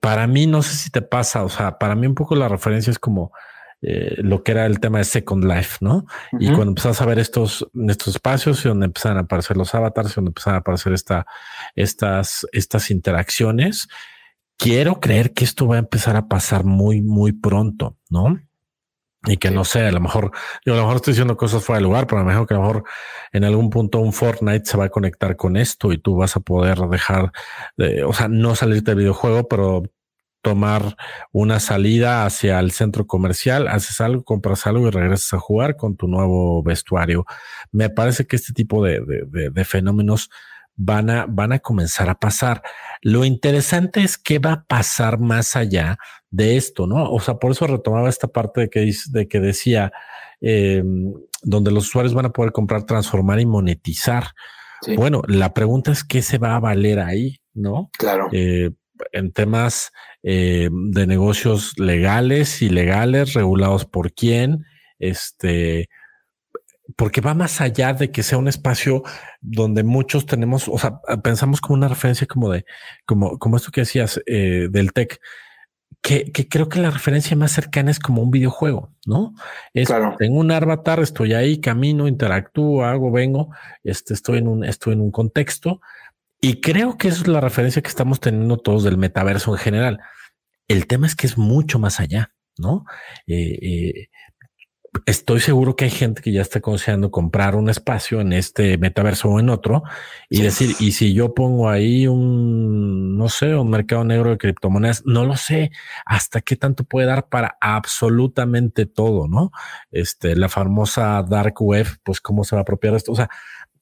Para 0.00 0.26
mí, 0.26 0.46
no 0.46 0.62
sé 0.62 0.74
si 0.76 0.90
te 0.90 1.02
pasa, 1.02 1.44
o 1.44 1.48
sea, 1.48 1.78
para 1.78 1.94
mí 1.94 2.06
un 2.06 2.14
poco 2.14 2.36
la 2.36 2.48
referencia 2.48 2.90
es 2.90 2.98
como 2.98 3.32
eh, 3.84 4.14
lo 4.18 4.44
que 4.44 4.52
era 4.52 4.64
el 4.64 4.78
tema 4.78 4.98
de 4.98 5.04
Second 5.04 5.44
Life, 5.44 5.78
¿no? 5.80 6.06
Y 6.38 6.46
cuando 6.46 6.68
empezás 6.68 7.02
a 7.02 7.06
ver 7.06 7.18
estos, 7.18 7.68
estos 7.88 8.14
espacios 8.14 8.64
y 8.64 8.68
donde 8.68 8.86
empiezan 8.86 9.16
a 9.16 9.20
aparecer 9.22 9.56
los 9.56 9.74
avatars, 9.74 10.12
y 10.12 10.14
donde 10.14 10.28
empiezan 10.28 10.54
a 10.54 10.58
aparecer 10.58 10.92
esta, 10.92 11.26
estas, 11.74 12.46
estas 12.52 12.92
interacciones, 12.92 13.88
quiero 14.56 15.00
creer 15.00 15.32
que 15.32 15.44
esto 15.44 15.66
va 15.66 15.76
a 15.76 15.80
empezar 15.80 16.14
a 16.14 16.28
pasar 16.28 16.64
muy, 16.64 17.02
muy 17.02 17.32
pronto, 17.32 17.98
¿no? 18.08 18.40
Y 19.24 19.36
que 19.36 19.52
no 19.52 19.64
sé, 19.64 19.86
a 19.86 19.92
lo 19.92 20.00
mejor, 20.00 20.32
yo 20.66 20.72
a 20.72 20.76
lo 20.76 20.82
mejor 20.82 20.96
estoy 20.96 21.12
diciendo 21.12 21.36
cosas 21.36 21.62
fuera 21.62 21.78
de 21.78 21.84
lugar, 21.84 22.06
pero 22.06 22.18
a 22.18 22.24
lo 22.24 22.28
mejor 22.28 22.46
que 22.46 22.54
a 22.54 22.56
lo 22.56 22.62
mejor 22.64 22.84
en 23.32 23.44
algún 23.44 23.70
punto 23.70 24.00
un 24.00 24.12
Fortnite 24.12 24.64
se 24.64 24.76
va 24.76 24.86
a 24.86 24.88
conectar 24.88 25.36
con 25.36 25.56
esto 25.56 25.92
y 25.92 25.98
tú 25.98 26.16
vas 26.16 26.36
a 26.36 26.40
poder 26.40 26.78
dejar, 26.78 27.30
de, 27.76 28.02
o 28.02 28.12
sea, 28.12 28.26
no 28.26 28.56
salirte 28.56 28.90
del 28.90 28.98
videojuego, 28.98 29.46
pero 29.46 29.84
tomar 30.42 30.96
una 31.30 31.60
salida 31.60 32.26
hacia 32.26 32.58
el 32.58 32.72
centro 32.72 33.06
comercial, 33.06 33.68
haces 33.68 34.00
algo, 34.00 34.24
compras 34.24 34.66
algo 34.66 34.88
y 34.88 34.90
regresas 34.90 35.34
a 35.34 35.38
jugar 35.38 35.76
con 35.76 35.96
tu 35.96 36.08
nuevo 36.08 36.62
vestuario. 36.64 37.24
Me 37.70 37.90
parece 37.90 38.26
que 38.26 38.34
este 38.36 38.52
tipo 38.52 38.84
de, 38.84 39.00
de, 39.00 39.50
de 39.50 39.64
fenómenos 39.64 40.30
van 40.76 41.10
a, 41.10 41.26
van 41.28 41.52
a 41.52 41.58
comenzar 41.58 42.08
a 42.08 42.18
pasar. 42.18 42.62
Lo 43.00 43.24
interesante 43.24 44.02
es 44.02 44.16
qué 44.18 44.38
va 44.38 44.52
a 44.52 44.64
pasar 44.64 45.18
más 45.18 45.56
allá 45.56 45.98
de 46.30 46.56
esto, 46.56 46.86
¿no? 46.86 47.10
O 47.10 47.20
sea, 47.20 47.34
por 47.34 47.52
eso 47.52 47.66
retomaba 47.66 48.08
esta 48.08 48.28
parte 48.28 48.62
de 48.62 48.70
que, 48.70 48.92
de 49.10 49.28
que 49.28 49.40
decía, 49.40 49.92
em, 50.40 51.12
donde 51.42 51.70
los 51.70 51.86
usuarios 51.88 52.14
van 52.14 52.26
a 52.26 52.32
poder 52.32 52.52
comprar, 52.52 52.84
transformar 52.84 53.40
y 53.40 53.46
monetizar. 53.46 54.28
Bueno, 54.96 55.22
la 55.28 55.54
pregunta 55.54 55.92
es 55.92 56.02
qué 56.02 56.22
se 56.22 56.38
va 56.38 56.56
a 56.56 56.60
valer 56.60 56.98
ahí, 56.98 57.40
¿no? 57.54 57.90
Claro. 57.96 58.28
Eh, 58.32 58.70
en 59.12 59.32
temas 59.32 59.92
eh, 60.22 60.68
de 60.72 61.06
negocios 61.06 61.78
legales, 61.78 62.62
ilegales, 62.62 63.34
regulados 63.34 63.84
por 63.84 64.12
quién, 64.12 64.64
este, 64.98 65.88
porque 66.96 67.20
va 67.20 67.34
más 67.34 67.60
allá 67.60 67.92
de 67.92 68.10
que 68.10 68.22
sea 68.22 68.38
un 68.38 68.48
espacio 68.48 69.02
donde 69.40 69.82
muchos 69.82 70.26
tenemos, 70.26 70.68
o 70.68 70.78
sea, 70.78 71.00
pensamos 71.22 71.60
como 71.60 71.74
una 71.74 71.88
referencia 71.88 72.26
como 72.26 72.50
de, 72.50 72.64
como, 73.06 73.38
como 73.38 73.56
esto 73.56 73.70
que 73.70 73.82
decías 73.82 74.20
eh, 74.26 74.68
del 74.70 74.92
tech, 74.92 75.20
que, 76.00 76.32
que, 76.32 76.48
creo 76.48 76.68
que 76.68 76.80
la 76.80 76.90
referencia 76.90 77.36
más 77.36 77.52
cercana 77.52 77.90
es 77.90 78.00
como 78.00 78.22
un 78.22 78.30
videojuego, 78.30 78.92
¿no? 79.06 79.34
Es, 79.72 79.88
claro. 79.88 80.16
Tengo 80.18 80.40
un 80.40 80.50
avatar, 80.50 81.00
estoy 81.00 81.34
ahí, 81.34 81.60
camino, 81.60 82.08
interactúo, 82.08 82.84
hago, 82.84 83.12
vengo, 83.12 83.50
este, 83.84 84.14
estoy 84.14 84.38
en 84.38 84.48
un, 84.48 84.64
estoy 84.64 84.94
en 84.94 85.00
un 85.00 85.12
contexto 85.12 85.80
y 86.40 86.60
creo 86.60 86.98
que 86.98 87.08
eso 87.08 87.22
es 87.22 87.28
la 87.28 87.40
referencia 87.40 87.82
que 87.82 87.88
estamos 87.88 88.18
teniendo 88.18 88.56
todos 88.56 88.82
del 88.82 88.98
metaverso 88.98 89.52
en 89.52 89.58
general. 89.58 90.00
El 90.66 90.88
tema 90.88 91.06
es 91.06 91.14
que 91.14 91.28
es 91.28 91.38
mucho 91.38 91.78
más 91.78 92.00
allá, 92.00 92.32
¿no? 92.58 92.84
Eh, 93.28 93.58
eh, 93.62 94.08
estoy 95.06 95.40
seguro 95.40 95.74
que 95.74 95.86
hay 95.86 95.90
gente 95.90 96.20
que 96.22 96.32
ya 96.32 96.42
está 96.42 96.60
considerando 96.60 97.10
comprar 97.10 97.56
un 97.56 97.70
espacio 97.70 98.20
en 98.20 98.32
este 98.32 98.76
metaverso 98.78 99.30
o 99.30 99.40
en 99.40 99.48
otro 99.48 99.82
y 100.28 100.42
decir, 100.42 100.76
y 100.80 100.92
si 100.92 101.14
yo 101.14 101.34
pongo 101.34 101.68
ahí 101.68 102.06
un, 102.06 103.16
no 103.16 103.28
sé, 103.28 103.54
un 103.54 103.70
mercado 103.70 104.04
negro 104.04 104.30
de 104.30 104.38
criptomonedas, 104.38 105.04
no 105.06 105.24
lo 105.24 105.36
sé 105.36 105.70
hasta 106.04 106.42
qué 106.42 106.56
tanto 106.56 106.84
puede 106.84 107.06
dar 107.06 107.28
para 107.28 107.56
absolutamente 107.60 108.86
todo, 108.86 109.28
¿no? 109.28 109.50
Este, 109.90 110.36
la 110.36 110.48
famosa 110.48 111.22
dark 111.22 111.60
web, 111.60 111.86
pues 112.02 112.20
cómo 112.20 112.44
se 112.44 112.54
va 112.54 112.60
a 112.60 112.62
apropiar 112.62 112.94
esto. 112.94 113.12
O 113.12 113.16
sea, 113.16 113.30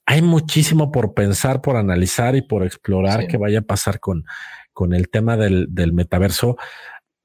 hay 0.07 0.23
muchísimo 0.23 0.93
por 0.93 1.15
pensar, 1.15 1.61
por 1.61 1.77
analizar 1.77 2.37
y 2.37 2.43
por 2.43 2.65
explorar 2.65 3.27
qué 3.27 3.37
vaya 3.37 3.61
a 3.61 3.63
pasar 3.63 4.01
con, 4.01 4.25
con 4.73 4.95
el 4.95 5.11
tema 5.11 5.37
del, 5.37 5.67
del 5.71 5.93
metaverso 5.93 6.57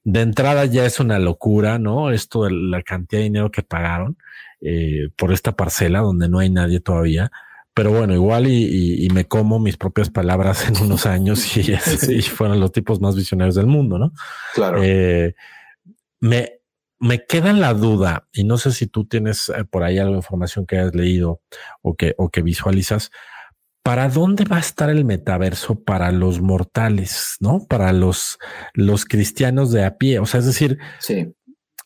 de 0.06 0.22
entrada 0.22 0.66
ya 0.66 0.86
es 0.86 1.00
una 1.00 1.18
locura, 1.18 1.80
¿no? 1.80 2.12
Esto 2.12 2.44
de 2.44 2.52
la 2.52 2.84
cantidad 2.84 3.20
de 3.20 3.24
dinero 3.24 3.52
que 3.52 3.64
pagaron 3.64 4.18
eh, 4.62 5.10
por 5.18 5.34
esta 5.34 5.54
parcela 5.54 6.00
donde 6.00 6.30
no 6.30 6.40
hay 6.40 6.52
nadie 6.52 6.80
todavía. 6.80 7.32
Pero 7.74 7.92
bueno, 7.92 8.14
igual 8.14 8.48
y, 8.48 9.10
me 9.14 9.26
como 9.26 9.60
mis 9.60 9.76
propias 9.76 10.10
palabras 10.10 10.70
en 10.70 10.82
unos 10.82 11.06
años 11.08 11.58
y, 11.58 11.72
y, 12.12 12.22
fueron 12.22 12.60
los 12.60 12.72
tipos 12.72 13.02
más 13.02 13.16
visionarios 13.16 13.56
del 13.56 13.66
mundo, 13.66 13.98
¿no? 13.98 14.14
Claro. 14.54 14.80
Eh, 14.82 15.34
me, 16.20 16.60
me 17.00 17.26
queda 17.26 17.52
la 17.54 17.74
duda, 17.74 18.28
y 18.32 18.44
no 18.44 18.58
sé 18.58 18.72
si 18.72 18.88
tú 18.88 19.06
tienes 19.06 19.50
eh, 19.50 19.66
por 19.66 19.84
ahí 19.84 19.98
algo 19.98 20.14
de 20.14 20.20
información 20.20 20.66
que 20.66 20.78
hayas 20.78 20.96
leído 20.96 21.42
o 21.82 21.96
que, 21.96 22.14
o 22.18 22.30
que 22.30 22.44
visualizas, 22.44 23.12
¿para 23.86 24.10
dónde 24.10 24.46
va 24.46 24.58
a 24.58 24.62
estar 24.62 24.90
el 24.90 25.06
metaverso 25.06 25.80
para 25.84 26.12
los 26.12 26.42
mortales, 26.42 27.38
no? 27.40 27.68
Para 27.68 27.94
los, 27.94 28.40
los 28.74 29.06
cristianos 29.06 29.72
de 29.72 29.86
a 29.86 30.00
pie. 30.00 30.18
O 30.18 30.26
sea, 30.26 30.40
es 30.40 30.48
decir, 30.48 30.80
sí. 30.98 31.36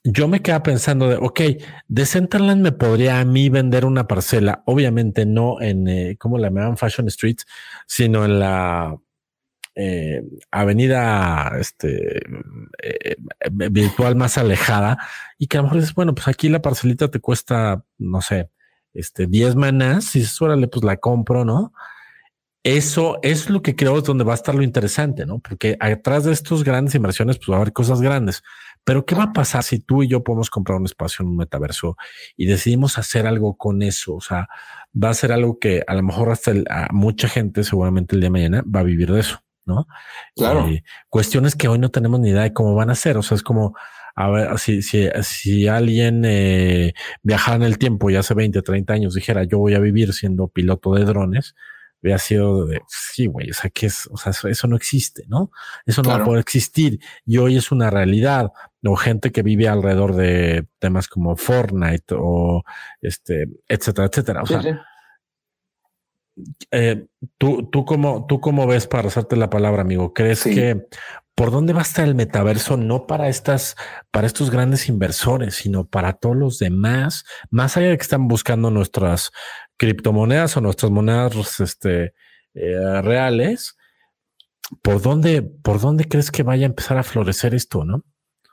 yo 0.06 0.30
me 0.30 0.42
quedaba 0.42 0.64
pensando 0.64 1.10
de, 1.10 1.18
ok, 1.18 1.42
de 1.90 2.06
Centerland 2.06 2.62
me 2.62 2.72
podría 2.72 3.20
a 3.20 3.26
mí 3.26 3.50
vender 3.50 3.84
una 3.84 4.08
parcela, 4.08 4.64
obviamente 4.66 5.26
no 5.26 5.60
en, 5.60 5.90
eh, 5.90 6.16
¿cómo 6.18 6.38
la 6.38 6.48
llaman? 6.48 6.78
Fashion 6.78 7.10
Street, 7.10 7.40
sino 7.86 8.24
en 8.24 8.40
la 8.40 8.96
eh, 9.76 10.24
avenida 10.52 11.52
este, 11.60 12.22
eh, 12.82 13.18
virtual 13.52 14.16
más 14.16 14.38
alejada 14.38 15.00
y 15.38 15.48
que 15.48 15.58
a 15.58 15.60
lo 15.60 15.64
mejor 15.64 15.82
dices, 15.82 15.96
bueno, 15.96 16.16
pues 16.16 16.30
aquí 16.30 16.48
la 16.48 16.62
parcelita 16.62 17.12
te 17.12 17.20
cuesta, 17.20 17.84
no 17.98 18.22
sé, 18.22 18.52
este, 19.00 19.28
10 19.28 19.56
manas, 19.56 20.16
y 20.16 20.20
dices, 20.20 20.42
órale, 20.42 20.68
pues 20.68 20.84
la 20.84 20.98
compro, 20.98 21.46
¿no? 21.46 21.74
Eso 22.64 23.20
es 23.24 23.50
lo 23.50 23.62
que 23.62 23.76
creo 23.76 23.98
es 23.98 24.04
donde 24.04 24.26
va 24.26 24.34
a 24.34 24.36
estar 24.36 24.54
lo 24.54 24.64
interesante, 24.64 25.26
¿no? 25.26 25.40
Porque 25.40 25.78
atrás 25.80 26.26
de 26.26 26.34
estas 26.34 26.64
grandes 26.64 26.94
inversiones, 26.94 27.38
pues 27.38 27.50
va 27.50 27.56
a 27.56 27.62
haber 27.62 27.74
cosas 27.74 28.02
grandes. 28.02 28.44
Pero 28.84 29.06
¿qué 29.06 29.16
va 29.16 29.24
a 29.24 29.34
pasar 29.34 29.64
si 29.64 29.80
tú 29.80 30.04
y 30.04 30.08
yo 30.08 30.24
podemos 30.24 30.50
comprar 30.50 30.78
un 30.78 30.86
espacio 30.86 31.24
en 31.24 31.30
un 31.30 31.38
metaverso 31.38 31.96
y 32.36 32.48
decidimos 32.48 32.98
hacer 32.98 33.28
algo 33.28 33.56
con 33.56 33.82
eso? 33.82 34.16
O 34.16 34.22
sea, 34.22 34.48
va 34.92 35.10
a 35.10 35.14
ser 35.14 35.32
algo 35.32 35.60
que 35.60 35.84
a 35.88 35.94
lo 35.94 36.04
mejor 36.04 36.32
hasta 36.32 36.54
mucha 36.92 37.30
gente 37.30 37.64
seguramente 37.64 38.16
el 38.16 38.22
día 38.22 38.28
de 38.28 38.32
mañana 38.32 38.64
va 38.64 38.82
a 38.82 38.84
vivir 38.84 39.12
de 39.12 39.22
eso, 39.22 39.42
¿no? 39.66 39.88
Claro. 40.36 40.68
Eh, 40.68 40.84
cuestiones 41.08 41.56
que 41.56 41.68
hoy 41.68 41.80
no 41.80 41.90
tenemos 41.90 42.20
ni 42.20 42.30
idea 42.30 42.44
de 42.44 42.54
cómo 42.54 42.76
van 42.76 42.90
a 42.90 42.96
ser. 42.96 43.18
O 43.18 43.24
sea, 43.24 43.36
es 43.36 43.44
como, 43.44 43.76
a 44.20 44.30
ver, 44.30 44.60
si, 44.60 44.82
si, 44.82 45.08
si 45.24 45.70
alguien 45.70 46.26
eh, 46.26 46.94
viajara 47.24 47.56
en 47.56 47.64
el 47.64 47.78
tiempo 47.78 48.10
y 48.10 48.18
hace 48.18 48.34
20, 48.34 48.62
30 48.62 48.94
años 48.94 49.14
dijera 49.14 49.46
yo 49.46 49.60
voy 49.60 49.76
a 49.76 49.80
vivir 49.80 50.12
siendo 50.12 50.50
piloto 50.50 50.94
de 50.94 51.06
drones, 51.06 51.56
hubiera 52.02 52.20
sido 52.20 52.66
de 52.66 52.82
sí, 52.90 53.28
güey, 53.28 53.50
o 53.50 53.54
sea, 53.54 53.70
que 53.70 53.86
es, 53.86 54.10
o 54.12 54.18
sea, 54.18 54.34
eso, 54.50 54.68
no 54.68 54.76
existe, 54.76 55.24
¿no? 55.30 55.52
Eso 55.86 56.02
no 56.02 56.10
va 56.10 56.18
a 56.18 56.26
poder 56.26 56.42
existir 56.42 57.00
y 57.26 57.38
hoy 57.38 57.56
es 57.56 57.72
una 57.72 57.90
realidad. 57.90 58.52
O 58.84 58.98
gente 58.98 59.32
que 59.32 59.42
vive 59.42 59.70
alrededor 59.70 60.14
de 60.14 60.68
temas 60.80 61.08
como 61.08 61.38
Fortnite 61.38 62.14
o 62.18 62.64
este, 63.00 63.48
etcétera, 63.70 64.08
etcétera. 64.08 64.42
O 64.44 64.46
sea, 64.46 64.86
Eh, 66.72 67.06
tú, 67.38 67.70
tú 67.70 67.86
cómo, 67.86 68.26
tú 68.28 68.42
cómo 68.42 68.68
ves 68.68 68.86
para 68.86 69.08
hacerte 69.08 69.38
la 69.38 69.50
palabra, 69.50 69.82
amigo. 69.82 70.14
¿Crees 70.14 70.44
que 70.44 70.88
por 71.40 71.52
dónde 71.52 71.72
va 71.72 71.80
a 71.80 71.84
estar 71.84 72.06
el 72.06 72.16
metaverso? 72.16 72.76
No 72.76 73.08
para 73.08 73.30
estas, 73.30 73.78
para 74.12 74.28
estos 74.28 74.50
grandes 74.50 74.90
inversores, 74.90 75.56
sino 75.56 75.88
para 75.88 76.12
todos 76.12 76.36
los 76.36 76.60
demás, 76.60 77.24
más 77.50 77.78
allá 77.78 77.88
de 77.88 77.98
que 77.98 78.02
están 78.02 78.28
buscando 78.28 78.72
nuestras 78.72 79.32
criptomonedas 79.78 80.58
o 80.58 80.62
nuestras 80.62 80.92
monedas 80.92 81.62
este, 81.62 82.14
eh, 82.56 83.02
reales. 83.02 83.78
¿Por 84.82 85.02
dónde, 85.02 85.42
¿Por 85.42 85.80
dónde 85.80 86.10
crees 86.10 86.30
que 86.30 86.44
vaya 86.44 86.66
a 86.66 86.72
empezar 86.72 86.98
a 86.98 87.04
florecer 87.04 87.56
esto, 87.56 87.86
no? 87.86 88.04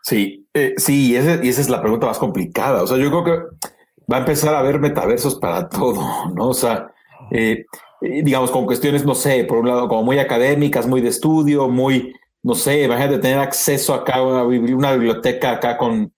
Sí, 0.05 0.49
eh, 0.55 0.75
sí, 0.77 1.11
y, 1.11 1.17
esa 1.17 1.41
es 1.43 1.69
la 1.69 1.83
pregunta 1.83 2.07
más 2.07 2.21
complicada. 2.21 2.85
O 2.85 2.87
sea, 2.87 2.99
yo 2.99 3.11
creo 3.11 3.25
que 3.25 3.67
va 4.09 4.19
a 4.19 4.21
empezar 4.21 4.55
a 4.55 4.61
haber 4.61 4.79
metaversos 4.79 5.41
para 5.41 5.69
todo, 5.69 6.01
¿no? 6.37 6.51
O 6.51 6.55
sea, 6.55 6.87
eh, 7.33 7.65
digamos, 8.01 8.53
con 8.53 8.65
cuestiones, 8.65 9.05
no 9.05 9.17
sé, 9.17 9.43
por 9.43 9.59
un 9.59 9.67
lado, 9.67 9.89
como 9.89 10.05
muy 10.05 10.21
académicas, 10.21 10.87
muy 10.87 11.01
de 11.01 11.09
estudio, 11.09 11.69
muy, 11.69 12.13
no 12.47 12.55
sé, 12.55 12.85
imagínate 12.85 13.19
tener 13.19 13.41
acceso 13.41 13.93
acá 13.93 14.19
a 14.19 14.23
una, 14.23 14.45
una 14.45 14.93
biblioteca 14.93 15.51
acá 15.51 15.77
con 15.77 16.13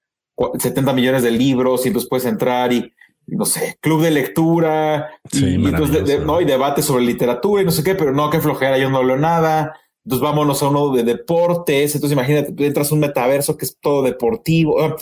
70 0.59 0.93
millones 0.93 1.23
de 1.23 1.31
libros 1.31 1.85
y 1.85 1.89
entonces 1.89 2.07
puedes 2.07 2.27
entrar 2.27 2.71
y 2.71 2.93
no 3.27 3.47
sé, 3.47 3.79
club 3.81 4.03
de 4.03 4.11
lectura 4.11 5.09
y, 5.33 5.55
entonces 5.55 6.21
¿no? 6.21 6.39
y 6.43 6.45
debate 6.45 6.83
sobre 6.83 7.05
literatura 7.05 7.63
y 7.63 7.65
no 7.65 7.71
sé 7.71 7.83
qué, 7.83 7.95
pero 7.95 8.13
no, 8.13 8.29
qué 8.29 8.41
flojera, 8.41 8.77
yo 8.77 8.91
no 8.91 8.99
hablo 8.99 9.17
nada. 9.17 9.75
Entonces 10.05 10.23
vámonos 10.23 10.63
a 10.63 10.69
uno 10.69 10.91
de 10.91 11.03
deportes. 11.03 11.95
Entonces 11.95 12.15
imagínate, 12.15 12.67
entras 12.67 12.91
a 12.91 12.95
un 12.95 13.01
metaverso 13.01 13.57
que 13.57 13.65
es 13.65 13.79
todo 13.81 14.03
deportivo. 14.03 14.83
Ah, 14.83 14.97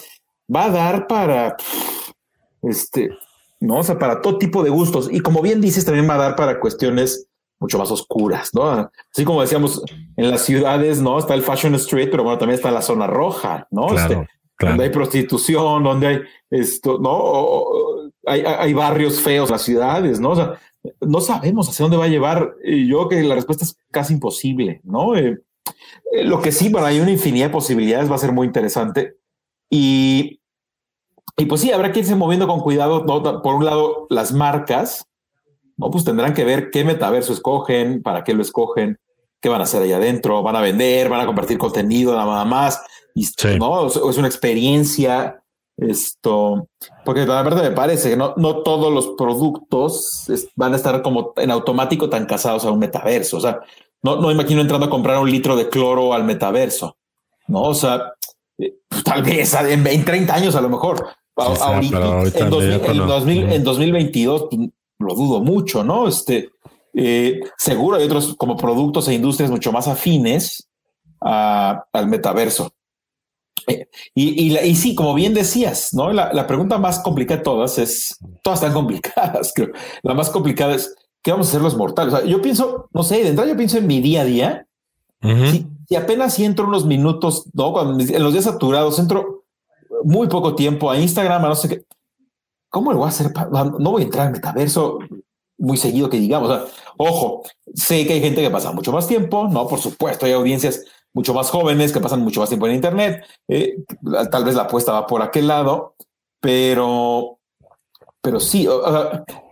va 0.54 0.66
a 0.66 0.70
dar 0.70 1.08
para 1.08 1.56
este, 2.62 3.10
no, 3.58 3.78
o 3.78 3.82
sea, 3.82 3.98
para 3.98 4.20
todo 4.20 4.38
tipo 4.38 4.62
de 4.62 4.70
gustos. 4.70 5.08
Y 5.10 5.18
como 5.18 5.42
bien 5.42 5.60
dices, 5.60 5.84
también 5.84 6.08
va 6.08 6.14
a 6.14 6.18
dar 6.18 6.36
para 6.36 6.60
cuestiones 6.60 7.25
mucho 7.58 7.78
más 7.78 7.90
oscuras, 7.90 8.50
¿no? 8.54 8.90
Así 9.12 9.24
como 9.24 9.40
decíamos, 9.40 9.82
en 10.16 10.30
las 10.30 10.44
ciudades, 10.44 11.00
¿no? 11.00 11.18
Está 11.18 11.34
el 11.34 11.42
Fashion 11.42 11.74
Street, 11.76 12.08
pero 12.10 12.22
bueno, 12.22 12.38
también 12.38 12.56
está 12.56 12.70
la 12.70 12.82
zona 12.82 13.06
roja, 13.06 13.66
¿no? 13.70 13.94
Este, 13.94 14.26
donde 14.58 14.84
hay 14.84 14.90
prostitución, 14.90 15.82
donde 15.82 16.06
hay 16.06 16.20
esto, 16.50 16.98
¿no? 16.98 17.64
hay, 18.26 18.42
hay, 18.42 18.72
barrios 18.72 19.20
feos, 19.20 19.50
las 19.50 19.62
ciudades, 19.62 20.18
¿no? 20.18 20.30
O 20.30 20.36
sea, 20.36 20.58
no 21.00 21.20
sabemos 21.20 21.68
hacia 21.68 21.84
dónde 21.84 21.96
va 21.96 22.04
a 22.04 22.08
llevar. 22.08 22.54
Y 22.64 22.86
yo 22.86 23.08
creo 23.08 23.22
que 23.22 23.28
la 23.28 23.34
respuesta 23.34 23.64
es 23.64 23.78
casi 23.90 24.14
imposible, 24.14 24.80
¿no? 24.84 25.16
Eh, 25.16 25.38
eh, 26.12 26.24
lo 26.24 26.40
que 26.40 26.52
sí, 26.52 26.68
bueno, 26.68 26.86
hay 26.86 27.00
una 27.00 27.10
infinidad 27.10 27.46
de 27.46 27.52
posibilidades, 27.52 28.10
va 28.10 28.16
a 28.16 28.18
ser 28.18 28.32
muy 28.32 28.46
interesante. 28.46 29.16
Y, 29.70 30.40
y 31.36 31.46
pues 31.46 31.60
sí, 31.60 31.72
habrá 31.72 31.92
que 31.92 32.00
irse 32.00 32.14
moviendo 32.14 32.46
con 32.46 32.60
cuidado. 32.60 33.04
¿no? 33.04 33.42
Por 33.42 33.54
un 33.54 33.64
lado, 33.64 34.06
las 34.10 34.32
marcas, 34.32 35.06
¿no? 35.76 35.90
Pues 35.90 36.04
tendrán 36.04 36.34
que 36.34 36.44
ver 36.44 36.70
qué 36.70 36.84
metaverso 36.84 37.32
escogen, 37.32 38.02
para 38.02 38.24
qué 38.24 38.34
lo 38.34 38.42
escogen, 38.42 38.98
qué 39.40 39.48
van 39.48 39.60
a 39.60 39.64
hacer 39.64 39.82
ahí 39.82 39.92
adentro, 39.92 40.42
van 40.42 40.56
a 40.56 40.60
vender, 40.60 41.08
van 41.08 41.20
a 41.20 41.26
compartir 41.26 41.58
contenido, 41.58 42.14
nada 42.14 42.44
más. 42.44 42.82
Y, 43.14 43.26
¿no? 43.58 43.86
Es 43.86 43.96
una 43.96 44.26
experiencia. 44.28 45.42
Esto, 45.78 46.68
porque 47.04 47.26
la 47.26 47.42
verdad 47.42 47.62
me 47.62 47.70
parece 47.70 48.08
que 48.08 48.16
no, 48.16 48.32
no 48.38 48.62
todos 48.62 48.90
los 48.90 49.08
productos 49.08 50.26
van 50.54 50.72
a 50.72 50.76
estar 50.76 51.02
como 51.02 51.34
en 51.36 51.50
automático 51.50 52.08
tan 52.08 52.24
casados 52.24 52.64
a 52.64 52.70
un 52.70 52.78
metaverso. 52.78 53.36
O 53.36 53.40
sea, 53.40 53.60
no, 54.02 54.16
no 54.16 54.30
imagino 54.30 54.62
entrando 54.62 54.86
a 54.86 54.90
comprar 54.90 55.18
un 55.18 55.30
litro 55.30 55.54
de 55.54 55.68
cloro 55.68 56.14
al 56.14 56.24
metaverso. 56.24 56.96
No, 57.48 57.62
o 57.62 57.74
sea, 57.74 58.14
eh, 58.58 58.76
tal 59.04 59.22
vez 59.22 59.54
en, 59.54 60.04
30 60.04 60.34
años 60.34 60.54
a 60.54 60.60
lo 60.60 60.68
mejor. 60.68 61.06
ahorita, 61.36 62.22
en, 62.34 63.64
2022 63.64 64.46
pues, 64.50 64.70
lo 64.98 65.14
dudo 65.14 65.40
mucho, 65.40 65.84
¿no? 65.84 66.08
Este, 66.08 66.50
eh, 66.94 67.40
seguro 67.58 67.96
hay 67.96 68.04
otros 68.04 68.34
como 68.36 68.56
productos 68.56 69.08
e 69.08 69.14
industrias 69.14 69.50
mucho 69.50 69.72
más 69.72 69.88
afines 69.88 70.68
al 71.20 72.06
metaverso. 72.06 72.72
Eh, 73.66 73.88
y, 74.14 74.56
y, 74.56 74.76
sí, 74.76 74.94
como 74.94 75.14
bien 75.14 75.34
decías, 75.34 75.92
¿no? 75.92 76.12
La, 76.12 76.46
pregunta 76.46 76.78
más 76.78 77.00
complicada 77.00 77.38
de 77.38 77.44
todas 77.44 77.78
es, 77.78 78.16
todas 78.42 78.60
están 78.60 78.74
complicadas, 78.74 79.52
creo. 79.54 79.72
La 80.02 80.14
más 80.14 80.30
complicada 80.30 80.74
es, 80.74 80.94
¿qué 81.22 81.32
vamos 81.32 81.48
a 81.48 81.50
hacer 81.50 81.62
los 81.62 81.76
mortales? 81.76 82.14
yo 82.26 82.40
pienso, 82.40 82.88
no 82.92 83.02
sé, 83.02 83.22
de 83.22 83.30
entrada 83.30 83.50
yo 83.50 83.56
pienso 83.56 83.78
en 83.78 83.86
mi 83.86 84.00
día 84.00 84.22
a 84.22 84.24
día. 84.24 84.66
si, 85.20 85.96
apenas 85.96 86.34
si 86.34 86.44
entro 86.44 86.66
unos 86.66 86.86
minutos, 86.86 87.46
¿no? 87.52 87.72
Cuando, 87.72 88.02
en 88.02 88.22
los 88.22 88.32
días 88.32 88.44
saturados, 88.44 88.98
entro 88.98 89.44
muy 90.04 90.28
poco 90.28 90.54
tiempo 90.54 90.90
a 90.90 90.98
Instagram, 90.98 91.44
a 91.44 91.48
no 91.48 91.54
sé 91.56 91.68
qué. 91.68 91.84
¿Cómo 92.76 92.92
lo 92.92 92.98
voy 92.98 93.06
a 93.06 93.08
hacer? 93.08 93.32
No 93.50 93.90
voy 93.90 94.02
a 94.02 94.04
entrar 94.04 94.26
en 94.26 94.32
metaverso 94.32 94.98
muy 95.56 95.78
seguido 95.78 96.10
que 96.10 96.18
digamos. 96.18 96.68
ojo, 96.98 97.42
sé 97.74 98.06
que 98.06 98.12
hay 98.12 98.20
gente 98.20 98.42
que 98.42 98.50
pasa 98.50 98.70
mucho 98.70 98.92
más 98.92 99.08
tiempo, 99.08 99.48
¿no? 99.48 99.66
Por 99.66 99.78
supuesto, 99.78 100.26
hay 100.26 100.32
audiencias 100.32 100.84
mucho 101.14 101.32
más 101.32 101.48
jóvenes 101.48 101.90
que 101.90 102.00
pasan 102.00 102.20
mucho 102.20 102.40
más 102.40 102.50
tiempo 102.50 102.66
en 102.66 102.74
Internet. 102.74 103.24
Eh, 103.48 103.78
tal 104.30 104.44
vez 104.44 104.56
la 104.56 104.64
apuesta 104.64 104.92
va 104.92 105.06
por 105.06 105.22
aquel 105.22 105.48
lado, 105.48 105.94
pero, 106.38 107.38
pero 108.20 108.40
sí, 108.40 108.68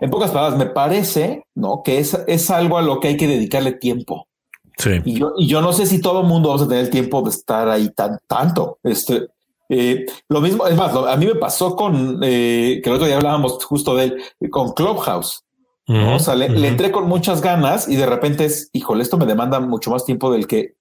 en 0.03 0.11
pocas 0.11 0.31
palabras, 0.31 0.59
me 0.59 0.67
parece 0.67 1.47
¿no? 1.55 1.81
que 1.83 2.01
es, 2.01 2.13
es 2.27 2.51
algo 2.51 2.77
a 2.77 2.83
lo 2.83 3.01
que 3.01 3.09
hay 3.09 3.17
que 3.17 3.27
dedicarle 3.27 3.73
tiempo. 3.73 4.29
Sí. 4.77 5.01
Y 5.03 5.19
yo, 5.19 5.33
y 5.39 5.47
yo 5.47 5.63
no 5.63 5.73
sé 5.73 5.87
si 5.87 5.99
todo 5.99 6.21
el 6.21 6.27
mundo 6.27 6.51
va 6.51 6.57
a 6.57 6.69
tener 6.69 6.85
el 6.85 6.91
tiempo 6.91 7.23
de 7.23 7.31
estar 7.31 7.71
ahí 7.71 7.89
tan, 7.89 8.19
tanto. 8.27 8.81
Este, 8.83 9.29
eh, 9.75 10.07
lo 10.29 10.41
mismo, 10.41 10.67
es 10.67 10.77
más, 10.77 10.95
a 10.95 11.17
mí 11.17 11.27
me 11.27 11.35
pasó 11.35 11.77
con 11.77 12.21
eh, 12.23 12.81
que 12.83 12.91
el 12.91 12.97
otro 12.97 13.07
día 13.07 13.17
hablábamos 13.17 13.65
justo 13.65 13.95
de 13.95 14.05
él, 14.05 14.51
con 14.51 14.73
Clubhouse. 14.73 15.45
¿no? 15.87 16.17
O 16.17 16.19
sea, 16.19 16.35
le, 16.35 16.49
le, 16.49 16.69
entré 16.69 16.91
con 16.91 17.07
muchas 17.07 17.43
ganas 17.43 17.89
y 17.89 17.97
de 17.97 18.07
repente 18.07 18.47
es, 18.47 18.71
híjole, 18.73 19.03
esto 19.03 19.19
me 19.19 19.27
demanda 19.27 19.61
mucho 19.61 19.91
más 19.91 20.07
tiempo 20.07 20.33
del 20.33 20.47
que 20.47 20.77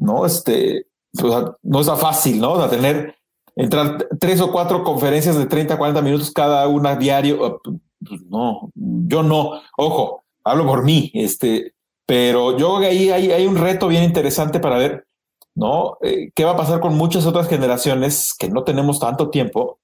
¿no? 0.00 0.26
Este, 0.26 0.86
no 1.62 1.80
está 1.80 1.96
fácil, 1.96 2.40
¿no? 2.40 2.52
O 2.52 2.68
tener, 2.68 3.16
entrar 3.56 4.06
tres 4.20 4.40
o 4.40 4.50
cuatro 4.52 4.82
conferencias 4.84 5.36
de 5.36 5.46
30, 5.46 5.76
40 5.76 6.02
minutos 6.02 6.30
cada 6.30 6.66
una 6.68 6.96
diario. 6.96 7.44
Ah, 7.44 7.58
pues, 8.06 8.22
no, 8.28 8.70
yo 8.74 9.22
no, 9.22 9.60
ojo, 9.76 10.22
hablo 10.44 10.66
por 10.66 10.84
mí, 10.84 11.10
este, 11.14 11.74
pero 12.06 12.56
yo 12.56 12.76
creo 12.76 12.80
que 12.80 12.86
ahí 12.86 13.10
hay, 13.10 13.32
hay 13.32 13.46
un 13.46 13.56
reto 13.56 13.88
bien 13.88 14.04
interesante 14.04 14.60
para 14.60 14.78
ver, 14.78 15.06
¿no? 15.58 15.98
Eh, 16.02 16.30
¿Qué 16.34 16.44
va 16.44 16.52
a 16.52 16.56
pasar 16.56 16.78
con 16.80 16.96
muchas 16.96 17.26
otras 17.26 17.48
generaciones 17.48 18.32
que 18.38 18.48
no 18.48 18.62
tenemos 18.62 19.00
tanto 19.00 19.28
tiempo? 19.28 19.80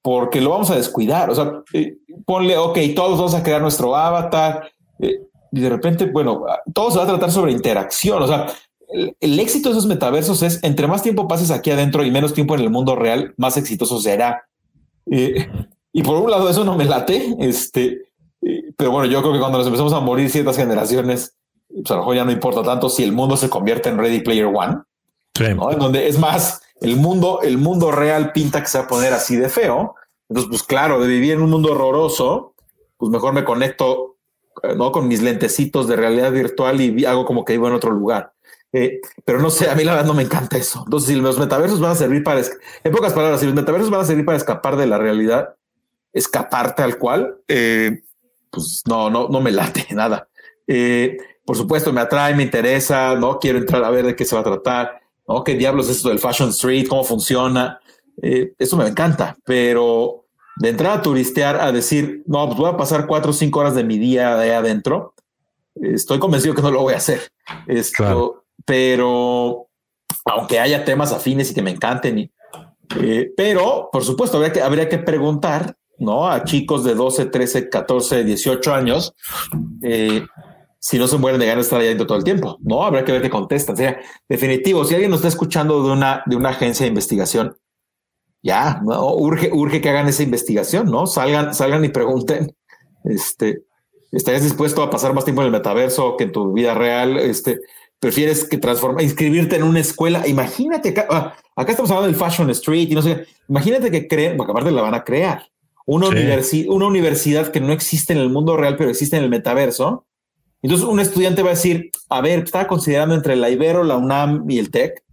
Porque 0.00 0.40
lo 0.40 0.50
vamos 0.50 0.70
a 0.70 0.76
descuidar. 0.76 1.30
O 1.30 1.34
sea, 1.34 1.62
eh, 1.74 1.98
ponle, 2.24 2.56
ok, 2.56 2.78
todos 2.96 3.18
vamos 3.18 3.34
a 3.34 3.42
crear 3.42 3.60
nuestro 3.60 3.94
avatar. 3.94 4.70
Eh, 4.98 5.20
y 5.52 5.60
de 5.60 5.68
repente, 5.68 6.06
bueno, 6.06 6.44
todo 6.72 6.90
se 6.90 6.98
va 6.98 7.04
a 7.04 7.08
tratar 7.08 7.30
sobre 7.30 7.52
interacción. 7.52 8.22
O 8.22 8.26
sea, 8.26 8.46
el, 9.20 9.38
éxito 9.38 9.68
de 9.68 9.74
esos 9.74 9.86
metaversos 9.86 10.42
es 10.42 10.64
entre 10.64 10.88
más 10.88 11.02
tiempo 11.02 11.28
pases 11.28 11.50
aquí 11.50 11.70
adentro 11.70 12.02
y 12.04 12.10
menos 12.10 12.32
tiempo 12.32 12.54
en 12.54 12.62
el 12.62 12.70
mundo 12.70 12.96
real, 12.96 13.34
más 13.36 13.58
exitoso 13.58 14.00
será. 14.00 14.48
Y 15.06 16.02
por 16.02 16.16
un 16.16 16.30
lado, 16.30 16.48
eso 16.48 16.64
no 16.64 16.76
me 16.76 16.86
late. 16.86 17.36
Este, 17.40 17.98
pero 18.76 18.90
bueno, 18.90 19.06
yo 19.06 19.20
creo 19.20 19.34
que 19.34 19.38
cuando 19.38 19.58
nos 19.58 19.66
empezamos 19.66 19.92
a 19.92 20.00
morir 20.00 20.30
ciertas 20.30 20.56
generaciones, 20.56 21.36
pues 21.68 21.90
a 21.90 21.94
lo 21.94 22.00
mejor 22.00 22.16
ya 22.16 22.24
no 22.24 22.32
importa 22.32 22.62
tanto 22.62 22.88
si 22.88 23.02
el 23.02 23.12
mundo 23.12 23.36
se 23.36 23.50
convierte 23.50 23.90
en 23.90 23.98
Ready 23.98 24.20
Player 24.20 24.46
One, 24.46 24.78
en 25.38 25.78
donde 25.78 26.08
es 26.08 26.18
más 26.18 26.62
el 26.80 26.96
mundo, 26.96 27.40
el 27.42 27.58
mundo 27.58 27.90
real 27.90 28.32
pinta 28.32 28.60
que 28.60 28.68
se 28.68 28.78
va 28.78 28.84
a 28.84 28.88
poner 28.88 29.12
así 29.12 29.36
de 29.36 29.48
feo. 29.48 29.96
Entonces, 30.28 30.48
pues 30.48 30.62
claro, 30.62 31.00
de 31.00 31.08
vivir 31.08 31.32
en 31.32 31.42
un 31.42 31.50
mundo 31.50 31.72
horroroso, 31.72 32.54
pues 32.96 33.10
mejor 33.10 33.34
me 33.34 33.44
conecto 33.44 34.16
eh, 34.62 34.74
¿no? 34.76 34.92
con 34.92 35.08
mis 35.08 35.22
lentecitos 35.22 35.88
de 35.88 35.96
realidad 35.96 36.30
virtual 36.30 36.80
y 36.80 37.04
hago 37.04 37.24
como 37.24 37.44
que 37.44 37.54
vivo 37.54 37.68
en 37.68 37.74
otro 37.74 37.90
lugar. 37.90 38.32
Eh, 38.72 39.00
pero 39.24 39.40
no 39.40 39.50
sé, 39.50 39.70
a 39.70 39.74
mí 39.74 39.84
la 39.84 39.92
verdad 39.92 40.06
no 40.06 40.14
me 40.14 40.22
encanta 40.22 40.56
eso. 40.56 40.82
Entonces, 40.84 41.08
si 41.08 41.16
los 41.16 41.38
metaversos 41.38 41.80
van 41.80 41.92
a 41.92 41.96
servir 41.96 42.22
para, 42.22 42.40
en 42.40 42.92
pocas 42.92 43.12
palabras, 43.12 43.40
si 43.40 43.46
los 43.46 43.54
metaversos 43.54 43.90
van 43.90 44.00
a 44.00 44.04
servir 44.04 44.24
para 44.24 44.38
escapar 44.38 44.76
de 44.76 44.86
la 44.86 44.98
realidad, 44.98 45.54
escapar 46.12 46.74
tal 46.74 46.98
cual, 46.98 47.38
eh, 47.48 48.02
pues 48.50 48.82
no, 48.86 49.10
no, 49.10 49.28
no 49.28 49.40
me 49.40 49.50
late 49.50 49.86
nada. 49.90 50.28
Por 51.44 51.56
supuesto, 51.56 51.92
me 51.92 52.00
atrae, 52.00 52.34
me 52.34 52.42
interesa, 52.42 53.14
no 53.16 53.38
quiero 53.38 53.58
entrar 53.58 53.84
a 53.84 53.90
ver 53.90 54.06
de 54.06 54.16
qué 54.16 54.24
se 54.24 54.34
va 54.34 54.40
a 54.40 54.44
tratar, 54.44 55.03
no 55.26 55.44
qué 55.44 55.54
diablos 55.54 55.88
es 55.88 55.96
esto 55.96 56.08
del 56.08 56.18
Fashion 56.18 56.50
Street, 56.50 56.86
cómo 56.88 57.04
funciona. 57.04 57.80
eso 58.16 58.76
me 58.76 58.86
encanta, 58.86 59.36
pero 59.44 60.24
de 60.56 60.68
entrar 60.68 60.98
a 60.98 61.02
turistear, 61.02 61.60
a 61.60 61.72
decir, 61.72 62.22
no, 62.26 62.46
pues 62.46 62.58
voy 62.58 62.70
a 62.70 62.76
pasar 62.76 63.06
cuatro 63.06 63.30
o 63.30 63.34
cinco 63.34 63.60
horas 63.60 63.74
de 63.74 63.84
mi 63.84 63.98
día 63.98 64.36
de 64.36 64.44
ahí 64.44 64.50
adentro, 64.50 65.14
estoy 65.74 66.18
convencido 66.18 66.54
que 66.54 66.62
no 66.62 66.70
lo 66.70 66.82
voy 66.82 66.94
a 66.94 66.98
hacer. 66.98 67.32
Esto, 67.66 68.44
pero 68.64 69.68
aunque 70.24 70.58
haya 70.58 70.84
temas 70.84 71.12
afines 71.12 71.50
y 71.50 71.54
que 71.54 71.62
me 71.62 71.70
encanten, 71.70 72.30
eh, 73.00 73.32
pero 73.36 73.88
por 73.92 74.04
supuesto 74.04 74.36
habría 74.36 74.52
que, 74.52 74.62
habría 74.62 74.88
que 74.88 74.98
preguntar 74.98 75.76
¿no? 75.98 76.28
a 76.28 76.44
chicos 76.44 76.84
de 76.84 76.94
12, 76.94 77.26
13, 77.26 77.68
14, 77.68 78.24
18 78.24 78.74
años 78.74 79.14
eh, 79.82 80.24
si 80.86 80.98
no 80.98 81.08
se 81.08 81.16
mueren 81.16 81.40
de 81.40 81.46
ganas 81.46 81.64
de 81.64 81.66
estar 81.68 81.80
ahí 81.80 81.88
dentro 81.88 82.06
todo 82.06 82.18
el 82.18 82.24
tiempo. 82.24 82.58
No, 82.60 82.84
habrá 82.84 83.06
que 83.06 83.12
ver 83.12 83.22
qué 83.22 83.30
contestan. 83.30 83.72
O 83.72 83.78
sea, 83.78 83.98
definitivo, 84.28 84.84
si 84.84 84.92
alguien 84.92 85.10
nos 85.10 85.20
está 85.20 85.28
escuchando 85.28 85.82
de 85.82 85.90
una, 85.90 86.22
de 86.26 86.36
una 86.36 86.50
agencia 86.50 86.84
de 86.84 86.88
investigación, 86.88 87.56
ya, 88.42 88.82
¿no? 88.84 89.14
urge, 89.14 89.48
urge 89.50 89.80
que 89.80 89.88
hagan 89.88 90.08
esa 90.08 90.22
investigación, 90.22 90.90
¿no? 90.90 91.06
Salgan, 91.06 91.54
salgan 91.54 91.86
y 91.86 91.88
pregunten, 91.88 92.54
este, 93.04 93.62
¿estarías 94.12 94.42
dispuesto 94.42 94.82
a 94.82 94.90
pasar 94.90 95.14
más 95.14 95.24
tiempo 95.24 95.40
en 95.40 95.46
el 95.46 95.52
metaverso 95.52 96.18
que 96.18 96.24
en 96.24 96.32
tu 96.32 96.52
vida 96.52 96.74
real? 96.74 97.16
Este, 97.16 97.60
prefieres 97.98 98.46
que 98.46 98.58
transformar, 98.58 99.04
inscribirte 99.04 99.56
en 99.56 99.62
una 99.62 99.80
escuela. 99.80 100.28
Imagínate 100.28 100.90
acá, 100.90 101.06
ah, 101.08 101.34
acá 101.56 101.70
estamos 101.70 101.90
hablando 101.92 102.08
del 102.08 102.20
Fashion 102.20 102.50
Street 102.50 102.90
y 102.90 102.94
no 102.94 103.00
sé, 103.00 103.24
imagínate 103.48 103.90
que 103.90 104.06
creen, 104.06 104.36
porque 104.36 104.52
aparte 104.52 104.70
la 104.70 104.82
van 104.82 104.94
a 104.94 105.02
crear, 105.02 105.48
una, 105.86 106.08
una 106.08 106.86
universidad 106.86 107.50
que 107.50 107.60
no 107.60 107.72
existe 107.72 108.12
en 108.12 108.18
el 108.18 108.28
mundo 108.28 108.58
real, 108.58 108.76
pero 108.76 108.90
existe 108.90 109.16
en 109.16 109.24
el 109.24 109.30
metaverso. 109.30 110.04
Entonces 110.64 110.88
un 110.88 110.98
estudiante 110.98 111.42
va 111.42 111.50
a 111.50 111.54
decir, 111.54 111.90
a 112.08 112.22
ver, 112.22 112.38
estaba 112.38 112.66
considerando 112.66 113.14
entre 113.14 113.36
la 113.36 113.50
Ibero, 113.50 113.84
la 113.84 113.98
UNAM 113.98 114.50
y 114.50 114.58
el 114.58 114.70
TEC. 114.70 115.04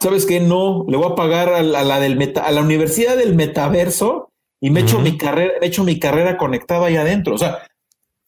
¿Sabes 0.00 0.24
qué? 0.24 0.40
No, 0.40 0.86
le 0.88 0.96
voy 0.96 1.12
a 1.12 1.14
pagar 1.14 1.50
a 1.50 1.62
la, 1.62 2.00
del 2.00 2.16
meta, 2.16 2.40
a 2.40 2.50
la 2.50 2.62
universidad 2.62 3.18
del 3.18 3.34
metaverso 3.34 4.32
y 4.58 4.70
me 4.70 4.80
echo 4.80 4.98
mi 4.98 5.18
carrera, 5.18 5.52
he 5.60 5.66
hecho 5.66 5.84
mi 5.84 5.98
carrera 5.98 6.38
conectada 6.38 6.86
ahí 6.86 6.96
adentro. 6.96 7.34
O 7.34 7.38
sea, 7.38 7.58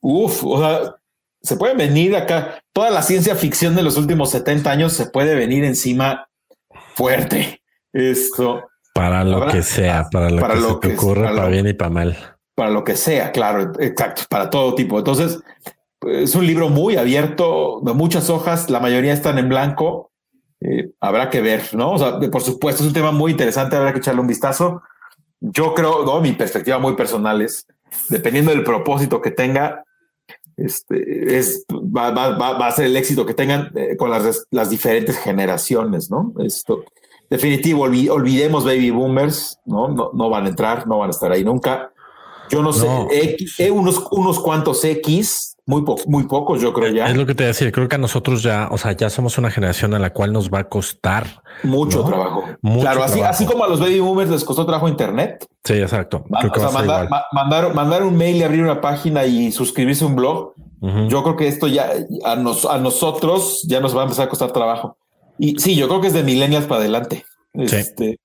uff, 0.02 0.44
o 0.44 0.58
sea, 0.58 0.96
se 1.40 1.56
puede 1.56 1.74
venir 1.74 2.14
acá, 2.14 2.62
toda 2.74 2.90
la 2.90 3.00
ciencia 3.00 3.34
ficción 3.34 3.74
de 3.74 3.82
los 3.82 3.96
últimos 3.96 4.28
70 4.30 4.70
años 4.70 4.92
se 4.92 5.06
puede 5.06 5.34
venir 5.34 5.64
encima 5.64 6.28
fuerte. 6.94 7.62
Esto. 7.94 8.68
Para 8.92 9.24
lo 9.24 9.46
que 9.46 9.62
sea, 9.62 10.06
para 10.12 10.28
lo 10.28 10.46
que 10.46 10.60
se 10.60 10.88
te 10.88 10.94
ocurre, 10.96 11.34
para, 11.34 11.48
bien 11.48 11.66
y 11.66 11.72
para 11.72 11.88
mal. 11.88 12.36
Para 12.54 12.68
lo 12.68 12.84
que 12.84 12.94
sea, 12.94 13.32
claro, 13.32 13.72
exacto, 13.80 14.24
para 14.28 14.50
todo 14.50 14.74
tipo. 14.74 14.98
Entonces, 14.98 15.38
es 16.08 16.34
un 16.34 16.46
libro 16.46 16.68
muy 16.68 16.96
abierto, 16.96 17.80
de 17.82 17.92
muchas 17.92 18.30
hojas, 18.30 18.70
la 18.70 18.80
mayoría 18.80 19.12
están 19.12 19.38
en 19.38 19.48
blanco. 19.48 20.10
Eh, 20.60 20.90
habrá 21.00 21.30
que 21.30 21.40
ver, 21.40 21.74
¿no? 21.74 21.92
O 21.92 21.98
sea, 21.98 22.18
por 22.30 22.42
supuesto, 22.42 22.82
es 22.82 22.88
un 22.88 22.94
tema 22.94 23.10
muy 23.10 23.32
interesante, 23.32 23.76
habrá 23.76 23.92
que 23.92 23.98
echarle 23.98 24.20
un 24.20 24.26
vistazo. 24.26 24.82
Yo 25.40 25.74
creo, 25.74 26.04
no, 26.04 26.20
mi 26.20 26.32
perspectiva 26.32 26.78
muy 26.78 26.94
personal 26.94 27.42
es, 27.42 27.66
dependiendo 28.08 28.52
del 28.52 28.62
propósito 28.62 29.20
que 29.20 29.32
tenga, 29.32 29.84
este, 30.56 31.38
es, 31.38 31.64
va, 31.70 32.10
va, 32.10 32.36
va, 32.36 32.66
a 32.66 32.70
ser 32.70 32.86
el 32.86 32.96
éxito 32.96 33.26
que 33.26 33.34
tengan 33.34 33.72
eh, 33.74 33.96
con 33.96 34.10
las, 34.10 34.46
las, 34.50 34.70
diferentes 34.70 35.18
generaciones, 35.18 36.10
¿no? 36.10 36.32
Esto. 36.44 36.84
definitivo, 37.28 37.82
olvidemos 37.82 38.64
baby 38.64 38.90
boomers, 38.90 39.58
¿no? 39.64 39.88
¿no? 39.88 40.10
No, 40.12 40.30
van 40.30 40.46
a 40.46 40.48
entrar, 40.50 40.86
no 40.86 40.98
van 40.98 41.08
a 41.08 41.10
estar 41.10 41.32
ahí 41.32 41.42
nunca. 41.42 41.90
Yo 42.50 42.62
no, 42.62 42.72
sé, 42.72 42.86
eh, 43.58 43.70
unos, 43.70 44.06
unos 44.10 44.38
cuantos 44.38 44.84
X, 44.84 45.51
muy, 45.66 45.84
muy 46.06 46.24
pocos, 46.24 46.60
yo 46.60 46.72
creo 46.72 46.92
ya. 46.92 47.06
Es 47.06 47.16
lo 47.16 47.24
que 47.26 47.34
te 47.34 47.44
decía, 47.44 47.70
creo 47.70 47.88
que 47.88 47.96
a 47.96 47.98
nosotros 47.98 48.42
ya, 48.42 48.68
o 48.70 48.78
sea, 48.78 48.92
ya 48.92 49.10
somos 49.10 49.38
una 49.38 49.50
generación 49.50 49.94
a 49.94 49.98
la 49.98 50.12
cual 50.12 50.32
nos 50.32 50.50
va 50.50 50.60
a 50.60 50.68
costar 50.68 51.42
mucho 51.62 52.04
trabajo. 52.04 52.44
claro, 52.80 53.04
así, 53.04 53.20
así 53.20 53.46
como 53.46 53.64
a 53.64 53.68
los 53.68 53.78
baby 53.78 54.00
boomers 54.00 54.30
les 54.30 54.44
costó 54.44 54.64
trabajo 54.64 54.88
Internet. 54.88 55.46
Sí, 55.64 55.74
exacto. 55.74 56.24
mandar, 56.72 57.74
mandar, 57.74 58.02
un 58.02 58.16
mail 58.16 58.36
y 58.36 58.42
abrir 58.42 58.62
una 58.62 58.80
página 58.80 59.24
y 59.24 59.52
suscribirse 59.52 60.04
a 60.04 60.08
un 60.08 60.16
blog. 60.16 60.54
Yo 61.08 61.22
creo 61.22 61.36
que 61.36 61.46
esto 61.46 61.68
ya 61.68 61.92
a, 62.24 62.32
a 62.32 62.78
nosotros 62.78 63.62
ya 63.68 63.78
nos 63.78 63.96
va 63.96 64.00
a 64.00 64.04
empezar 64.04 64.26
a 64.26 64.28
costar 64.28 64.50
trabajo. 64.50 64.96
Y 65.38 65.58
sí, 65.58 65.76
yo 65.76 65.86
creo 65.88 66.00
que 66.00 66.08
es 66.08 66.12
de 66.12 66.24
millennials 66.24 66.66
para 66.66 66.80
adelante. 66.80 67.24
Este, 67.54 68.18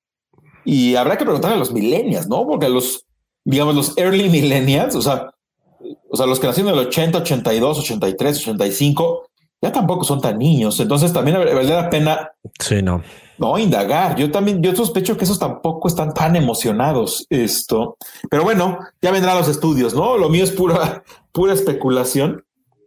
y 0.66 0.96
habrá 0.96 1.18
que 1.18 1.24
preguntar 1.24 1.54
a 1.54 1.58
los 1.58 1.72
millennials, 1.72 2.28
¿no? 2.28 2.46
Porque 2.48 2.68
los, 2.68 3.06
digamos, 3.46 3.76
los 3.76 3.98
early 3.98 4.30
millennials, 4.30 4.96
o 4.96 5.02
sea, 5.02 5.32
o 6.10 6.18
sea, 6.18 6.26
los 6.26 6.40
que 6.40 6.48
nacieron 6.48 6.74
en 6.74 6.80
el 6.80 6.88
80, 6.88 7.20
82, 7.20 7.80
83, 7.80 8.40
85, 8.40 9.30
ya 9.62 9.72
tampoco 9.72 10.04
son 10.04 10.22
tan 10.22 10.38
niños. 10.38 10.80
Entonces 10.80 11.12
también 11.14 11.38
vale 11.38 11.64
la 11.64 11.90
pena. 11.90 12.32
Sí, 12.60 12.82
no. 12.82 13.04
No, 13.38 13.58
indagar. 13.58 14.16
Yo 14.16 14.32
también, 14.32 14.62
yo 14.64 14.76
sospecho 14.76 15.18
que 15.18 15.26
esos 15.26 15.40
tampoco 15.40 15.88
están 15.88 16.14
tan 16.14 16.36
emocionados 16.36 17.26
esto. 17.30 17.98
Pero 18.30 18.44
bueno, 18.44 18.80
ya 19.02 19.12
vendrán 19.12 19.38
los 19.38 19.48
estudios, 19.48 19.94
¿no? 19.94 20.18
Lo 20.18 20.30
mío 20.30 20.44
es 20.44 20.52
pura, 20.52 21.04
pura 21.32 21.54
especulación. 21.54 22.44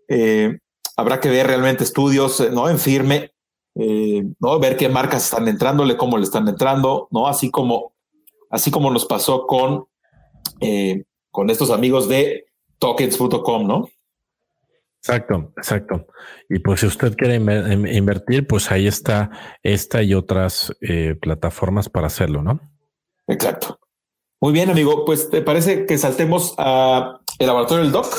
Eh, 0.09 0.59
habrá 0.97 1.21
que 1.21 1.31
ver 1.31 1.47
realmente 1.47 1.85
estudios, 1.85 2.41
eh, 2.41 2.51
¿no? 2.51 2.69
En 2.69 2.79
firme, 2.79 3.31
eh, 3.77 4.25
¿no? 4.41 4.59
Ver 4.59 4.77
qué 4.77 4.89
marcas 4.89 5.25
están 5.25 5.47
entrándole, 5.47 5.97
cómo 5.97 6.19
le 6.19 6.25
están 6.25 6.49
entrando, 6.49 7.07
¿no? 7.13 7.29
Así 7.29 7.51
como, 7.51 7.93
así 8.51 8.73
como 8.73 8.91
nos 8.91 9.07
pasó 9.07 9.47
con, 9.47 9.87
con 11.31 11.49
estos 11.49 11.71
amigos 11.71 12.09
de 12.09 12.50
tokens.com, 12.81 13.67
¿no? 13.67 13.89
Exacto, 15.03 15.53
exacto. 15.57 16.07
Y 16.49 16.59
pues 16.59 16.81
si 16.81 16.87
usted 16.87 17.15
quiere 17.17 17.37
invertir, 17.37 18.47
pues 18.47 18.71
ahí 18.71 18.87
está 18.87 19.31
esta 19.63 20.03
y 20.03 20.13
otras 20.15 20.77
eh, 20.83 21.17
plataformas 21.21 21.89
para 21.89 22.09
hacerlo, 22.09 22.43
¿no? 22.43 22.61
Exacto. 23.27 23.79
Muy 24.41 24.53
bien, 24.53 24.69
amigo. 24.71 25.05
Pues 25.05 25.31
te 25.31 25.41
parece 25.41 25.87
que 25.87 25.97
saltemos 25.97 26.55
a 26.59 27.21
el 27.39 27.47
laboratorio 27.47 27.85
del 27.85 27.93
Doc. 27.93 28.15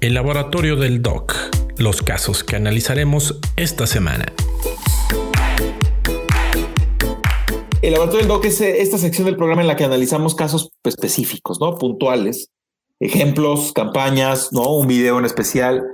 El 0.00 0.14
laboratorio 0.14 0.76
del 0.76 1.02
Doc. 1.02 1.34
Los 1.78 2.02
casos 2.02 2.44
que 2.44 2.56
analizaremos 2.56 3.40
esta 3.56 3.86
semana. 3.86 4.26
El 7.86 7.92
laboratorio 7.92 8.26
del 8.26 8.28
DOC 8.28 8.44
es 8.46 8.60
eh, 8.62 8.82
esta 8.82 8.98
sección 8.98 9.26
del 9.26 9.36
programa 9.36 9.62
en 9.62 9.68
la 9.68 9.76
que 9.76 9.84
analizamos 9.84 10.34
casos 10.34 10.72
específicos, 10.82 11.60
¿no? 11.60 11.78
Puntuales, 11.78 12.50
ejemplos, 12.98 13.72
campañas, 13.72 14.52
¿no? 14.52 14.74
Un 14.74 14.88
video 14.88 15.20
en 15.20 15.24
especial, 15.24 15.84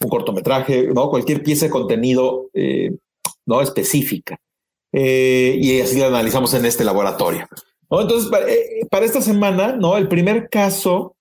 un 0.00 0.08
cortometraje, 0.08 0.86
¿no? 0.94 1.10
Cualquier 1.10 1.42
pieza 1.42 1.66
de 1.66 1.72
contenido, 1.72 2.50
eh, 2.54 2.92
¿no? 3.46 3.62
Específica. 3.62 4.38
Eh, 4.92 5.58
y 5.60 5.80
así 5.80 5.98
lo 5.98 6.06
analizamos 6.06 6.54
en 6.54 6.66
este 6.66 6.84
laboratorio. 6.84 7.48
Entonces, 7.90 8.30
para, 8.88 9.04
esta 9.04 9.20
semana, 9.20 9.72
¿no? 9.72 9.96
El 9.96 10.06
primer 10.06 10.50
caso 10.50 11.16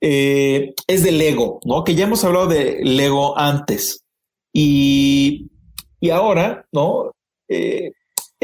es 0.00 1.02
de 1.02 1.10
Lego, 1.10 1.58
¿no? 1.64 1.82
Que 1.82 1.96
ya 1.96 2.04
hemos 2.04 2.22
hablado 2.22 2.46
de 2.46 2.78
Lego 2.84 3.36
antes. 3.36 4.04
Y, 4.52 5.50
y 5.98 6.10
ahora, 6.10 6.64
¿no? 6.70 7.10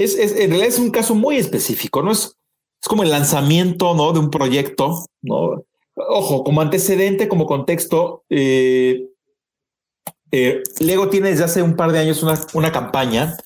Es, 0.04 0.16
en 0.16 0.50
realidad 0.50 0.68
es 0.68 0.78
un 0.78 0.90
caso 0.90 1.14
muy 1.14 1.36
específico, 1.36 2.02
¿no? 2.02 2.12
Es, 2.12 2.36
es 2.82 2.88
como 2.88 3.02
el 3.02 3.10
lanzamiento, 3.10 3.94
¿no? 3.94 4.12
De 4.12 4.18
un 4.18 4.30
proyecto, 4.30 5.04
¿no? 5.22 5.64
Ojo, 5.94 6.44
como 6.44 6.60
antecedente, 6.60 7.28
como 7.28 7.46
contexto, 7.46 8.24
eh, 8.30 9.06
eh, 10.32 10.62
Lego 10.78 11.08
tiene 11.08 11.30
desde 11.30 11.44
hace 11.44 11.62
un 11.62 11.74
par 11.74 11.92
de 11.92 11.98
años 11.98 12.22
una, 12.22 12.38
una 12.54 12.72
campaña, 12.72 13.36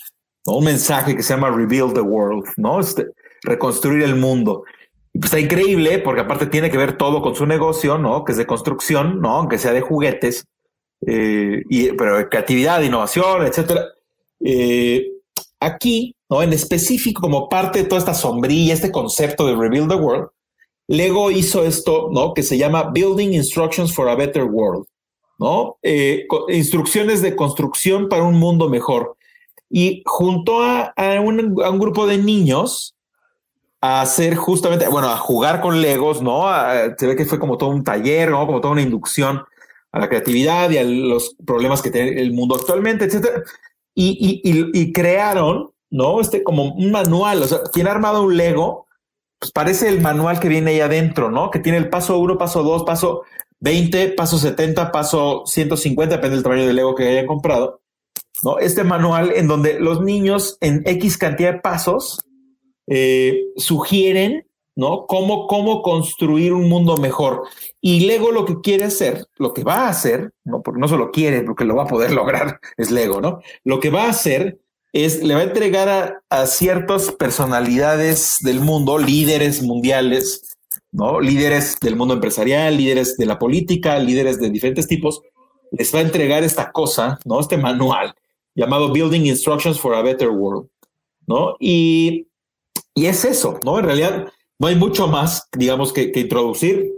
¿no? 0.46 0.56
un 0.58 0.64
mensaje 0.64 1.16
que 1.16 1.22
se 1.22 1.34
llama 1.34 1.50
Rebuild 1.50 1.94
the 1.94 2.00
World, 2.00 2.44
¿no? 2.56 2.80
Este, 2.80 3.06
reconstruir 3.42 4.02
el 4.02 4.16
mundo. 4.16 4.64
Pues 5.12 5.26
está 5.26 5.40
increíble 5.40 5.98
porque 5.98 6.20
aparte 6.22 6.46
tiene 6.46 6.70
que 6.70 6.76
ver 6.76 6.96
todo 6.96 7.22
con 7.22 7.34
su 7.34 7.46
negocio, 7.46 7.98
¿no? 7.98 8.24
Que 8.24 8.32
es 8.32 8.38
de 8.38 8.46
construcción, 8.46 9.20
¿no? 9.20 9.36
Aunque 9.36 9.58
sea 9.58 9.72
de 9.72 9.80
juguetes, 9.80 10.46
eh, 11.06 11.62
y, 11.68 11.92
pero 11.92 12.28
creatividad, 12.28 12.82
innovación, 12.82 13.46
etcétera. 13.46 13.86
Aquí 15.64 16.14
¿no? 16.30 16.42
En 16.42 16.52
específico, 16.52 17.20
como 17.20 17.48
parte 17.48 17.80
de 17.80 17.84
toda 17.88 17.98
esta 17.98 18.14
sombrilla, 18.14 18.74
este 18.74 18.90
concepto 18.90 19.46
de 19.46 19.54
Rebuild 19.54 19.88
the 19.88 19.96
World, 19.96 20.28
Lego 20.86 21.30
hizo 21.30 21.64
esto, 21.64 22.08
¿no? 22.12 22.34
Que 22.34 22.42
se 22.42 22.58
llama 22.58 22.90
Building 22.92 23.32
Instructions 23.32 23.94
for 23.94 24.08
a 24.08 24.14
Better 24.14 24.44
World, 24.44 24.86
¿no? 25.38 25.78
Eh, 25.82 26.26
instrucciones 26.48 27.22
de 27.22 27.36
construcción 27.36 28.08
para 28.08 28.22
un 28.22 28.34
mundo 28.34 28.68
mejor. 28.68 29.16
Y 29.70 30.02
junto 30.04 30.62
a, 30.62 30.92
un, 31.22 31.54
grupo 31.78 32.06
de 32.06 32.18
niños 32.18 32.94
a 33.80 34.02
hacer 34.02 34.34
justamente, 34.34 34.88
bueno, 34.88 35.08
a 35.08 35.16
jugar 35.16 35.60
con 35.60 35.80
Legos, 35.80 36.22
¿no? 36.22 36.46
se 36.96 37.06
ve 37.06 37.16
que 37.16 37.24
fue 37.24 37.38
como 37.38 37.58
todo 37.58 37.70
un 37.70 37.82
taller, 37.82 38.30
¿no? 38.30 38.46
Como 38.46 38.60
toda 38.60 38.72
una 38.72 38.82
inducción 38.82 39.42
a 39.90 39.98
la 39.98 40.08
creatividad 40.08 40.70
y 40.70 40.78
a 40.78 40.84
los 40.84 41.34
problemas 41.46 41.82
que 41.82 41.90
tiene 41.90 42.20
el 42.20 42.32
mundo 42.32 42.56
actualmente, 42.56 43.06
etcétera. 43.06 43.42
Y, 43.94 44.40
y 44.42 44.92
crearon 44.92 45.74
¿no? 45.94 46.20
Este 46.20 46.42
como 46.42 46.74
un 46.74 46.90
manual, 46.90 47.40
o 47.42 47.46
sea, 47.46 47.60
quien 47.72 47.86
ha 47.86 47.92
armado 47.92 48.24
un 48.24 48.36
Lego, 48.36 48.88
pues 49.38 49.52
parece 49.52 49.88
el 49.88 50.00
manual 50.00 50.40
que 50.40 50.48
viene 50.48 50.72
ahí 50.72 50.80
adentro, 50.80 51.30
¿no? 51.30 51.52
Que 51.52 51.60
tiene 51.60 51.78
el 51.78 51.88
paso 51.88 52.18
1, 52.18 52.36
paso 52.36 52.64
2, 52.64 52.82
paso 52.82 53.22
20, 53.60 54.08
paso 54.08 54.36
70, 54.36 54.90
paso 54.90 55.44
150, 55.46 56.16
depende 56.16 56.34
del 56.34 56.42
tamaño 56.42 56.66
del 56.66 56.74
Lego 56.74 56.96
que 56.96 57.06
hayan 57.06 57.28
comprado, 57.28 57.80
¿no? 58.42 58.58
Este 58.58 58.82
manual 58.82 59.30
en 59.36 59.46
donde 59.46 59.78
los 59.78 60.00
niños 60.00 60.58
en 60.60 60.82
X 60.84 61.16
cantidad 61.16 61.52
de 61.52 61.60
pasos 61.60 62.18
eh, 62.88 63.42
sugieren, 63.56 64.48
¿no? 64.76 65.06
Cómo, 65.06 65.46
cómo 65.46 65.82
construir 65.82 66.52
un 66.52 66.68
mundo 66.68 66.96
mejor. 66.96 67.42
Y 67.80 68.00
Lego 68.06 68.32
lo 68.32 68.44
que 68.44 68.60
quiere 68.60 68.84
hacer, 68.84 69.26
lo 69.36 69.52
que 69.52 69.62
va 69.62 69.86
a 69.86 69.88
hacer, 69.88 70.32
no, 70.44 70.62
porque 70.62 70.80
no 70.80 70.88
solo 70.88 71.10
quiere, 71.10 71.42
porque 71.42 71.64
lo 71.64 71.76
va 71.76 71.84
a 71.84 71.88
poder 71.88 72.10
lograr, 72.12 72.60
es 72.76 72.90
Lego, 72.90 73.20
¿no? 73.20 73.40
Lo 73.64 73.80
que 73.80 73.90
va 73.90 74.04
a 74.04 74.10
hacer 74.10 74.58
es, 74.92 75.22
le 75.22 75.34
va 75.34 75.40
a 75.40 75.44
entregar 75.44 76.22
a, 76.28 76.46
ciertas 76.46 77.12
personalidades 77.12 78.36
del 78.40 78.60
mundo, 78.60 78.98
líderes 78.98 79.62
mundiales, 79.62 80.56
¿no? 80.92 81.20
Líderes 81.20 81.78
del 81.80 81.96
mundo 81.96 82.14
empresarial, 82.14 82.76
líderes 82.76 83.16
de 83.16 83.26
la 83.26 83.38
política, 83.38 83.98
líderes 83.98 84.40
de 84.40 84.50
diferentes 84.50 84.86
tipos, 84.86 85.20
les 85.72 85.92
va 85.92 85.98
a 85.98 86.02
entregar 86.02 86.44
esta 86.44 86.70
cosa, 86.70 87.18
¿no? 87.24 87.40
Este 87.40 87.56
manual 87.56 88.14
llamado 88.54 88.92
Building 88.92 89.26
Instructions 89.26 89.80
for 89.80 89.94
a 89.96 90.02
Better 90.02 90.30
World, 90.30 90.68
¿no? 91.26 91.56
Y, 91.58 92.28
y 92.94 93.06
es 93.06 93.24
eso, 93.24 93.58
¿no? 93.64 93.80
En 93.80 93.84
realidad 93.84 94.28
no 94.58 94.68
hay 94.68 94.76
mucho 94.76 95.08
más, 95.08 95.48
digamos, 95.56 95.92
que, 95.92 96.12
que 96.12 96.20
introducir, 96.20 96.92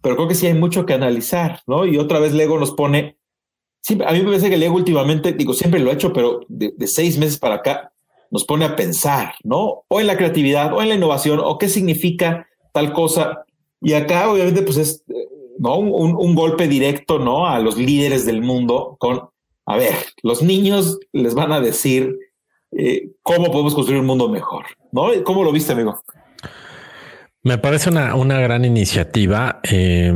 pero 0.00 0.16
creo 0.16 0.28
que 0.28 0.34
sí 0.34 0.46
hay 0.46 0.54
mucho 0.54 0.86
que 0.86 0.94
analizar, 0.94 1.60
¿no? 1.66 1.86
Y 1.86 1.98
otra 1.98 2.20
vez 2.20 2.32
Lego 2.32 2.58
nos 2.58 2.72
pone 2.72 3.18
a 4.04 4.12
mí 4.12 4.18
me 4.18 4.26
parece 4.26 4.50
que 4.50 4.56
Lego 4.56 4.76
últimamente, 4.76 5.32
digo, 5.32 5.54
siempre 5.54 5.80
lo 5.80 5.90
he 5.90 5.94
hecho, 5.94 6.12
pero 6.12 6.40
de, 6.48 6.72
seis 6.86 7.18
meses 7.18 7.38
para 7.38 7.56
acá 7.56 7.92
nos 8.30 8.44
pone 8.44 8.64
a 8.64 8.76
pensar, 8.76 9.34
¿no? 9.42 9.84
O 9.88 10.00
en 10.00 10.06
la 10.06 10.16
creatividad, 10.16 10.74
o 10.74 10.82
en 10.82 10.90
la 10.90 10.94
innovación, 10.94 11.40
o 11.42 11.56
qué 11.56 11.68
significa 11.68 12.46
tal 12.72 12.92
cosa. 12.92 13.44
Y 13.80 13.94
acá, 13.94 14.30
obviamente, 14.30 14.62
pues 14.62 14.76
es 14.76 15.04
¿no? 15.58 15.78
un, 15.78 16.34
golpe 16.34 16.68
directo, 16.68 17.18
¿no? 17.18 17.46
A 17.46 17.58
los 17.60 17.78
líderes 17.78 18.26
del 18.26 18.42
mundo 18.42 18.96
con, 18.98 19.30
a 19.64 19.76
ver, 19.76 19.94
los 20.22 20.42
niños 20.42 20.98
les 21.12 21.34
van 21.34 21.52
a 21.52 21.60
decir 21.60 22.18
eh, 22.72 23.12
cómo 23.22 23.50
podemos 23.50 23.74
construir 23.74 24.00
un 24.00 24.06
mundo 24.06 24.28
mejor, 24.28 24.66
¿no? 24.92 25.08
¿Cómo 25.24 25.44
lo 25.44 25.52
viste, 25.52 25.72
amigo? 25.72 25.98
Me 27.48 27.56
parece 27.56 27.88
una, 27.88 28.14
una 28.14 28.38
gran 28.40 28.66
iniciativa. 28.66 29.60
Eh, 29.62 30.12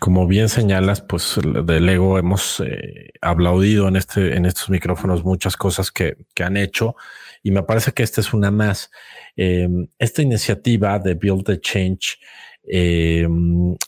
como 0.00 0.26
bien 0.26 0.48
señalas, 0.48 1.02
pues 1.02 1.38
de 1.44 1.80
Lego 1.80 2.18
hemos 2.18 2.58
eh, 2.58 3.12
aplaudido 3.20 3.86
en, 3.86 3.94
este, 3.94 4.36
en 4.36 4.44
estos 4.44 4.70
micrófonos 4.70 5.24
muchas 5.24 5.56
cosas 5.56 5.92
que, 5.92 6.16
que, 6.34 6.42
han 6.42 6.56
hecho 6.56 6.96
y 7.44 7.52
me 7.52 7.62
parece 7.62 7.92
que 7.92 8.02
esta 8.02 8.20
es 8.20 8.34
una 8.34 8.50
más. 8.50 8.90
Eh, 9.36 9.68
esta 10.00 10.20
iniciativa 10.20 10.98
de 10.98 11.14
Build 11.14 11.44
the 11.44 11.60
Change, 11.60 12.18
eh, 12.68 13.28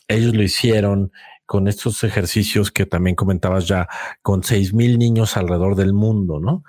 ellos 0.06 0.32
lo 0.32 0.44
hicieron 0.44 1.10
con 1.44 1.66
estos 1.66 2.04
ejercicios 2.04 2.70
que 2.70 2.86
también 2.86 3.16
comentabas 3.16 3.66
ya, 3.66 3.88
con 4.22 4.44
seis 4.44 4.72
mil 4.72 4.96
niños 4.96 5.36
alrededor 5.36 5.74
del 5.74 5.92
mundo, 5.92 6.38
¿no? 6.38 6.62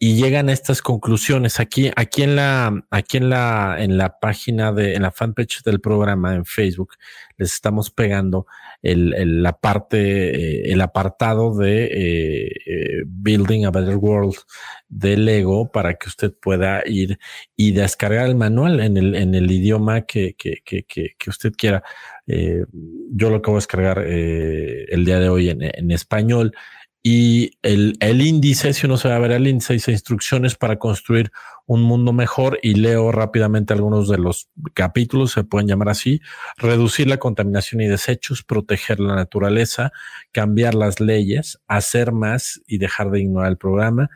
Y 0.00 0.14
llegan 0.14 0.48
a 0.48 0.52
estas 0.52 0.80
conclusiones. 0.80 1.58
Aquí, 1.58 1.90
aquí 1.96 2.22
en 2.22 2.36
la, 2.36 2.84
aquí 2.90 3.16
en 3.16 3.30
la, 3.30 3.76
en 3.80 3.98
la 3.98 4.20
página 4.20 4.72
de, 4.72 4.94
en 4.94 5.02
la 5.02 5.10
fanpage 5.10 5.62
del 5.64 5.80
programa 5.80 6.34
en 6.36 6.44
Facebook, 6.44 6.90
les 7.36 7.52
estamos 7.52 7.90
pegando 7.90 8.46
el, 8.80 9.42
la 9.42 9.54
parte, 9.58 10.68
eh, 10.68 10.72
el 10.72 10.80
apartado 10.82 11.56
de 11.56 11.84
eh, 11.86 12.52
eh, 12.66 13.02
Building 13.06 13.66
a 13.66 13.72
Better 13.72 13.96
World 13.96 14.36
de 14.88 15.16
Lego 15.16 15.70
para 15.72 15.94
que 15.94 16.08
usted 16.08 16.32
pueda 16.32 16.82
ir 16.86 17.18
y 17.56 17.72
descargar 17.72 18.28
el 18.28 18.36
manual 18.36 18.78
en 18.78 18.96
el, 18.96 19.16
en 19.16 19.34
el 19.34 19.50
idioma 19.50 20.02
que, 20.02 20.34
que, 20.34 20.62
que, 20.64 20.84
que 20.86 21.30
usted 21.30 21.52
quiera. 21.56 21.82
yo 22.26 23.30
lo 23.30 23.36
acabo 23.36 23.56
de 23.56 23.62
descargar 23.62 23.98
el 23.98 25.04
día 25.04 25.18
de 25.18 25.28
hoy 25.28 25.50
en, 25.50 25.62
en 25.62 25.90
español 25.90 26.52
y 27.02 27.52
el, 27.62 27.96
el, 28.00 28.20
índice, 28.20 28.72
si 28.72 28.86
uno 28.86 28.96
se 28.96 29.08
va 29.08 29.16
a 29.16 29.20
ver 29.20 29.30
el 29.30 29.46
índice, 29.46 29.72
dice 29.72 29.92
instrucciones 29.92 30.56
para 30.56 30.78
construir 30.78 31.30
un 31.66 31.82
mundo 31.82 32.12
mejor 32.12 32.58
y 32.62 32.74
leo 32.74 33.12
rápidamente 33.12 33.72
algunos 33.72 34.08
de 34.08 34.18
los 34.18 34.48
capítulos, 34.74 35.32
se 35.32 35.44
pueden 35.44 35.68
llamar 35.68 35.90
así, 35.90 36.20
reducir 36.56 37.06
la 37.06 37.18
contaminación 37.18 37.80
y 37.82 37.86
desechos, 37.86 38.42
proteger 38.42 39.00
la 39.00 39.14
naturaleza, 39.14 39.92
cambiar 40.32 40.74
las 40.74 40.98
leyes, 40.98 41.60
hacer 41.68 42.12
más 42.12 42.60
y 42.66 42.78
dejar 42.78 43.10
de 43.10 43.20
ignorar 43.20 43.50
el 43.50 43.58
programa, 43.58 44.10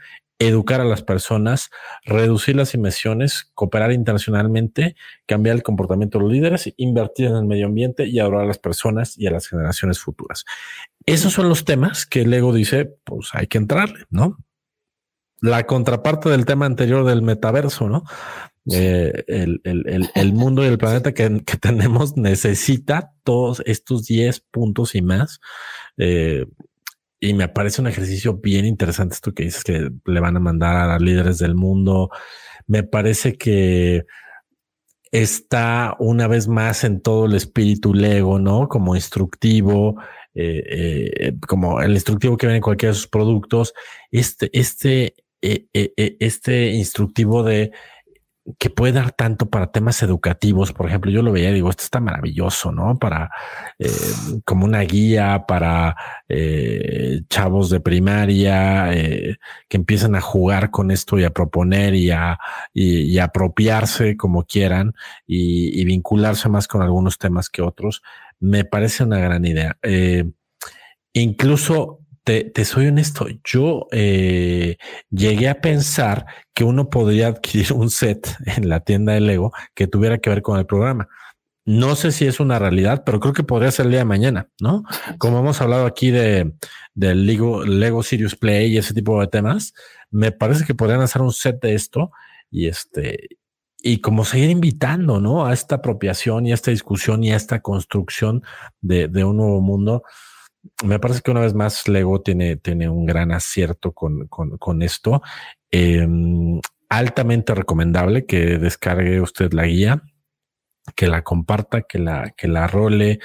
educar 0.49 0.81
a 0.81 0.85
las 0.85 1.03
personas, 1.03 1.71
reducir 2.05 2.57
las 2.57 2.75
emisiones, 2.75 3.51
cooperar 3.55 3.93
internacionalmente, 3.93 4.97
cambiar 5.27 5.57
el 5.57 5.63
comportamiento 5.63 6.19
de 6.19 6.25
los 6.25 6.33
líderes, 6.33 6.73
invertir 6.77 7.27
en 7.27 7.37
el 7.37 7.45
medio 7.45 7.67
ambiente 7.67 8.07
y 8.07 8.19
adorar 8.19 8.43
a 8.43 8.47
las 8.47 8.59
personas 8.59 9.17
y 9.19 9.27
a 9.27 9.31
las 9.31 9.47
generaciones 9.49 10.01
futuras. 10.01 10.45
Esos 11.07 11.33
son 11.33 11.49
los 11.49 11.65
temas 11.65 12.07
que 12.07 12.23
el 12.23 12.33
ego 12.33 12.53
dice, 12.53 12.95
pues 13.05 13.31
hay 13.33 13.47
que 13.47 13.59
entrarle, 13.59 14.05
¿no? 14.11 14.39
La 15.41 15.67
contraparte 15.67 16.29
del 16.29 16.45
tema 16.45 16.67
anterior 16.67 17.05
del 17.05 17.23
metaverso, 17.23 17.89
¿no? 17.89 18.05
Eh, 18.71 19.25
el, 19.27 20.33
mundo 20.33 20.63
y 20.63 20.69
el 20.69 20.79
planeta 20.79 21.13
que, 21.13 21.29
tenemos 21.61 22.17
necesita 22.17 23.13
todos 23.25 23.63
estos 23.67 24.07
10 24.07 24.41
puntos 24.51 24.95
y 24.95 25.03
más. 25.03 25.41
Eh, 25.97 26.47
y 27.19 27.35
me 27.35 27.49
parece 27.49 27.81
un 27.81 27.87
ejercicio 27.87 28.35
bien 28.35 28.67
interesante 28.67 29.15
esto 29.15 29.33
que 29.33 29.45
dices 29.45 29.65
que 29.65 29.91
le 30.05 30.21
van 30.21 30.37
a 30.37 30.41
mandar 30.41 30.91
a 30.91 30.99
líderes 30.99 31.39
del 31.39 31.55
mundo. 31.55 32.11
Me 32.67 32.83
parece 32.83 33.35
que 33.35 34.07
está 35.13 35.95
una 35.99 36.27
vez 36.27 36.49
más 36.49 36.85
en 36.85 37.01
todo 37.01 37.27
el 37.27 37.35
espíritu 37.35 37.95
Lego, 37.95 38.39
¿no? 38.39 38.69
Como 38.69 38.97
instructivo, 38.97 39.97
eh, 40.35 41.11
eh, 41.19 41.33
como 41.47 41.81
el 41.83 41.93
instructivo 41.93 42.37
que 42.37 42.47
viene 42.47 42.57
en 42.57 42.63
cualquiera 42.63 42.93
de 42.93 42.99
sus 42.99 43.09
productos. 43.09 43.75
Este, 44.11 44.51
este, 44.59 45.15
eh, 45.43 46.17
este 46.21 46.71
instructivo 46.71 47.43
de 47.43 47.73
que 48.59 48.71
puede 48.71 48.95
dar 48.95 49.13
tanto 49.13 49.49
para 49.51 49.71
temas 49.71 50.03
educativos. 50.03 50.73
Por 50.73 50.89
ejemplo, 50.89 51.13
yo 51.13 51.23
lo 51.23 51.31
veía 51.31 51.51
y 51.51 51.55
digo, 51.55 51.71
esto 51.71 51.85
está 51.85 52.01
maravilloso, 52.01 52.73
¿no? 52.73 52.99
Para 52.99 53.31
eh, 53.79 53.89
como 54.45 54.65
una 54.65 54.81
guía 54.81 55.45
para 55.47 55.97
chavos 57.29 57.71
de 57.71 57.81
primaria 57.81 58.91
que 59.69 59.77
empiezan 59.77 60.15
a 60.17 60.21
jugar 60.21 60.71
con 60.71 60.91
esto 60.91 61.19
y 61.19 61.25
a 61.25 61.31
proponer 61.31 61.95
y 61.95 62.11
a, 62.11 62.39
y, 62.73 63.19
apropiarse 63.19 64.17
como 64.17 64.45
quieran 64.45 64.95
y, 65.27 65.85
vincularse 65.85 66.49
más 66.49 66.67
con 66.67 66.83
algunos 66.83 67.19
temas 67.19 67.49
que 67.51 67.63
otros. 67.63 68.03
Me 68.43 68.65
parece 68.65 69.05
una 69.05 69.19
gran 69.19 69.45
idea. 69.45 69.79
incluso 71.13 72.01
te, 72.25 72.65
soy 72.65 72.87
honesto, 72.87 73.27
yo 73.45 73.87
eh, 73.91 74.77
llegué 75.11 75.49
a 75.49 75.61
pensar 75.61 76.27
que 76.55 76.65
uno 76.65 76.89
podría 76.89 77.29
adquirir 77.29 77.73
un 77.73 77.91
set 77.91 78.29
en 78.47 78.69
la 78.69 78.81
tienda 78.81 79.13
de 79.13 79.21
Lego 79.21 79.53
que 79.75 79.87
tuviera 79.87 80.19
que 80.19 80.31
ver 80.31 80.43
con 80.43 80.59
el 80.59 80.67
programa. 80.67 81.09
No 81.65 81.95
sé 81.95 82.11
si 82.11 82.27
es 82.27 82.41
una 82.41 82.59
realidad, 82.59 83.05
pero 83.07 83.21
creo 83.21 83.33
que 83.33 83.45
podría 83.45 83.71
ser 83.71 83.87
el 83.87 83.93
día 83.93 84.01
de 84.01 84.07
mañana, 84.07 84.49
¿no? 84.61 84.83
Como 85.19 85.39
hemos 85.39 85.61
hablado 85.61 85.87
aquí 85.87 86.11
de 86.11 86.53
del 86.95 87.27
Lego, 87.27 87.65
Lego 87.65 88.03
Serious 88.03 88.37
Play 88.37 88.75
y 88.75 88.79
ese 88.79 88.95
tipo 88.95 89.21
de 89.21 89.29
temas, 89.29 89.73
me 90.11 90.33
parece 90.33 90.65
que 90.65 90.75
podrían 90.75 91.01
hacer 91.01 91.23
un 91.23 91.33
set 91.33 91.61
de 91.63 91.75
esto 91.75 92.11
y 92.51 92.67
este 92.67 93.39
y 93.83 94.01
como 94.01 94.25
seguir 94.25 94.51
invitando, 94.51 95.21
¿no? 95.21 95.45
A 95.45 95.53
esta 95.53 95.77
apropiación 95.77 96.47
y 96.47 96.53
a 96.53 96.55
esta 96.55 96.71
discusión 96.71 97.25
y 97.25 97.33
a 97.33 97.37
esta 97.37 97.61
construcción 97.61 98.43
de, 98.81 99.07
un 99.25 99.37
nuevo 99.37 99.61
mundo 99.61 100.03
me 100.85 101.01
parece 101.01 101.23
que 101.23 101.33
una 101.33 101.41
vez 101.41 101.55
más 101.55 101.89
Lego 101.89 102.21
tiene, 102.23 102.57
tiene 102.57 102.89
un 102.89 103.05
gran 103.05 103.33
acierto 103.33 103.91
con, 103.91 104.29
con, 104.29 104.59
con 104.59 104.83
esto. 104.83 105.21
Em, 105.71 106.61
altamente 106.89 107.55
recomendable 107.55 108.27
que 108.27 108.59
descargue 108.59 109.21
usted 109.21 109.53
la 109.53 109.67
guía 109.67 110.03
que 110.97 111.07
la 111.07 111.23
comparta, 111.23 111.83
que 111.83 111.99
la, 111.99 112.31
que 112.37 112.49
la 112.49 112.67
role, 112.67 113.21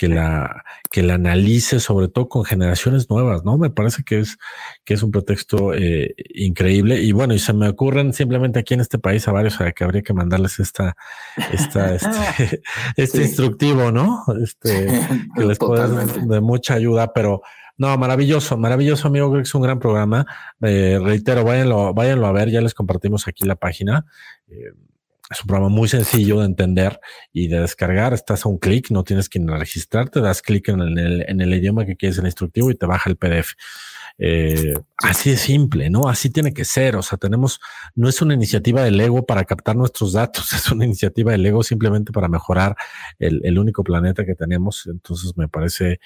que 0.00 0.08
la, 0.08 0.64
que 0.90 1.02
la 1.02 1.16
analice, 1.16 1.78
sobre 1.78 2.08
todo 2.08 2.26
con 2.26 2.42
generaciones 2.42 3.10
nuevas, 3.10 3.44
¿no? 3.44 3.58
Me 3.58 3.68
parece 3.68 4.02
que 4.02 4.20
es, 4.20 4.38
que 4.82 4.94
es 4.94 5.02
un 5.02 5.10
pretexto 5.10 5.74
eh, 5.74 6.14
increíble. 6.34 7.02
Y 7.02 7.12
bueno, 7.12 7.34
y 7.34 7.38
se 7.38 7.52
me 7.52 7.68
ocurren 7.68 8.14
simplemente 8.14 8.58
aquí 8.58 8.72
en 8.72 8.80
este 8.80 8.98
país 8.98 9.28
a 9.28 9.32
varios 9.32 9.60
a 9.60 9.72
que 9.72 9.84
habría 9.84 10.00
que 10.00 10.14
mandarles 10.14 10.58
esta, 10.58 10.96
esta, 11.52 11.94
este, 11.94 12.62
este 12.96 13.20
instructivo, 13.20 13.92
¿no? 13.92 14.24
Este, 14.42 14.86
que 15.36 15.44
les 15.44 15.58
puede 15.58 15.86
de 16.26 16.40
mucha 16.40 16.72
ayuda, 16.72 17.12
pero 17.12 17.42
no, 17.76 17.94
maravilloso, 17.98 18.56
maravilloso, 18.56 19.06
amigo. 19.06 19.28
Creo 19.28 19.42
que 19.42 19.48
es 19.48 19.54
un 19.54 19.60
gran 19.60 19.78
programa. 19.78 20.24
Eh, 20.62 20.98
reitero, 20.98 21.44
váyanlo, 21.44 21.92
váyanlo 21.92 22.26
a 22.26 22.32
ver. 22.32 22.48
Ya 22.48 22.62
les 22.62 22.72
compartimos 22.72 23.28
aquí 23.28 23.44
la 23.44 23.56
página. 23.56 24.06
Eh, 24.48 24.72
es 25.30 25.40
un 25.42 25.46
programa 25.46 25.68
muy 25.68 25.88
sencillo 25.88 26.40
de 26.40 26.46
entender 26.46 27.00
y 27.32 27.46
de 27.46 27.60
descargar. 27.60 28.12
Estás 28.12 28.44
a 28.44 28.48
un 28.48 28.58
clic, 28.58 28.90
no 28.90 29.04
tienes 29.04 29.28
que 29.28 29.38
registrarte, 29.38 30.20
das 30.20 30.42
clic 30.42 30.68
en 30.68 30.80
el, 30.80 31.24
en 31.28 31.40
el 31.40 31.54
idioma 31.54 31.86
que 31.86 31.96
quieres 31.96 32.18
el 32.18 32.26
instructivo 32.26 32.70
y 32.70 32.74
te 32.74 32.86
baja 32.86 33.08
el 33.08 33.16
PDF. 33.16 33.54
Eh, 34.18 34.74
así 34.98 35.30
de 35.30 35.36
simple, 35.36 35.88
¿no? 35.88 36.08
Así 36.08 36.30
tiene 36.30 36.52
que 36.52 36.64
ser. 36.64 36.96
O 36.96 37.02
sea, 37.02 37.16
tenemos, 37.16 37.60
no 37.94 38.08
es 38.08 38.20
una 38.20 38.34
iniciativa 38.34 38.82
del 38.82 39.00
ego 39.00 39.24
para 39.24 39.44
captar 39.44 39.76
nuestros 39.76 40.12
datos, 40.12 40.52
es 40.52 40.70
una 40.72 40.84
iniciativa 40.84 41.30
del 41.32 41.46
ego 41.46 41.62
simplemente 41.62 42.12
para 42.12 42.28
mejorar 42.28 42.76
el, 43.18 43.40
el 43.44 43.58
único 43.58 43.84
planeta 43.84 44.26
que 44.26 44.34
tenemos. 44.34 44.86
Entonces 44.86 45.36
me 45.36 45.48
parece 45.48 46.00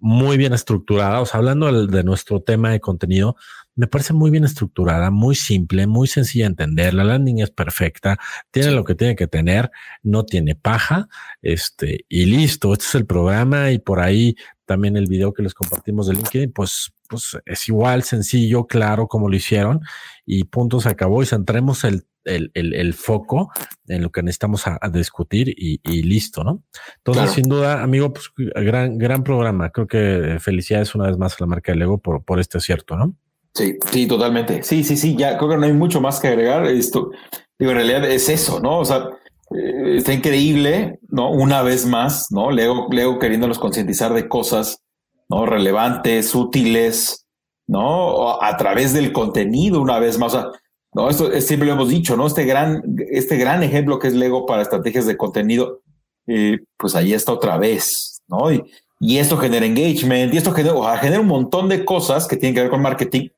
muy 0.00 0.36
bien 0.36 0.52
estructurada. 0.52 1.20
O 1.20 1.26
sea, 1.26 1.38
hablando 1.38 1.86
de 1.86 2.04
nuestro 2.04 2.42
tema 2.42 2.70
de 2.70 2.80
contenido, 2.80 3.36
me 3.76 3.86
parece 3.86 4.12
muy 4.12 4.30
bien 4.30 4.44
estructurada, 4.44 5.10
muy 5.10 5.34
simple, 5.34 5.86
muy 5.86 6.06
sencilla 6.06 6.44
de 6.44 6.50
entender. 6.50 6.94
La 6.94 7.04
landing 7.04 7.40
es 7.40 7.50
perfecta, 7.50 8.18
tiene 8.50 8.70
lo 8.70 8.84
que 8.84 8.94
tiene 8.94 9.16
que 9.16 9.26
tener, 9.26 9.70
no 10.02 10.24
tiene 10.24 10.54
paja, 10.54 11.08
este, 11.42 12.04
y 12.08 12.26
listo. 12.26 12.72
Este 12.72 12.84
es 12.84 12.94
el 12.94 13.06
programa 13.06 13.72
y 13.72 13.78
por 13.78 14.00
ahí 14.00 14.36
también 14.64 14.96
el 14.96 15.06
video 15.06 15.32
que 15.32 15.42
les 15.42 15.54
compartimos 15.54 16.06
de 16.06 16.14
LinkedIn, 16.14 16.52
pues, 16.52 16.92
pues 17.08 17.36
es 17.44 17.68
igual, 17.68 18.02
sencillo, 18.02 18.66
claro, 18.66 19.08
como 19.08 19.28
lo 19.28 19.36
hicieron 19.36 19.80
y 20.24 20.44
punto, 20.44 20.80
se 20.80 20.88
acabó 20.88 21.22
y 21.22 21.26
centremos 21.26 21.84
el 21.84 22.06
el, 22.24 22.50
el, 22.54 22.74
el, 22.74 22.94
foco 22.94 23.50
en 23.88 24.02
lo 24.02 24.10
que 24.10 24.22
necesitamos 24.22 24.66
a, 24.66 24.78
discutir 24.92 25.48
y, 25.48 25.80
y, 25.84 26.02
listo, 26.02 26.44
¿no? 26.44 26.62
Entonces, 26.98 27.32
sin 27.32 27.44
duda, 27.44 27.82
amigo, 27.82 28.12
pues 28.12 28.30
gran, 28.36 28.98
gran 28.98 29.24
programa. 29.24 29.70
Creo 29.70 29.86
que 29.86 30.38
felicidades 30.40 30.94
una 30.94 31.06
vez 31.06 31.18
más 31.18 31.34
a 31.34 31.36
la 31.40 31.46
marca 31.46 31.72
de 31.72 31.78
Lego 31.78 31.98
por, 31.98 32.24
por 32.24 32.40
este 32.40 32.58
acierto, 32.58 32.96
¿no? 32.96 33.14
Sí, 33.54 33.78
sí, 33.90 34.06
totalmente. 34.06 34.62
Sí, 34.62 34.82
sí, 34.82 34.96
sí, 34.96 35.16
ya 35.16 35.38
creo 35.38 35.50
que 35.50 35.56
no 35.56 35.66
hay 35.66 35.72
mucho 35.72 36.00
más 36.00 36.18
que 36.18 36.28
agregar. 36.28 36.66
Esto, 36.66 37.10
digo, 37.58 37.70
en 37.70 37.76
realidad 37.76 38.04
es 38.10 38.28
eso, 38.28 38.58
¿no? 38.58 38.80
O 38.80 38.84
sea, 38.84 39.08
eh, 39.54 39.96
está 39.96 40.12
increíble, 40.12 40.98
¿no? 41.08 41.30
Una 41.30 41.62
vez 41.62 41.86
más, 41.86 42.26
¿no? 42.30 42.50
Lego, 42.50 42.88
Lego 42.90 43.18
queriéndolos 43.18 43.60
concientizar 43.60 44.12
de 44.12 44.28
cosas, 44.28 44.82
¿no? 45.28 45.46
Relevantes, 45.46 46.34
útiles, 46.34 47.26
¿no? 47.68 48.42
A 48.42 48.56
través 48.56 48.92
del 48.92 49.12
contenido, 49.12 49.80
una 49.80 50.00
vez 50.00 50.18
más. 50.18 50.34
O 50.34 50.40
sea, 50.40 50.50
no, 50.94 51.10
esto 51.10 51.30
siempre 51.40 51.66
lo 51.66 51.74
hemos 51.74 51.88
dicho, 51.88 52.16
¿no? 52.16 52.26
Este 52.26 52.44
gran, 52.44 52.82
este 53.10 53.36
gran 53.36 53.62
ejemplo 53.62 53.98
que 53.98 54.08
es 54.08 54.14
Lego 54.14 54.46
para 54.46 54.62
estrategias 54.62 55.06
de 55.06 55.16
contenido, 55.16 55.80
eh, 56.26 56.60
pues 56.76 56.94
ahí 56.94 57.12
está 57.12 57.32
otra 57.32 57.58
vez, 57.58 58.22
¿no? 58.28 58.52
Y, 58.52 58.62
y 59.00 59.18
esto 59.18 59.36
genera 59.36 59.66
engagement, 59.66 60.32
y 60.32 60.36
esto 60.38 60.52
genera, 60.52 60.74
o 60.74 60.84
sea, 60.84 60.96
genera 60.98 61.20
un 61.20 61.26
montón 61.26 61.68
de 61.68 61.84
cosas 61.84 62.26
que 62.26 62.36
tienen 62.36 62.54
que 62.54 62.62
ver 62.62 62.70
con 62.70 62.80
marketing 62.80 63.28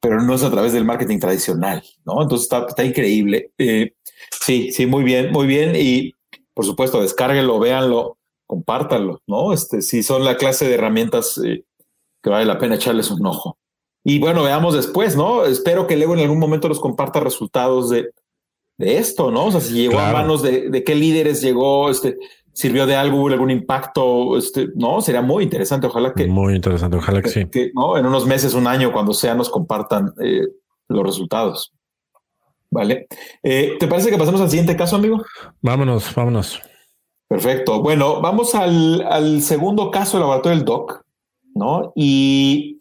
pero 0.00 0.22
no 0.22 0.34
es 0.34 0.42
a 0.42 0.50
través 0.50 0.72
del 0.72 0.84
marketing 0.84 1.18
tradicional, 1.18 1.82
¿no? 2.04 2.22
Entonces 2.22 2.48
está, 2.52 2.84
increíble. 2.84 3.50
Eh, 3.58 3.94
sí, 4.40 4.70
sí, 4.70 4.86
muy 4.86 5.02
bien, 5.02 5.32
muy 5.32 5.46
bien. 5.46 5.72
Y 5.74 6.12
por 6.54 6.64
supuesto, 6.64 7.00
descárguenlo, 7.00 7.58
véanlo, 7.58 8.16
compártanlo, 8.46 9.20
¿no? 9.26 9.52
Este, 9.52 9.82
si 9.82 10.02
son 10.02 10.24
la 10.24 10.36
clase 10.36 10.68
de 10.68 10.74
herramientas 10.74 11.40
eh, 11.44 11.64
que 12.22 12.30
vale 12.30 12.44
la 12.44 12.58
pena 12.58 12.76
echarles 12.76 13.10
un 13.10 13.26
ojo. 13.26 13.58
Y 14.08 14.20
bueno, 14.20 14.44
veamos 14.44 14.72
después, 14.72 15.16
¿no? 15.16 15.44
Espero 15.46 15.88
que 15.88 15.96
luego 15.96 16.14
en 16.14 16.20
algún 16.20 16.38
momento 16.38 16.68
nos 16.68 16.78
comparta 16.78 17.18
resultados 17.18 17.90
de, 17.90 18.10
de 18.78 18.98
esto, 18.98 19.32
¿no? 19.32 19.46
O 19.46 19.50
sea, 19.50 19.60
si 19.60 19.74
llegó 19.74 19.98
a 19.98 20.12
manos 20.12 20.42
de, 20.42 20.70
de, 20.70 20.84
qué 20.84 20.94
líderes 20.94 21.42
llegó, 21.42 21.90
este, 21.90 22.16
sirvió 22.52 22.86
de 22.86 22.94
algo, 22.94 23.26
algún 23.26 23.50
impacto, 23.50 24.38
este, 24.38 24.68
no, 24.76 25.00
sería 25.00 25.22
muy 25.22 25.42
interesante. 25.42 25.88
Ojalá 25.88 26.14
que 26.14 26.28
muy 26.28 26.54
interesante. 26.54 26.96
Ojalá 26.96 27.20
que, 27.20 27.30
sí. 27.30 27.48
¿no? 27.74 27.98
En 27.98 28.06
unos 28.06 28.26
meses, 28.26 28.54
un 28.54 28.68
año, 28.68 28.92
cuando 28.92 29.12
sea, 29.12 29.34
nos 29.34 29.50
compartan 29.50 30.14
eh, 30.22 30.42
los 30.86 31.04
resultados. 31.04 31.72
¿Vale? 32.70 33.08
Eh, 33.42 33.76
¿Te 33.80 33.88
parece 33.88 34.10
que 34.10 34.18
pasemos 34.18 34.40
al 34.40 34.50
siguiente 34.50 34.76
caso, 34.76 34.94
amigo? 34.94 35.24
Vámonos, 35.62 36.14
vámonos. 36.14 36.60
Perfecto. 37.26 37.82
Bueno, 37.82 38.20
vamos 38.20 38.54
al, 38.54 39.42
segundo 39.42 39.90
caso 39.90 40.16
del 40.16 40.20
laboratorio 40.20 40.58
del 40.58 40.64
DOC, 40.64 41.02
¿no? 41.56 41.92
Y, 41.96 42.78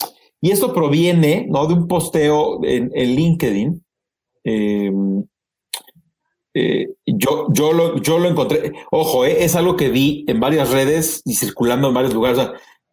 esto 0.52 0.74
proviene, 0.74 1.48
¿no? 1.50 1.66
De 1.68 1.74
un 1.74 1.88
posteo 1.88 2.60
en, 2.64 2.92
LinkedIn. 2.94 3.84
Em, 4.44 5.24
eh, 6.54 6.88
yo, 7.06 7.48
yo, 7.52 7.74
lo, 7.74 8.02
yo 8.02 8.18
lo 8.18 8.30
encontré, 8.30 8.72
ojo, 8.90 9.26
eh, 9.26 9.44
es 9.44 9.58
algo 9.58 9.76
que 9.76 9.90
vi 9.90 10.24
en 10.28 10.40
varias 10.40 10.72
redes 10.72 11.22
y 11.26 11.34
circulando 11.34 11.90
en 11.90 11.94
varios 11.94 12.14
lugares. 12.14 12.40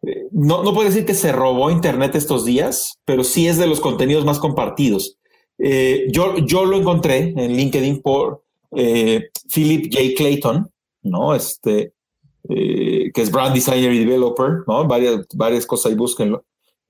Eh, 0.05 0.27
no, 0.31 0.63
no 0.63 0.73
puedo 0.73 0.89
decir 0.89 1.05
que 1.05 1.13
se 1.13 1.31
robó 1.31 1.71
Internet 1.71 2.13
estos 2.15 2.43
días, 2.43 2.99
pero 3.05 3.23
sí 3.23 3.47
es 3.47 3.57
de 3.57 3.67
los 3.67 3.79
contenidos 3.79 4.25
más 4.25 4.39
compartidos. 4.39 5.17
yo, 5.57 6.37
yo 6.39 6.65
lo 6.65 6.77
encontré 6.77 7.33
en 7.37 7.55
LinkedIn 7.55 8.01
por 8.01 8.43
Philip 8.71 9.93
J. 9.93 10.15
Clayton, 10.17 10.69
¿no? 11.03 11.33
Este, 11.33 11.93
que 12.49 13.13
es 13.15 13.31
brand 13.31 13.53
designer 13.53 13.93
y 13.93 13.99
developer, 13.99 14.63
¿no? 14.67 14.85
Varias, 14.85 15.25
varias 15.35 15.65
cosas 15.65 15.91
ahí, 15.91 15.95
búsquenlo. 15.95 16.43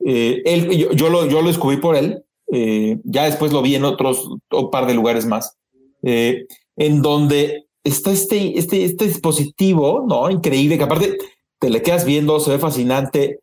Eh, 0.06 0.42
él, 0.46 0.90
yo, 0.96 1.10
lo, 1.10 1.28
yo 1.28 1.42
lo 1.42 1.48
descubrí 1.48 1.78
por 1.78 1.96
él, 1.96 2.24
eh, 2.52 3.00
ya 3.04 3.26
después 3.26 3.52
lo 3.54 3.62
vi 3.62 3.76
en 3.76 3.86
otros, 3.86 4.30
un 4.52 4.72
par 4.72 4.86
de 4.86 4.94
lugares 4.94 5.26
más, 5.26 5.58
en 6.02 7.02
donde 7.02 7.66
está 7.84 8.12
este, 8.12 8.58
este, 8.60 8.84
este 8.84 9.08
dispositivo, 9.08 10.06
¿no? 10.08 10.30
Increíble, 10.30 10.78
que 10.78 10.84
aparte 10.84 11.18
te 11.60 11.70
le 11.70 11.82
quedas 11.82 12.06
viendo, 12.06 12.40
se 12.40 12.52
ve 12.52 12.60
fascinante. 12.60 13.40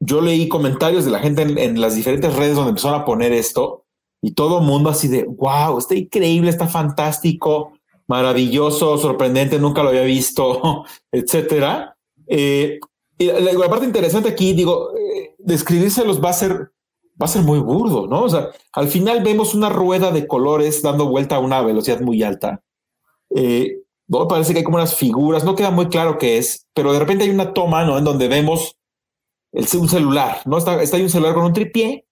yo 0.00 0.20
leí 0.20 0.48
comentarios 0.48 1.04
de 1.04 1.10
la 1.10 1.20
gente 1.20 1.42
en, 1.42 1.58
en, 1.58 1.80
las 1.80 1.96
diferentes 1.96 2.34
redes 2.36 2.54
donde 2.54 2.70
empezaron 2.70 3.00
a 3.00 3.04
poner 3.04 3.32
esto 3.32 3.84
y 4.22 4.32
todo 4.32 4.60
mundo 4.60 4.90
así 4.90 5.08
de, 5.08 5.24
wow, 5.24 5.78
está 5.78 5.94
increíble, 5.94 6.50
está 6.50 6.68
fantástico 6.68 7.72
maravilloso, 8.06 8.98
sorprendente, 8.98 9.58
nunca 9.58 9.82
lo 9.82 9.90
había 9.90 10.02
visto, 10.02 10.84
etcétera. 11.12 11.96
Eh, 12.26 12.78
y 13.18 13.26
la, 13.26 13.68
parte 13.68 13.86
interesante 13.86 14.28
aquí, 14.28 14.52
digo, 14.52 14.90
eh, 14.96 15.34
describírselos 15.38 16.22
va 16.22 16.30
a 16.30 16.34
ser, 16.34 16.72
va 17.20 17.24
a 17.24 17.28
ser 17.28 17.42
muy 17.42 17.58
burdo, 17.58 18.06
¿no? 18.06 18.24
O 18.24 18.28
sea, 18.28 18.50
al 18.72 18.88
final 18.88 19.22
vemos 19.22 19.54
una 19.54 19.68
rueda 19.70 20.10
de 20.10 20.26
colores 20.26 20.82
dando 20.82 21.08
vuelta 21.08 21.36
a 21.36 21.40
una 21.40 21.62
velocidad 21.62 22.00
muy 22.00 22.22
alta. 22.22 22.62
Eh, 23.34 23.78
¿no? 24.06 24.28
Parece 24.28 24.52
que 24.52 24.58
hay 24.58 24.64
como 24.64 24.76
unas 24.76 24.94
figuras, 24.94 25.44
no 25.44 25.54
queda 25.54 25.70
muy 25.70 25.88
claro 25.88 26.18
qué 26.18 26.38
es, 26.38 26.66
pero 26.74 26.92
de 26.92 26.98
repente 26.98 27.24
hay 27.24 27.30
una 27.30 27.54
toma, 27.54 27.84
¿no? 27.84 27.96
En 27.96 28.04
donde 28.04 28.28
vemos 28.28 28.76
el, 29.52 29.66
un 29.78 29.88
celular, 29.88 30.42
¿no? 30.44 30.58
Está, 30.58 30.82
está 30.82 30.96
ahí 30.96 31.02
un 31.02 31.10
celular 31.10 31.34
con 31.34 31.44
un 31.44 31.52
tripié 31.52 32.06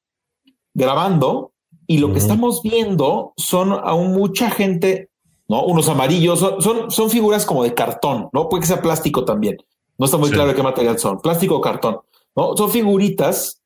grabando 0.72 1.52
y 1.86 1.98
lo 1.98 2.12
que 2.12 2.18
estamos 2.18 2.62
viendo 2.62 3.34
son 3.36 3.72
aún 3.72 4.12
mucha 4.12 4.50
gente 4.50 5.10
¿no? 5.48 5.64
Unos 5.64 5.88
amarillos, 5.88 6.38
son, 6.38 6.90
son, 6.90 7.10
figuras 7.10 7.44
como 7.44 7.64
de 7.64 7.74
cartón, 7.74 8.30
¿no? 8.32 8.48
Puede 8.48 8.62
que 8.62 8.66
sea 8.68 8.80
plástico 8.80 9.24
también. 9.24 9.58
No 9.98 10.06
está 10.06 10.16
muy 10.16 10.30
claro 10.30 10.48
de 10.48 10.54
qué 10.54 10.62
material 10.62 10.98
son, 10.98 11.20
plástico 11.20 11.56
o 11.56 11.60
cartón, 11.60 12.00
¿no? 12.34 12.56
Son 12.56 12.70
figuritas 12.70 13.62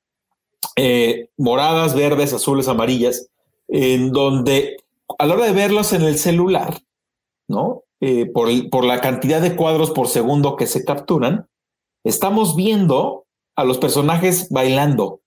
eh, 0.77 1.31
moradas, 1.37 1.95
verdes, 1.95 2.33
azules, 2.33 2.69
amarillas, 2.69 3.29
en 3.69 4.13
donde 4.13 4.77
a 5.19 5.27
la 5.27 5.35
hora 5.35 5.47
de 5.47 5.53
verlos 5.53 5.93
en 5.93 6.03
el 6.03 6.19
celular, 6.19 6.83
¿no? 7.47 7.85
Eh, 8.01 8.27
por, 8.27 8.49
por 8.71 8.85
la 8.85 9.01
cantidad 9.01 9.41
de 9.41 9.57
cuadros 9.57 9.91
por 9.91 10.09
segundo 10.09 10.57
que 10.57 10.67
se 10.67 10.85
capturan, 10.85 11.49
estamos 12.05 12.55
viendo 12.55 13.25
a 13.57 13.65
los 13.65 13.79
personajes 13.79 14.49
bailando, 14.51 15.21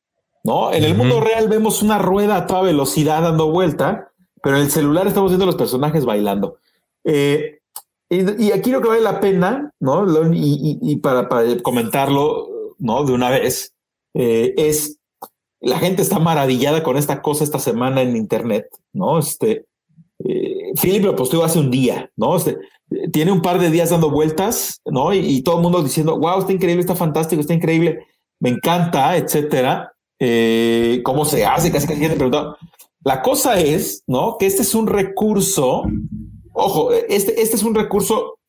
¿no? 0.43 0.71
En 0.71 0.83
el 0.83 0.95
mundo 0.95 1.19
real 1.19 1.49
vemos 1.49 1.81
una 1.81 1.97
rueda 1.97 2.37
a 2.37 2.47
toda 2.47 2.61
velocidad 2.61 3.23
dando 3.23 3.51
vuelta 3.51 4.11
pero 4.41 4.57
en 4.57 4.63
el 4.63 4.71
celular 4.71 5.07
estamos 5.07 5.31
viendo 5.31 5.45
los 5.45 5.55
personajes 5.55 6.05
bailando. 6.05 6.57
Eh, 7.03 7.60
y, 8.11 8.51
aquí 8.51 8.71
lo 8.71 8.81
que 8.81 8.89
vale 8.89 9.01
la 9.01 9.21
pena, 9.21 9.71
¿no? 9.79 10.05
Y, 10.33 10.97
para, 10.97 11.29
comentarlo, 11.63 12.75
¿no? 12.77 13.05
De 13.05 13.13
una 13.13 13.29
vez, 13.29 13.73
eh, 14.13 14.53
es 14.57 14.97
la 15.61 15.79
gente 15.79 16.01
está 16.01 16.19
maravillada 16.19 16.83
con 16.83 16.97
esta 16.97 17.21
cosa 17.21 17.45
esta 17.45 17.59
semana 17.59 18.01
en 18.01 18.17
Internet, 18.17 18.67
¿no? 18.91 19.17
Este, 19.17 19.65
eh, 20.25 20.73
Philip 20.81 21.05
lo 21.05 21.15
posteó 21.15 21.45
hace 21.45 21.59
un 21.59 21.71
día, 21.71 22.11
¿no? 22.17 22.35
Este, 22.35 22.57
tiene 23.13 23.31
un 23.31 23.41
par 23.41 23.59
de 23.59 23.71
días 23.71 23.91
dando 23.91 24.09
vueltas, 24.09 24.81
¿no? 24.83 25.13
Y, 25.13 25.41
todo 25.41 25.57
el 25.57 25.61
mundo 25.61 25.81
diciendo, 25.81 26.19
wow, 26.19 26.39
está 26.39 26.51
increíble, 26.51 26.81
está 26.81 26.95
fantástico, 26.95 27.39
está 27.39 27.53
increíble, 27.53 28.07
me 28.41 28.49
encanta, 28.49 29.15
etcétera. 29.15 29.93
¿Cómo 31.03 31.23
se 31.23 31.45
hace? 31.45 31.71
Casi 31.71 31.87
casi 31.87 31.99
gente 31.99 32.17
preguntado. 32.17 32.57
La 33.03 33.21
cosa 33.21 33.59
es, 33.59 34.03
¿no? 34.05 34.35
Que 34.37 34.47
este 34.47 34.63
es 34.63 34.75
un 34.75 34.87
recurso, 34.87 35.83
ojo, 36.53 36.91
este, 36.93 37.41
este 37.41 37.55
es 37.55 37.63
un 37.63 37.75
recurso, 37.75 38.39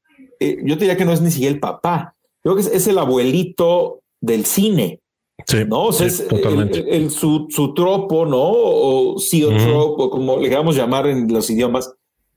eh, 0.41 0.59
yo 0.65 0.77
diría 0.77 0.97
que 0.97 1.05
no 1.05 1.13
es 1.13 1.21
ni 1.21 1.31
siquiera 1.31 1.55
el 1.55 1.61
papá, 1.61 2.15
creo 2.43 2.57
que 2.57 2.63
es, 2.63 2.87
el 2.87 2.99
abuelito 2.99 4.01
del 4.21 4.45
cine. 4.45 5.01
Sí, 5.47 5.65
¿no? 5.67 5.87
O 5.87 5.93
sea, 5.93 6.07
es 6.07 6.21
El, 6.21 7.11
su, 7.11 7.47
su, 7.51 7.75
tropo, 7.75 8.27
¿no? 8.27 8.39
O 8.39 9.17
o 9.17 10.11
como 10.11 10.37
le 10.37 10.49
queramos 10.49 10.77
llamar 10.77 11.07
en 11.07 11.33
los 11.33 11.51
idiomas, 11.51 11.93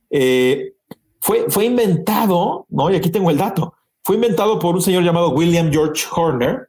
eh, 0.09 0.74
fue, 1.20 1.45
fue 1.49 1.66
inventado, 1.66 2.66
¿no? 2.70 2.91
Y 2.91 2.95
aquí 2.95 3.09
tengo 3.09 3.30
el 3.30 3.38
dato. 3.38 3.74
Fue 4.03 4.16
inventado 4.16 4.59
por 4.59 4.76
un 4.76 4.82
señor 4.82 5.03
llamado 5.03 5.32
William 5.32 5.72
George 5.72 6.05
Horner, 6.16 6.68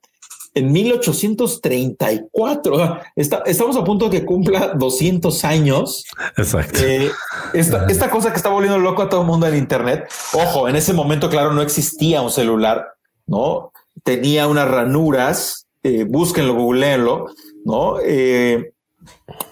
en 0.56 0.72
1834. 0.72 2.98
estamos 3.14 3.76
a 3.76 3.84
punto 3.84 4.08
de 4.08 4.18
que 4.18 4.24
cumpla 4.24 4.72
200 4.74 5.44
años. 5.44 6.04
Exacto. 6.36 6.80
Eh, 6.82 7.12
esta, 7.52 8.10
cosa 8.10 8.30
que 8.30 8.38
está 8.38 8.48
volviendo 8.48 8.78
loco 8.78 9.02
a 9.02 9.10
todo 9.10 9.20
el 9.20 9.26
mundo 9.26 9.46
en 9.46 9.56
Internet. 9.56 10.10
Ojo, 10.32 10.66
en 10.66 10.76
ese 10.76 10.94
momento, 10.94 11.28
claro, 11.28 11.52
no 11.52 11.60
existía 11.60 12.22
un 12.22 12.30
celular, 12.30 12.86
¿no? 13.26 13.70
Tenía 14.02 14.48
unas 14.48 14.66
ranuras, 14.66 15.66
eh, 15.82 16.06
búsquenlo, 16.08 16.54
googleenlo, 16.54 17.26
¿no? 17.66 17.98
Eh, 18.02 18.72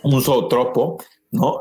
un 0.03 0.23
zootropo, 0.23 1.05
¿no? 1.31 1.61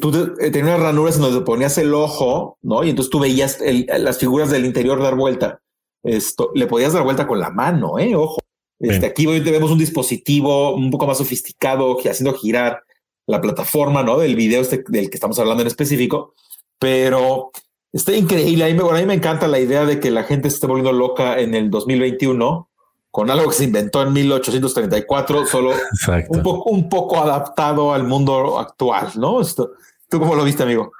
tú 0.00 0.34
tenías 0.38 0.80
ranuras 0.80 1.16
en 1.16 1.22
donde 1.22 1.42
ponías 1.42 1.76
el 1.76 1.92
ojo, 1.92 2.56
¿no? 2.62 2.82
Y 2.82 2.88
entonces 2.90 3.10
tú 3.10 3.20
veías 3.20 3.58
las 3.98 4.18
figuras 4.18 4.50
del 4.50 4.64
interior 4.64 5.02
dar 5.02 5.16
vuelta. 5.16 5.60
Esto, 6.02 6.50
le 6.54 6.66
podías 6.66 6.92
dar 6.92 7.02
vuelta 7.02 7.26
con 7.26 7.38
la 7.38 7.50
mano, 7.50 7.98
¿eh? 7.98 8.14
Ojo. 8.14 8.38
Este, 8.78 9.06
aquí 9.06 9.26
hoy 9.26 9.44
tenemos 9.44 9.70
un 9.70 9.78
dispositivo 9.78 10.74
un 10.74 10.90
poco 10.90 11.06
más 11.06 11.18
sofisticado 11.18 11.98
que 11.98 12.08
haciendo 12.08 12.32
girar 12.32 12.82
la 13.26 13.40
plataforma, 13.40 14.02
¿no? 14.02 14.18
Del 14.18 14.36
video 14.36 14.62
este, 14.62 14.82
del 14.88 15.10
que 15.10 15.16
estamos 15.16 15.38
hablando 15.38 15.60
en 15.62 15.66
específico, 15.66 16.34
pero 16.78 17.50
está 17.92 18.14
increíble. 18.14 18.64
A 18.64 18.68
mí, 18.68 18.74
me, 18.74 18.88
a 18.88 19.00
mí 19.00 19.06
me 19.06 19.14
encanta 19.14 19.48
la 19.48 19.60
idea 19.60 19.84
de 19.84 20.00
que 20.00 20.10
la 20.10 20.24
gente 20.24 20.48
se 20.48 20.54
esté 20.54 20.66
volviendo 20.66 20.92
loca 20.92 21.38
en 21.38 21.54
el 21.54 21.70
2021 21.70 22.70
con 23.10 23.28
algo 23.30 23.48
que 23.48 23.56
se 23.56 23.64
inventó 23.64 24.02
en 24.02 24.12
1834, 24.12 25.46
solo 25.46 25.72
un 26.28 26.42
poco, 26.42 26.70
un 26.70 26.88
poco 26.88 27.18
adaptado 27.18 27.92
al 27.92 28.04
mundo 28.04 28.58
actual, 28.58 29.10
¿no? 29.16 29.40
Esto, 29.40 29.72
¿Tú 30.10 30.18
cómo 30.18 30.34
lo 30.34 30.42
viste, 30.42 30.64
amigo? 30.64 30.92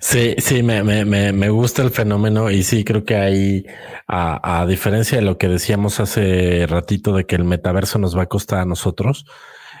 Sí, 0.00 0.34
sí, 0.38 0.64
me, 0.64 0.82
me, 0.82 1.04
me, 1.04 1.48
gusta 1.50 1.82
el 1.82 1.90
fenómeno 1.90 2.50
y 2.50 2.64
sí, 2.64 2.82
creo 2.82 3.04
que 3.04 3.14
hay, 3.14 3.64
a, 4.08 4.66
diferencia 4.66 5.18
de 5.18 5.24
lo 5.24 5.38
que 5.38 5.46
decíamos 5.46 6.00
hace 6.00 6.66
ratito 6.66 7.12
de 7.14 7.26
que 7.26 7.36
el 7.36 7.44
metaverso 7.44 8.00
nos 8.00 8.18
va 8.18 8.22
a 8.22 8.26
costar 8.26 8.58
a 8.58 8.64
nosotros, 8.64 9.24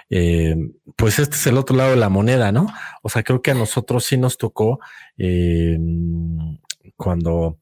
eh, 0.08 0.54
pues 0.96 1.18
este 1.18 1.34
es 1.34 1.48
el 1.48 1.58
otro 1.58 1.76
lado 1.76 1.90
de 1.90 1.96
la 1.96 2.10
moneda, 2.10 2.52
¿no? 2.52 2.68
O 3.02 3.08
sea, 3.08 3.24
creo 3.24 3.42
que 3.42 3.50
a 3.50 3.54
nosotros 3.54 4.04
sí 4.04 4.16
nos 4.16 4.38
tocó 4.38 4.78
eh, 5.18 5.76
cuando, 6.94 7.58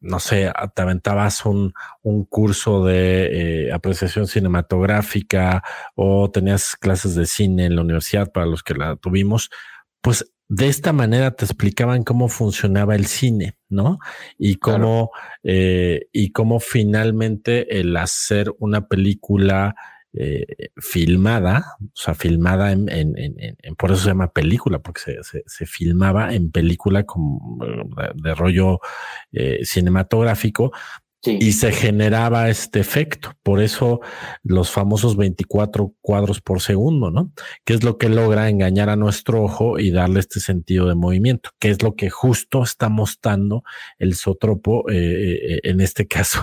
no 0.00 0.18
sé, 0.18 0.50
te 0.74 0.80
aventabas 0.82 1.44
un, 1.44 1.74
un 2.00 2.24
curso 2.24 2.86
de 2.86 3.66
eh, 3.66 3.72
apreciación 3.72 4.26
cinematográfica 4.26 5.62
o 5.94 6.30
tenías 6.30 6.74
clases 6.74 7.14
de 7.16 7.26
cine 7.26 7.66
en 7.66 7.76
la 7.76 7.82
universidad 7.82 8.32
para 8.32 8.46
los 8.46 8.62
que 8.62 8.72
la 8.72 8.96
tuvimos 8.96 9.50
pues 10.00 10.32
de 10.48 10.68
esta 10.68 10.92
manera 10.92 11.32
te 11.32 11.44
explicaban 11.44 12.04
cómo 12.04 12.28
funcionaba 12.28 12.94
el 12.94 13.06
cine, 13.06 13.56
¿no? 13.68 13.98
Y 14.38 14.56
cómo, 14.56 15.10
eh, 15.42 16.08
y 16.12 16.30
cómo 16.30 16.60
finalmente 16.60 17.80
el 17.80 17.96
hacer 17.96 18.52
una 18.58 18.86
película 18.86 19.74
eh, 20.18 20.70
filmada, 20.76 21.76
o 21.82 21.90
sea, 21.92 22.14
filmada 22.14 22.72
en, 22.72 22.88
en, 22.88 23.14
en, 23.18 23.74
por 23.76 23.90
eso 23.90 24.02
se 24.02 24.08
llama 24.08 24.32
película, 24.32 24.78
porque 24.78 25.02
se, 25.22 25.42
se, 25.44 25.66
filmaba 25.66 26.32
en 26.32 26.50
película 26.50 27.04
como 27.04 27.58
de, 28.14 28.34
rollo 28.34 28.80
eh, 29.32 29.60
cinematográfico, 29.64 30.72
y 31.26 31.52
se 31.52 31.72
generaba 31.72 32.48
este 32.48 32.80
efecto. 32.80 33.32
Por 33.42 33.60
eso 33.60 34.00
los 34.42 34.70
famosos 34.70 35.16
24 35.16 35.94
cuadros 36.00 36.40
por 36.40 36.60
segundo, 36.60 37.10
¿no? 37.10 37.32
Que 37.64 37.74
es 37.74 37.84
lo 37.84 37.98
que 37.98 38.08
logra 38.08 38.48
engañar 38.48 38.88
a 38.88 38.96
nuestro 38.96 39.42
ojo 39.42 39.78
y 39.78 39.90
darle 39.90 40.20
este 40.20 40.40
sentido 40.40 40.86
de 40.86 40.94
movimiento, 40.94 41.50
que 41.58 41.70
es 41.70 41.82
lo 41.82 41.94
que 41.94 42.10
justo 42.10 42.62
está 42.62 42.88
mostrando 42.88 43.64
el 43.98 44.14
sotropo, 44.14 44.88
eh, 44.90 44.94
eh, 44.94 45.60
en 45.64 45.80
este 45.80 46.06
caso, 46.08 46.42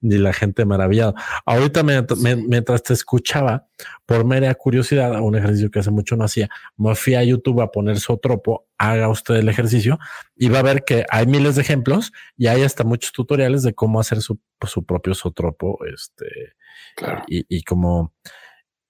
de 0.00 0.18
la 0.18 0.32
gente 0.32 0.64
maravillada. 0.64 1.14
Ahorita 1.44 1.82
mientras 1.82 2.82
te 2.82 2.94
escuchaba, 2.94 3.66
por 4.06 4.24
mera 4.24 4.52
curiosidad, 4.54 5.20
un 5.20 5.36
ejercicio 5.36 5.70
que 5.70 5.78
hace 5.78 5.90
mucho 5.90 6.16
no 6.16 6.24
hacía, 6.24 6.48
me 6.76 6.94
fui 6.94 7.14
a 7.14 7.24
YouTube 7.24 7.60
a 7.60 7.70
poner 7.70 8.00
sotropo, 8.00 8.66
haga 8.76 9.08
usted 9.08 9.36
el 9.36 9.48
ejercicio 9.48 9.98
y 10.34 10.48
va 10.48 10.60
a 10.60 10.62
ver 10.62 10.84
que 10.84 11.04
hay 11.10 11.26
miles 11.26 11.54
de 11.54 11.62
ejemplos 11.62 12.12
y 12.36 12.46
hay 12.46 12.62
hasta 12.62 12.82
muchos 12.82 13.12
tutoriales 13.12 13.62
de 13.62 13.69
cómo 13.74 14.00
hacer 14.00 14.20
su, 14.20 14.40
su 14.66 14.84
propio 14.84 15.14
sotropo, 15.14 15.78
este, 15.92 16.54
claro. 16.96 17.22
y, 17.28 17.44
y 17.48 17.62
como, 17.62 18.14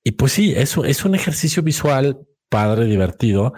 y 0.05 0.13
pues 0.13 0.33
sí, 0.33 0.55
eso 0.57 0.85
es 0.85 1.05
un 1.05 1.15
ejercicio 1.15 1.63
visual 1.63 2.27
padre, 2.49 2.85
divertido, 2.85 3.55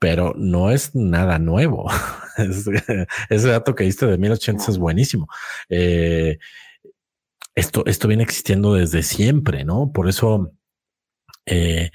pero 0.00 0.32
no 0.36 0.70
es 0.70 0.94
nada 0.94 1.38
nuevo. 1.38 1.88
ese 3.28 3.48
dato 3.48 3.74
que 3.74 3.84
diste 3.84 4.06
de 4.06 4.18
1080 4.18 4.64
es 4.68 4.78
buenísimo. 4.78 5.28
Eh, 5.68 6.38
esto, 7.54 7.84
esto 7.86 8.08
viene 8.08 8.22
existiendo 8.22 8.74
desde 8.74 9.02
siempre, 9.02 9.64
¿no? 9.64 9.92
Por 9.92 10.08
eso 10.08 10.52
eh, 11.46 11.90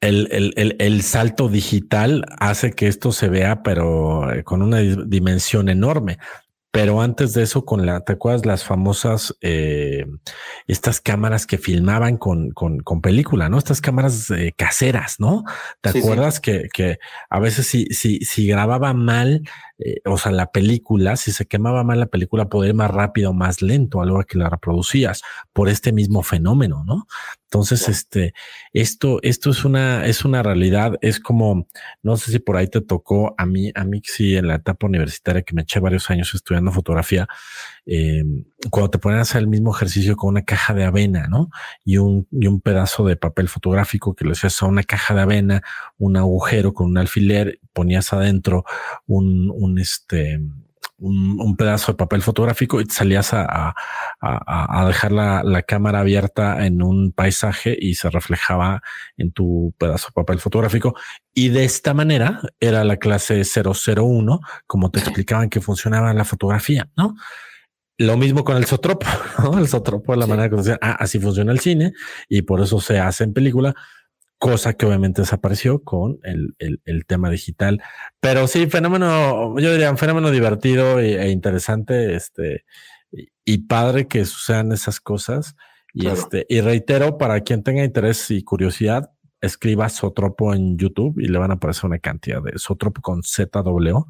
el, 0.00 0.28
el, 0.32 0.76
el, 0.78 1.02
salto 1.02 1.48
digital 1.48 2.24
hace 2.38 2.72
que 2.72 2.88
esto 2.88 3.12
se 3.12 3.28
vea, 3.28 3.62
pero 3.62 4.32
eh, 4.32 4.42
con 4.42 4.62
una 4.62 4.78
dimensión 4.78 5.68
enorme. 5.68 6.18
Pero 6.72 7.00
antes 7.02 7.34
de 7.34 7.42
eso, 7.42 7.64
con 7.64 7.84
la, 7.84 8.00
¿te 8.00 8.12
acuerdas 8.12 8.46
las 8.46 8.64
famosas, 8.64 9.36
eh, 9.40 10.06
estas 10.68 11.00
cámaras 11.00 11.44
que 11.46 11.58
filmaban 11.58 12.16
con, 12.16 12.52
con, 12.52 12.78
con 12.80 13.00
película, 13.00 13.48
¿no? 13.48 13.58
Estas 13.58 13.80
cámaras 13.80 14.30
eh, 14.30 14.54
caseras, 14.56 15.16
¿no? 15.18 15.42
¿Te 15.80 15.88
acuerdas 15.88 16.38
Que, 16.40 16.68
que 16.72 16.98
a 17.28 17.40
veces 17.40 17.66
si, 17.66 17.86
si, 17.86 18.20
si 18.20 18.46
grababa 18.46 18.94
mal, 18.94 19.42
eh, 19.82 20.00
o 20.04 20.18
sea, 20.18 20.30
la 20.32 20.50
película, 20.50 21.16
si 21.16 21.32
se 21.32 21.46
quemaba 21.46 21.84
mal 21.84 22.00
la 22.00 22.06
película, 22.06 22.48
podía 22.48 22.70
ir 22.70 22.74
más 22.74 22.90
rápido 22.90 23.30
o 23.30 23.34
más 23.34 23.62
lento 23.62 24.02
a 24.02 24.06
la 24.06 24.12
hora 24.12 24.24
que 24.24 24.38
la 24.38 24.50
reproducías 24.50 25.22
por 25.52 25.68
este 25.68 25.92
mismo 25.92 26.22
fenómeno, 26.22 26.84
¿no? 26.84 27.06
Entonces, 27.52 27.88
este, 27.88 28.32
esto, 28.72 29.18
esto 29.22 29.50
es 29.50 29.64
una, 29.64 30.06
es 30.06 30.24
una 30.24 30.40
realidad. 30.42 30.96
Es 31.00 31.18
como, 31.18 31.66
no 32.00 32.16
sé 32.16 32.30
si 32.30 32.38
por 32.38 32.56
ahí 32.56 32.68
te 32.68 32.80
tocó 32.80 33.34
a 33.38 33.44
mí, 33.44 33.72
a 33.74 33.84
mí 33.84 34.00
sí 34.04 34.36
en 34.36 34.46
la 34.46 34.56
etapa 34.56 34.86
universitaria 34.86 35.42
que 35.42 35.54
me 35.54 35.62
eché 35.62 35.80
varios 35.80 36.10
años 36.10 36.32
estudiando 36.32 36.70
fotografía, 36.70 37.26
eh, 37.86 38.22
cuando 38.70 38.90
te 38.90 38.98
ponen 38.98 39.18
a 39.18 39.22
hacer 39.22 39.40
el 39.40 39.48
mismo 39.48 39.74
ejercicio 39.74 40.16
con 40.16 40.28
una 40.28 40.42
caja 40.42 40.74
de 40.74 40.84
avena, 40.84 41.26
¿no? 41.26 41.50
Y 41.84 41.96
un, 41.96 42.28
y 42.30 42.46
un 42.46 42.60
pedazo 42.60 43.04
de 43.04 43.16
papel 43.16 43.48
fotográfico 43.48 44.14
que 44.14 44.24
le 44.24 44.32
hacías 44.32 44.62
a 44.62 44.66
una 44.66 44.84
caja 44.84 45.14
de 45.14 45.22
avena, 45.22 45.62
un 45.98 46.16
agujero 46.16 46.72
con 46.72 46.86
un 46.86 46.98
alfiler, 46.98 47.58
ponías 47.72 48.12
adentro 48.12 48.64
un, 49.06 49.50
un 49.52 49.69
este, 49.78 50.40
un, 51.00 51.56
pedazo 51.56 51.92
de 51.92 51.96
papel 51.96 52.22
fotográfico 52.22 52.80
y 52.80 52.84
salías 52.86 53.32
a, 53.32 53.74
a, 54.20 54.86
dejar 54.86 55.12
la, 55.12 55.42
la, 55.42 55.62
cámara 55.62 56.00
abierta 56.00 56.66
en 56.66 56.82
un 56.82 57.12
paisaje 57.12 57.76
y 57.78 57.94
se 57.94 58.10
reflejaba 58.10 58.82
en 59.16 59.32
tu 59.32 59.74
pedazo 59.78 60.08
de 60.08 60.12
papel 60.12 60.38
fotográfico. 60.38 60.94
Y 61.34 61.48
de 61.48 61.64
esta 61.64 61.94
manera 61.94 62.40
era 62.60 62.84
la 62.84 62.98
clase 62.98 63.42
001, 63.42 64.40
como 64.66 64.90
te 64.90 65.00
explicaban 65.00 65.48
que 65.48 65.60
funcionaba 65.60 66.12
la 66.12 66.24
fotografía, 66.24 66.90
¿no? 66.96 67.14
Lo 67.98 68.16
mismo 68.16 68.44
con 68.44 68.56
el 68.56 68.66
sotropo, 68.66 69.06
¿no? 69.42 69.58
El 69.58 69.68
sotropo 69.68 70.12
es 70.12 70.18
la 70.18 70.26
manera 70.26 70.50
que 70.50 70.78
ah, 70.80 70.96
así 70.98 71.18
funciona 71.18 71.52
el 71.52 71.60
cine 71.60 71.92
y 72.28 72.42
por 72.42 72.60
eso 72.60 72.80
se 72.80 72.98
hace 72.98 73.24
en 73.24 73.32
película 73.32 73.74
cosa 74.40 74.72
que 74.72 74.86
obviamente 74.86 75.20
desapareció 75.20 75.84
con 75.84 76.18
el, 76.24 76.56
el, 76.58 76.80
el, 76.86 77.04
tema 77.04 77.28
digital. 77.28 77.82
Pero 78.20 78.46
sí, 78.46 78.66
fenómeno, 78.68 79.54
yo 79.60 79.70
diría 79.70 79.90
un 79.90 79.98
fenómeno 79.98 80.30
divertido 80.30 80.98
e, 80.98 81.30
interesante, 81.30 82.14
este, 82.14 82.64
y, 83.44 83.58
padre 83.58 84.08
que 84.08 84.24
sucedan 84.24 84.72
esas 84.72 84.98
cosas. 84.98 85.56
Y 85.92 86.06
este, 86.06 86.46
y 86.48 86.62
reitero, 86.62 87.18
para 87.18 87.40
quien 87.40 87.62
tenga 87.62 87.84
interés 87.84 88.30
y 88.30 88.42
curiosidad, 88.42 89.10
escriba 89.42 89.90
Sotropo 89.90 90.54
en 90.54 90.78
YouTube 90.78 91.20
y 91.20 91.26
le 91.28 91.38
van 91.38 91.50
a 91.50 91.54
aparecer 91.54 91.84
una 91.84 91.98
cantidad 91.98 92.42
de 92.42 92.58
Sotropo 92.58 93.02
con 93.02 93.22
ZW, 93.22 94.06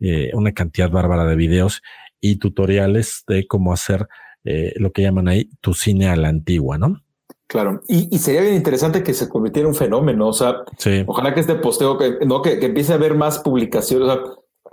eh, 0.00 0.30
una 0.34 0.52
cantidad 0.52 0.90
bárbara 0.90 1.24
de 1.24 1.36
videos 1.36 1.82
y 2.20 2.36
tutoriales 2.36 3.24
de 3.26 3.46
cómo 3.46 3.72
hacer 3.72 4.08
eh, 4.44 4.74
lo 4.76 4.92
que 4.92 5.00
llaman 5.00 5.28
ahí 5.28 5.48
tu 5.62 5.72
cine 5.72 6.08
a 6.10 6.16
la 6.16 6.28
antigua, 6.28 6.76
¿no? 6.76 7.02
Claro, 7.50 7.80
y, 7.88 8.16
sería 8.18 8.42
bien 8.42 8.54
interesante 8.54 9.02
que 9.02 9.12
se 9.12 9.28
convirtiera 9.28 9.66
en 9.66 9.72
un 9.72 9.76
fenómeno, 9.76 10.28
o 10.28 10.32
sea, 10.32 10.62
ojalá 11.04 11.34
que 11.34 11.40
este 11.40 11.56
posteo, 11.56 11.98
que, 11.98 12.24
no, 12.24 12.42
que, 12.42 12.64
empiece 12.64 12.92
a 12.92 12.94
haber 12.94 13.16
más 13.16 13.40
publicaciones, 13.40 14.08
o 14.08 14.12
sea, 14.12 14.22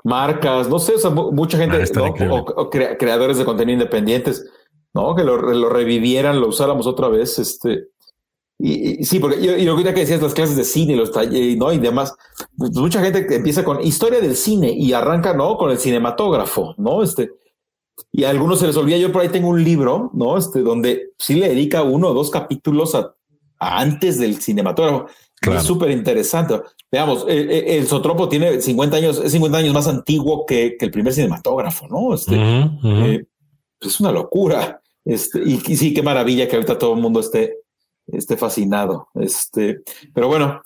marcas, 0.04 0.70
no 0.70 0.78
sé, 0.78 0.94
o 0.94 1.00
sea, 1.00 1.10
mucha 1.10 1.58
gente, 1.58 1.76
ah, 1.76 2.44
o, 2.56 2.70
creadores 2.70 3.40
de 3.40 3.46
contenido 3.46 3.80
independientes, 3.80 4.48
¿no? 4.94 5.16
Que 5.16 5.24
lo, 5.24 5.40
revivieran, 5.40 6.40
lo 6.40 6.50
usáramos 6.50 6.86
otra 6.86 7.08
vez, 7.08 7.40
este, 7.40 7.88
y, 8.60 9.04
sí, 9.06 9.20
porque 9.20 9.42
yo, 9.42 9.58
yo 9.58 9.76
que 9.76 9.92
decías 9.94 10.22
las 10.22 10.36
clases 10.36 10.56
de 10.56 10.64
cine, 10.64 10.96
los 10.96 11.12
talleres, 11.12 11.58
¿no? 11.58 11.74
Y 11.74 11.80
demás, 11.80 12.14
pues 12.56 12.74
mucha 12.74 13.02
gente 13.02 13.26
que 13.26 13.38
empieza 13.38 13.64
con 13.64 13.82
historia 13.82 14.22
del 14.22 14.36
cine 14.36 14.70
y 14.70 14.94
arranca, 14.94 15.34
¿no? 15.34 15.58
Con 15.58 15.72
el 15.72 15.80
cinematógrafo, 15.80 16.76
¿no? 16.78 17.02
Este, 17.02 17.32
y 18.12 18.24
a 18.24 18.30
algunos 18.30 18.60
se 18.60 18.68
les 18.68 18.78
olvida, 18.78 18.98
yo 18.98 19.12
por 19.12 19.22
ahí 19.22 19.30
tengo 19.30 19.50
un 19.50 19.64
libro, 19.64 20.12
¿no? 20.14 20.38
Este, 20.38 20.62
donde 20.62 21.12
sí 21.18 21.36
le 21.36 21.50
dedica 21.50 21.84
uno 21.84 22.10
o 22.10 22.14
dos 22.14 22.30
capítulos 22.30 22.96
a, 22.96 23.14
antes 23.60 24.20
del 24.20 24.42
cinematógrafo. 24.42 25.08
Es 25.42 25.64
súper 25.64 25.92
interesante. 25.92 26.60
Veamos, 26.92 27.26
el, 27.28 27.52
eh, 27.52 27.58
eh, 27.58 27.78
el, 27.78 27.88
Sotropo 27.88 28.28
tiene 28.28 28.60
50 28.60 28.98
años, 28.98 29.22
es 29.24 29.32
50 29.32 29.58
años 29.60 29.74
más 29.74 29.88
antiguo 29.88 30.46
que, 30.46 30.78
que 30.78 30.86
el 30.86 30.92
primer 30.92 31.14
cinematógrafo, 31.14 31.88
¿no? 31.88 32.14
Este, 32.14 32.36
eh, 32.36 33.26
es 33.80 34.00
una 34.00 34.12
locura. 34.12 34.82
Este, 35.06 35.42
y, 35.44 35.60
sí, 35.60 35.94
qué 35.94 36.02
maravilla 36.02 36.48
que 36.48 36.56
ahorita 36.56 36.78
todo 36.78 36.94
el 36.96 37.02
mundo 37.02 37.20
esté, 37.20 37.60
esté 38.08 38.36
fascinado. 38.36 39.10
Este, 39.16 39.82
pero 40.14 40.28
bueno, 40.28 40.62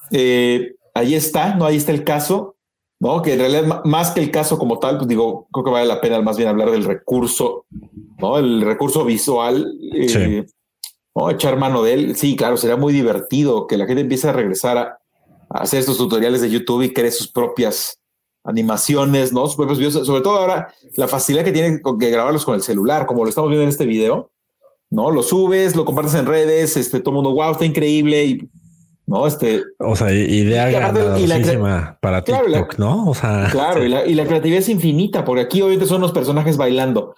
ahí 0.93 1.15
está, 1.15 1.55
¿no? 1.55 1.65
Ahí 1.65 1.75
está 1.77 1.91
el 1.91 2.03
caso. 2.03 2.55
¿No? 3.01 3.23
Que 3.23 3.33
en 3.33 3.39
realidad, 3.39 3.83
más 3.83 4.11
que 4.11 4.19
el 4.19 4.29
caso 4.29 4.59
como 4.59 4.77
tal, 4.77 4.97
pues 4.97 5.07
digo, 5.07 5.47
creo 5.51 5.65
que 5.65 5.71
vale 5.71 5.87
la 5.87 5.99
pena 5.99 6.21
más 6.21 6.37
bien 6.37 6.47
hablar 6.47 6.69
del 6.69 6.83
recurso, 6.83 7.65
¿no? 8.19 8.37
El 8.37 8.61
recurso 8.61 9.03
visual, 9.03 9.73
eh, 9.91 10.45
¿no? 11.15 11.31
Echar 11.31 11.57
mano 11.57 11.81
de 11.81 11.93
él. 11.93 12.15
Sí, 12.15 12.35
claro, 12.35 12.57
sería 12.57 12.75
muy 12.77 12.93
divertido 12.93 13.65
que 13.65 13.75
la 13.75 13.87
gente 13.87 14.01
empiece 14.01 14.29
a 14.29 14.33
regresar 14.33 14.77
a, 14.77 14.99
hacer 15.49 15.79
estos 15.79 15.97
tutoriales 15.97 16.41
de 16.41 16.51
YouTube 16.51 16.83
y 16.83 16.93
cree 16.93 17.11
sus 17.11 17.27
propias 17.27 17.99
animaciones, 18.43 19.33
¿no? 19.33 19.47
Sus 19.47 19.55
propios 19.55 19.79
videos, 19.79 20.05
sobre 20.05 20.21
todo 20.21 20.37
ahora 20.37 20.71
la 20.95 21.07
facilidad 21.07 21.43
que 21.43 21.51
tienen 21.51 21.81
con 21.81 21.97
que 21.97 22.11
grabarlos 22.11 22.45
con 22.45 22.53
el 22.53 22.61
celular, 22.61 23.07
como 23.07 23.23
lo 23.23 23.29
estamos 23.29 23.49
viendo 23.49 23.63
en 23.63 23.69
este 23.69 23.87
video, 23.87 24.29
¿no? 24.91 25.09
Lo 25.09 25.23
subes, 25.23 25.75
lo 25.75 25.85
compartes 25.85 26.13
en 26.13 26.27
redes, 26.27 26.77
este, 26.77 26.99
todo 26.99 27.09
el 27.09 27.15
mundo, 27.15 27.33
wow, 27.33 27.53
está 27.53 27.65
increíble 27.65 28.25
y 28.25 28.49
¿no? 29.11 29.27
Este, 29.27 29.63
o 29.77 29.93
sea, 29.97 30.13
idea 30.13 30.69
ganadísima 30.69 31.97
para 32.01 32.23
TikTok, 32.23 32.77
¿no? 32.77 33.09
O 33.09 33.13
sea, 33.13 33.49
claro, 33.51 33.83
y, 33.83 33.89
la, 33.89 34.25
creatividad 34.25 34.59
es 34.59 34.69
infinita, 34.69 35.25
porque 35.25 35.41
aquí 35.41 35.61
obviamente 35.61 35.85
son 35.85 35.99
los 35.99 36.13
personajes 36.13 36.55
bailando. 36.55 37.15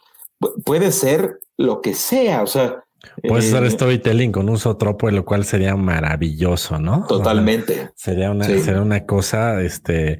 puede 0.65 0.91
ser 0.91 1.37
lo 1.55 1.81
que 1.81 1.93
sea, 1.93 2.41
o 2.41 2.47
sea. 2.47 2.83
Puede 3.27 3.43
ser 3.43 3.63
eh, 3.63 3.69
storytelling 3.69 4.31
con 4.31 4.49
un 4.49 4.57
sotropo, 4.57 5.11
lo 5.11 5.23
cual 5.23 5.45
sería 5.45 5.75
maravilloso, 5.75 6.79
¿no? 6.79 7.05
Totalmente. 7.07 7.91
sería 7.95 8.31
una, 8.31 8.45
sería 8.45 8.81
una 8.81 9.05
cosa, 9.05 9.61
este, 9.61 10.19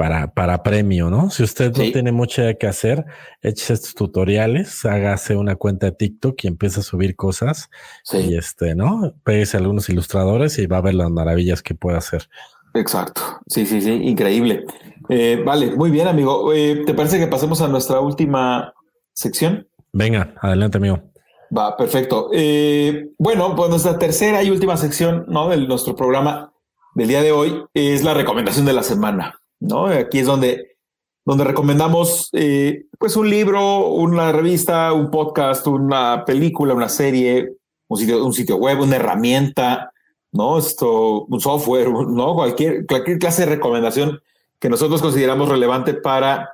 para, 0.00 0.32
para 0.32 0.62
premio, 0.62 1.10
¿no? 1.10 1.28
Si 1.28 1.42
usted 1.42 1.76
no 1.76 1.82
tiene 1.92 2.10
mucho 2.10 2.40
que 2.58 2.66
hacer, 2.66 3.04
eche 3.42 3.74
estos 3.74 3.94
tutoriales, 3.94 4.86
hágase 4.86 5.36
una 5.36 5.56
cuenta 5.56 5.88
de 5.88 5.92
TikTok 5.92 6.42
y 6.42 6.46
empieza 6.46 6.80
a 6.80 6.82
subir 6.82 7.16
cosas. 7.16 7.68
Y 8.10 8.34
este, 8.34 8.74
¿no? 8.74 9.12
Pégase 9.24 9.58
a 9.58 9.60
algunos 9.60 9.90
ilustradores 9.90 10.58
y 10.58 10.66
va 10.66 10.78
a 10.78 10.80
ver 10.80 10.94
las 10.94 11.10
maravillas 11.10 11.62
que 11.62 11.74
puede 11.74 11.98
hacer. 11.98 12.30
Exacto. 12.72 13.20
Sí, 13.46 13.66
sí, 13.66 13.82
sí, 13.82 13.90
increíble. 13.92 14.64
Eh, 15.10 15.42
vale, 15.44 15.76
muy 15.76 15.90
bien, 15.90 16.08
amigo. 16.08 16.50
Eh, 16.54 16.82
¿Te 16.86 16.94
parece 16.94 17.18
que 17.18 17.26
pasemos 17.26 17.60
a 17.60 17.68
nuestra 17.68 18.00
última 18.00 18.72
sección? 19.12 19.68
Venga, 19.92 20.32
adelante, 20.40 20.78
amigo. 20.78 20.98
Va, 21.54 21.76
perfecto. 21.76 22.30
Eh, 22.32 23.10
bueno, 23.18 23.54
pues 23.54 23.68
nuestra 23.68 23.98
tercera 23.98 24.42
y 24.42 24.48
última 24.48 24.78
sección, 24.78 25.26
¿no? 25.28 25.50
De 25.50 25.58
nuestro 25.58 25.94
programa 25.94 26.54
del 26.94 27.08
día 27.08 27.20
de 27.20 27.32
hoy 27.32 27.64
es 27.74 28.02
la 28.02 28.14
recomendación 28.14 28.64
de 28.64 28.72
la 28.72 28.82
semana. 28.82 29.39
¿No? 29.60 29.86
Aquí 29.86 30.20
es 30.20 30.26
donde, 30.26 30.76
donde 31.24 31.44
recomendamos 31.44 32.30
eh, 32.32 32.86
pues 32.98 33.16
un 33.16 33.30
libro, 33.30 33.88
una 33.88 34.32
revista, 34.32 34.92
un 34.92 35.10
podcast, 35.10 35.66
una 35.66 36.24
película, 36.24 36.74
una 36.74 36.88
serie, 36.88 37.52
un 37.88 37.98
sitio, 37.98 38.24
un 38.24 38.32
sitio 38.32 38.56
web, 38.56 38.80
una 38.80 38.96
herramienta, 38.96 39.92
¿no? 40.32 40.58
Esto, 40.58 41.24
un 41.24 41.40
software, 41.40 41.88
¿no? 42.08 42.34
Cualquier, 42.34 42.86
cualquier 42.86 43.18
clase 43.18 43.42
de 43.44 43.54
recomendación 43.54 44.20
que 44.58 44.68
nosotros 44.68 45.00
consideramos 45.00 45.48
relevante 45.48 45.94
para 45.94 46.52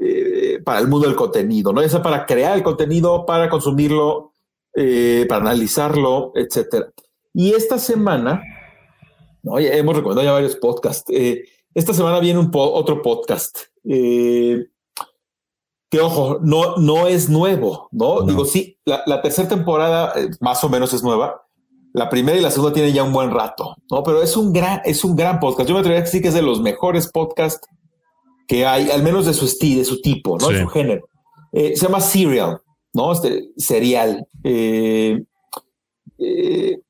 eh, 0.00 0.58
para 0.64 0.80
el 0.80 0.88
mundo 0.88 1.06
del 1.06 1.16
contenido, 1.16 1.70
¿no? 1.72 1.86
Sea 1.86 2.02
para 2.02 2.24
crear 2.24 2.56
el 2.56 2.62
contenido, 2.62 3.26
para 3.26 3.50
consumirlo, 3.50 4.32
eh, 4.74 5.26
para 5.28 5.42
analizarlo, 5.42 6.32
etcétera. 6.34 6.90
Y 7.34 7.52
esta 7.52 7.78
semana, 7.78 8.42
¿no? 9.42 9.58
hemos 9.58 9.94
recomendado 9.94 10.26
ya 10.26 10.32
varios 10.32 10.56
podcasts. 10.56 11.04
Esta 11.74 11.94
semana 11.94 12.20
viene 12.20 12.40
un 12.40 12.50
otro 12.52 13.02
podcast. 13.02 13.58
que 13.84 14.68
ojo, 16.00 16.38
no, 16.42 16.76
no 16.76 17.06
es 17.06 17.28
nuevo, 17.28 17.88
¿no? 17.90 18.22
Digo, 18.22 18.44
sí, 18.44 18.78
la, 18.84 19.02
la 19.06 19.20
tercera 19.20 19.48
temporada 19.48 20.14
más 20.40 20.64
o 20.64 20.68
menos 20.68 20.92
es 20.94 21.02
nueva, 21.02 21.42
la 21.92 22.08
primera 22.08 22.38
y 22.38 22.40
la 22.40 22.50
segunda 22.50 22.72
tienen 22.72 22.94
ya 22.94 23.04
un 23.04 23.12
buen 23.12 23.30
rato, 23.30 23.76
¿no? 23.90 24.02
Pero 24.02 24.22
es 24.22 24.36
un 24.36 24.52
gran, 24.52 24.80
es 24.84 25.04
un 25.04 25.14
gran 25.14 25.38
podcast. 25.40 25.68
Yo 25.68 25.74
me 25.74 25.80
atrevería 25.80 26.02
a 26.02 26.04
decir 26.04 26.22
que 26.22 26.28
es 26.28 26.34
de 26.34 26.42
los 26.42 26.60
mejores 26.60 27.08
podcasts 27.08 27.66
que 28.48 28.66
hay, 28.66 28.90
al 28.90 29.02
menos 29.02 29.26
de 29.26 29.34
su 29.34 29.44
estilo, 29.44 29.80
de 29.80 29.84
su 29.84 30.00
tipo, 30.00 30.38
¿no? 30.38 30.48
De 30.48 30.62
su 30.62 30.68
género. 30.68 31.08
Eh, 31.52 31.76
se 31.76 31.86
llama 31.86 32.00
Serial, 32.00 32.60
¿no? 32.94 33.12
Este 33.12 33.50
serial. 33.56 34.26
Eh, 34.42 35.22
eh, 36.18 36.80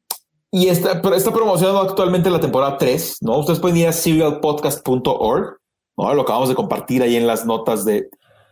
y 0.53 0.69
está, 0.69 1.03
pero 1.03 1.17
está 1.17 1.33
promocionando 1.33 1.81
actualmente 1.81 2.31
la 2.31 2.39
temporada 2.39 2.79
3, 2.79 3.17
¿no? 3.23 3.39
Ustedes 3.39 3.59
pueden 3.59 3.79
ir 3.79 3.89
a 3.89 3.93
serialpodcast.org, 3.93 5.59
¿no? 5.97 6.15
Lo 6.15 6.23
acabamos 6.23 6.49
de 6.49 6.55
compartir 6.55 7.03
ahí 7.03 7.17
en 7.17 7.27
las 7.27 7.45
notas 7.45 7.85
de, 7.85 8.09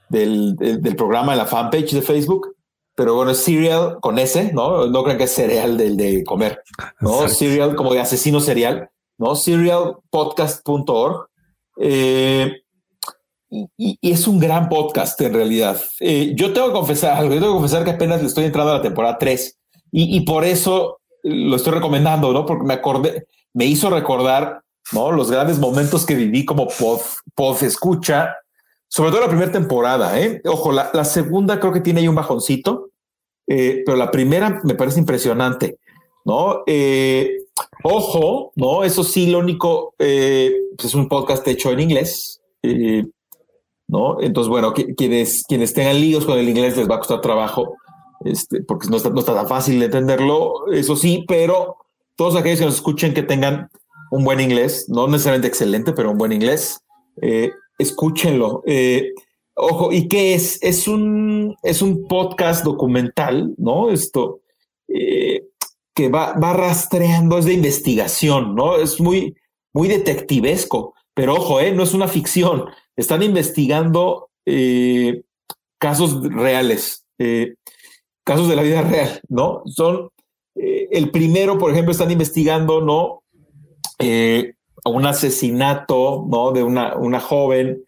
del, 0.09 0.57
del 0.57 0.97
programa 0.97 1.33
en 1.33 1.39
la 1.39 1.47
fanpage 1.47 1.93
de 1.93 2.03
Facebook 2.03 2.57
pero 3.01 3.15
bueno, 3.15 3.31
es 3.31 3.43
cereal 3.43 3.97
con 4.03 4.19
S, 4.19 4.53
¿no? 4.53 4.87
No 4.87 5.03
crean 5.03 5.17
que 5.17 5.25
es 5.25 5.35
cereal 5.35 5.79
del 5.79 5.97
de 5.97 6.23
comer, 6.23 6.63
¿no? 7.01 7.27
Cereal 7.31 7.75
como 7.75 7.95
de 7.95 8.01
asesino 8.01 8.41
serial, 8.41 8.91
¿no? 9.17 9.37
Serialpodcast.org. 9.37 11.29
Eh, 11.79 12.61
y, 13.49 13.99
es 14.03 14.29
un 14.29 14.39
gran 14.39 14.69
podcast 14.69 15.19
en 15.23 15.33
realidad. 15.33 15.81
Eh, 15.99 16.35
yo 16.37 16.53
tengo 16.53 16.67
que 16.67 16.75
confesar 16.75 17.23
yo 17.23 17.31
tengo 17.31 17.47
que 17.47 17.61
confesar 17.61 17.85
que 17.85 17.93
apenas 17.93 18.21
le 18.21 18.27
estoy 18.27 18.45
entrando 18.45 18.73
a 18.73 18.77
la 18.77 18.83
temporada 18.83 19.17
3 19.17 19.59
y, 19.93 20.21
por 20.21 20.45
eso 20.45 21.00
lo 21.23 21.57
estoy 21.57 21.75
recomendando, 21.75 22.33
¿no? 22.33 22.47
Porque 22.47 22.65
me 22.65 22.75
acordé, 22.75 23.27
me 23.55 23.67
hizo 23.67 23.91
recordar, 23.91 24.63
¿no? 24.93 25.13
Los 25.13 25.31
grandes 25.31 25.59
momentos 25.59 26.07
que 26.07 26.15
viví 26.15 26.45
como 26.45 26.69
pod, 26.69 27.01
pod 27.35 27.63
escucha, 27.63 28.37
sobre 28.89 29.11
todo 29.11 29.21
la 29.21 29.29
primera 29.29 29.53
temporada, 29.53 30.21
¿eh? 30.21 30.41
Ojo, 30.47 30.73
la, 30.73 30.91
la 30.93 31.05
segunda 31.05 31.61
creo 31.61 31.73
que 31.73 31.81
tiene 31.81 32.01
ahí 32.01 32.09
un 32.09 32.15
bajoncito, 32.15 32.91
eh, 33.47 33.83
pero 33.85 33.97
la 33.97 34.11
primera 34.11 34.61
me 34.63 34.75
parece 34.75 35.01
impresionante, 35.01 35.79
¿no? 36.25 36.63
Eh, 36.67 37.37
ojo, 37.83 38.53
¿no? 38.57 38.85
Eso 38.85 39.03
sí, 39.03 39.27
lo 39.27 39.41
único, 39.41 39.95
eh, 39.99 40.53
pues 40.77 40.89
es 40.89 40.95
un 40.95 41.09
podcast 41.09 41.47
hecho 41.49 41.73
en 41.73 41.81
inglés, 41.81 42.41
¿no? 43.89 44.21
Entonces, 44.21 44.49
bueno, 44.49 44.73
quienes, 44.73 45.43
quienes 45.49 45.75
tengan 45.75 46.01
líos 46.01 46.25
con 46.25 46.39
el 46.39 46.49
inglés 46.49 46.77
les 46.77 46.89
va 46.89 46.95
a 46.95 46.99
costar 46.99 47.21
trabajo, 47.21 47.77
este, 48.25 48.63
porque 48.63 48.89
no 48.89 48.97
está, 48.97 49.11
no 49.11 49.21
está 49.21 49.35
tan 49.35 49.49
fácil 49.49 49.79
de 49.79 49.87
entenderlo, 49.87 50.67
eso 50.73 50.97
sí, 50.97 51.25
pero 51.27 51.77
todos 52.17 52.37
aquellos 52.37 52.59
que 52.59 52.67
nos 52.67 52.75
escuchen 52.75 53.15
que 53.15 53.23
tengan 53.23 53.69
un 54.11 54.25
buen 54.25 54.41
inglés, 54.41 54.87
no 54.89 55.07
necesariamente 55.07 55.49
excelente, 55.49 55.93
pero 55.93 56.11
un 56.11 56.19
buen 56.19 56.33
inglés, 56.33 56.81
escúchenlo. 57.79 58.63
Ojo, 59.63 59.93
¿y 59.93 60.09
qué 60.09 60.35
es? 60.35 60.59
Es 60.63 60.89
un, 60.89 61.55
es 61.63 61.83
un 61.83 62.09
podcast 62.09 62.65
documental, 62.65 63.55
¿no? 63.59 63.91
Esto 63.91 64.41
eh, 64.89 65.45
que 65.95 66.09
va, 66.09 66.33
va 66.33 66.55
rastreando, 66.55 67.37
es 67.37 67.45
de 67.45 67.53
investigación, 67.53 68.55
¿no? 68.55 68.77
Es 68.77 69.01
muy, 69.01 69.37
muy 69.75 69.89
detectivesco, 69.89 70.95
pero 71.13 71.35
ojo, 71.35 71.61
¿eh? 71.61 71.73
no 71.73 71.83
es 71.83 71.93
una 71.93 72.09
ficción. 72.09 72.65
Están 72.97 73.23
investigando 73.23 74.31
eh, 74.47 75.25
casos 75.79 76.23
reales, 76.23 77.05
eh, 77.19 77.55
casos 78.31 78.49
de 78.49 78.57
la 78.57 78.63
vida 78.63 78.83
real, 78.83 79.21
¿no? 79.29 79.63
Son 79.67 80.09
el 80.55 81.11
primero, 81.11 81.59
por 81.59 81.71
ejemplo, 81.71 81.93
están 81.93 82.11
investigando, 82.11 82.81
¿no? 82.81 83.23
un 84.83 85.07
asesinato, 85.07 86.27
¿no? 86.29 86.53
De 86.53 86.63
una, 86.63 86.97
una 86.97 87.21
joven 87.21 87.85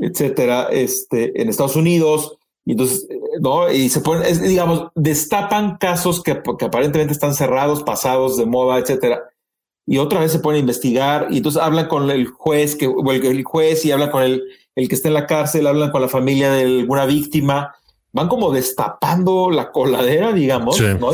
etcétera, 0.00 0.68
este, 0.70 1.40
en 1.40 1.48
Estados 1.48 1.76
Unidos. 1.76 2.36
Y 2.64 2.72
entonces, 2.72 3.06
¿no? 3.40 3.70
Y 3.70 3.88
se 3.88 4.00
ponen, 4.00 4.42
digamos, 4.42 4.88
destapan 4.94 5.76
casos 5.76 6.22
que, 6.22 6.40
que, 6.58 6.64
aparentemente 6.64 7.12
están 7.12 7.34
cerrados, 7.34 7.82
pasados 7.82 8.36
de 8.36 8.46
moda, 8.46 8.78
etcétera. 8.78 9.22
Y 9.86 9.98
otra 9.98 10.20
vez 10.20 10.32
se 10.32 10.38
ponen 10.38 10.56
a 10.56 10.60
investigar 10.60 11.26
y 11.30 11.38
entonces 11.38 11.60
hablan 11.60 11.88
con 11.88 12.10
el 12.10 12.26
juez, 12.26 12.74
que, 12.74 12.86
el, 12.86 13.44
juez 13.44 13.84
y 13.84 13.92
hablan 13.92 14.10
con 14.10 14.22
el, 14.22 14.42
el 14.74 14.88
que 14.88 14.94
está 14.94 15.08
en 15.08 15.14
la 15.14 15.26
cárcel, 15.26 15.66
hablan 15.66 15.90
con 15.90 16.00
la 16.00 16.08
familia 16.08 16.50
de 16.52 16.62
alguna 16.62 17.04
víctima. 17.04 17.74
Van 18.14 18.28
como 18.28 18.50
destapando 18.50 19.50
la 19.50 19.70
coladera, 19.70 20.32
digamos, 20.32 20.80
¿no? 20.80 21.10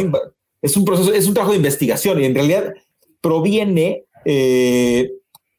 Es 0.63 0.77
un 0.77 0.85
proceso, 0.85 1.13
es 1.13 1.27
un 1.27 1.35
trabajo 1.35 1.53
de 1.53 1.57
investigación 1.57 2.21
y 2.21 2.27
en 2.27 2.35
realidad 2.35 2.73
proviene, 3.21 4.05
eh, 4.25 5.11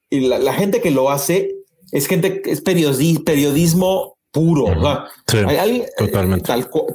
la, 0.09 0.39
la 0.39 0.53
gente 0.53 0.79
que 0.79 0.91
lo 0.91 1.09
hace 1.09 1.55
es 1.91 2.07
gente, 2.07 2.41
es 2.45 2.61
periodismo 2.61 4.17
puro. 4.31 4.73
totalmente. 5.97 6.45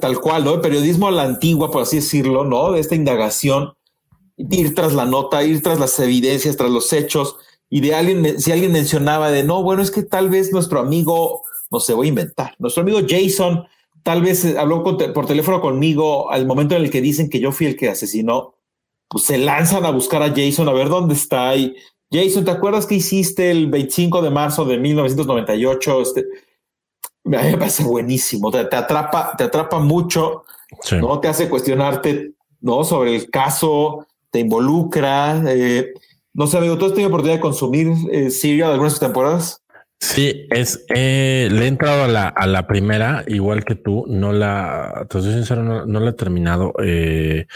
Tal, 0.01 0.19
cual, 0.19 0.43
¿no? 0.43 0.55
El 0.55 0.61
periodismo 0.61 1.07
a 1.07 1.11
la 1.11 1.23
antigua, 1.23 1.71
por 1.71 1.83
así 1.83 1.97
decirlo, 1.97 2.43
¿no? 2.43 2.71
De 2.71 2.79
esta 2.79 2.95
indagación, 2.95 3.73
ir 4.37 4.73
tras 4.75 4.93
la 4.93 5.05
nota, 5.05 5.43
ir 5.43 5.61
tras 5.61 5.79
las 5.79 5.99
evidencias, 5.99 6.57
tras 6.57 6.71
los 6.71 6.91
hechos. 6.93 7.35
Y 7.69 7.81
de 7.81 7.93
alguien, 7.93 8.41
si 8.41 8.51
alguien 8.51 8.71
mencionaba 8.71 9.29
de 9.29 9.43
no, 9.43 9.61
bueno, 9.61 9.81
es 9.81 9.91
que 9.91 10.03
tal 10.03 10.29
vez 10.29 10.51
nuestro 10.51 10.79
amigo, 10.79 11.43
no 11.69 11.79
se 11.79 11.93
voy 11.93 12.07
a 12.07 12.09
inventar, 12.09 12.55
nuestro 12.59 12.81
amigo 12.81 12.99
Jason 13.07 13.65
tal 14.03 14.21
vez 14.21 14.45
eh, 14.45 14.57
habló 14.57 14.83
por 14.83 15.25
teléfono 15.25 15.61
conmigo 15.61 16.31
al 16.31 16.45
momento 16.45 16.75
en 16.75 16.83
el 16.83 16.89
que 16.89 17.01
dicen 17.01 17.29
que 17.29 17.39
yo 17.39 17.51
fui 17.51 17.67
el 17.67 17.75
que 17.75 17.89
asesinó, 17.89 18.55
pues 19.07 19.25
se 19.25 19.37
lanzan 19.37 19.85
a 19.85 19.91
buscar 19.91 20.21
a 20.21 20.33
Jason 20.35 20.67
a 20.67 20.73
ver 20.73 20.89
dónde 20.89 21.13
está 21.13 21.55
y 21.55 21.75
Jason, 22.11 22.45
¿te 22.45 22.51
acuerdas 22.51 22.85
que 22.85 22.95
hiciste 22.95 23.51
el 23.51 23.67
25 23.67 24.21
de 24.21 24.29
marzo 24.29 24.63
de 24.63 24.77
1998? 24.77 26.01
Este, 26.01 26.25
me 27.25 27.57
parece 27.57 27.83
buenísimo, 27.83 28.49
te, 28.49 28.59
atrapa, 28.59 29.33
te 29.37 29.43
atrapa 29.43 29.79
mucho, 29.79 30.43
¿no? 31.01 31.19
Te 31.19 31.27
hace 31.27 31.49
cuestionarte, 31.49 32.31
¿no? 32.61 32.85
Sobre 32.85 33.15
el 33.15 33.29
caso, 33.29 34.07
te 34.29 34.39
involucra. 34.39 35.41
Eh, 35.47 35.93
no 36.33 36.47
sé, 36.47 36.57
amigo, 36.57 36.77
¿tú 36.77 36.85
has 36.85 36.91
tenido 36.91 37.09
oportunidad 37.09 37.35
de 37.35 37.41
consumir 37.41 37.91
eh, 38.11 38.29
Siria 38.29 38.67
de 38.67 38.73
algunas 38.73 38.99
temporadas? 38.99 39.61
Sí, 39.99 40.47
es, 40.51 40.85
eh, 40.93 41.49
le 41.51 41.65
he 41.65 41.67
entrado 41.67 42.03
a 42.03 42.07
la, 42.07 42.27
a 42.27 42.45
la 42.45 42.67
primera, 42.67 43.23
igual 43.27 43.65
que 43.65 43.75
tú, 43.75 44.05
no 44.07 44.31
la, 44.31 45.07
te 45.09 45.21
soy 45.21 45.33
sincero, 45.33 45.63
no, 45.63 45.85
no 45.85 45.99
la 45.99 46.11
he 46.11 46.13
terminado. 46.13 46.73
Eh, 46.83 47.47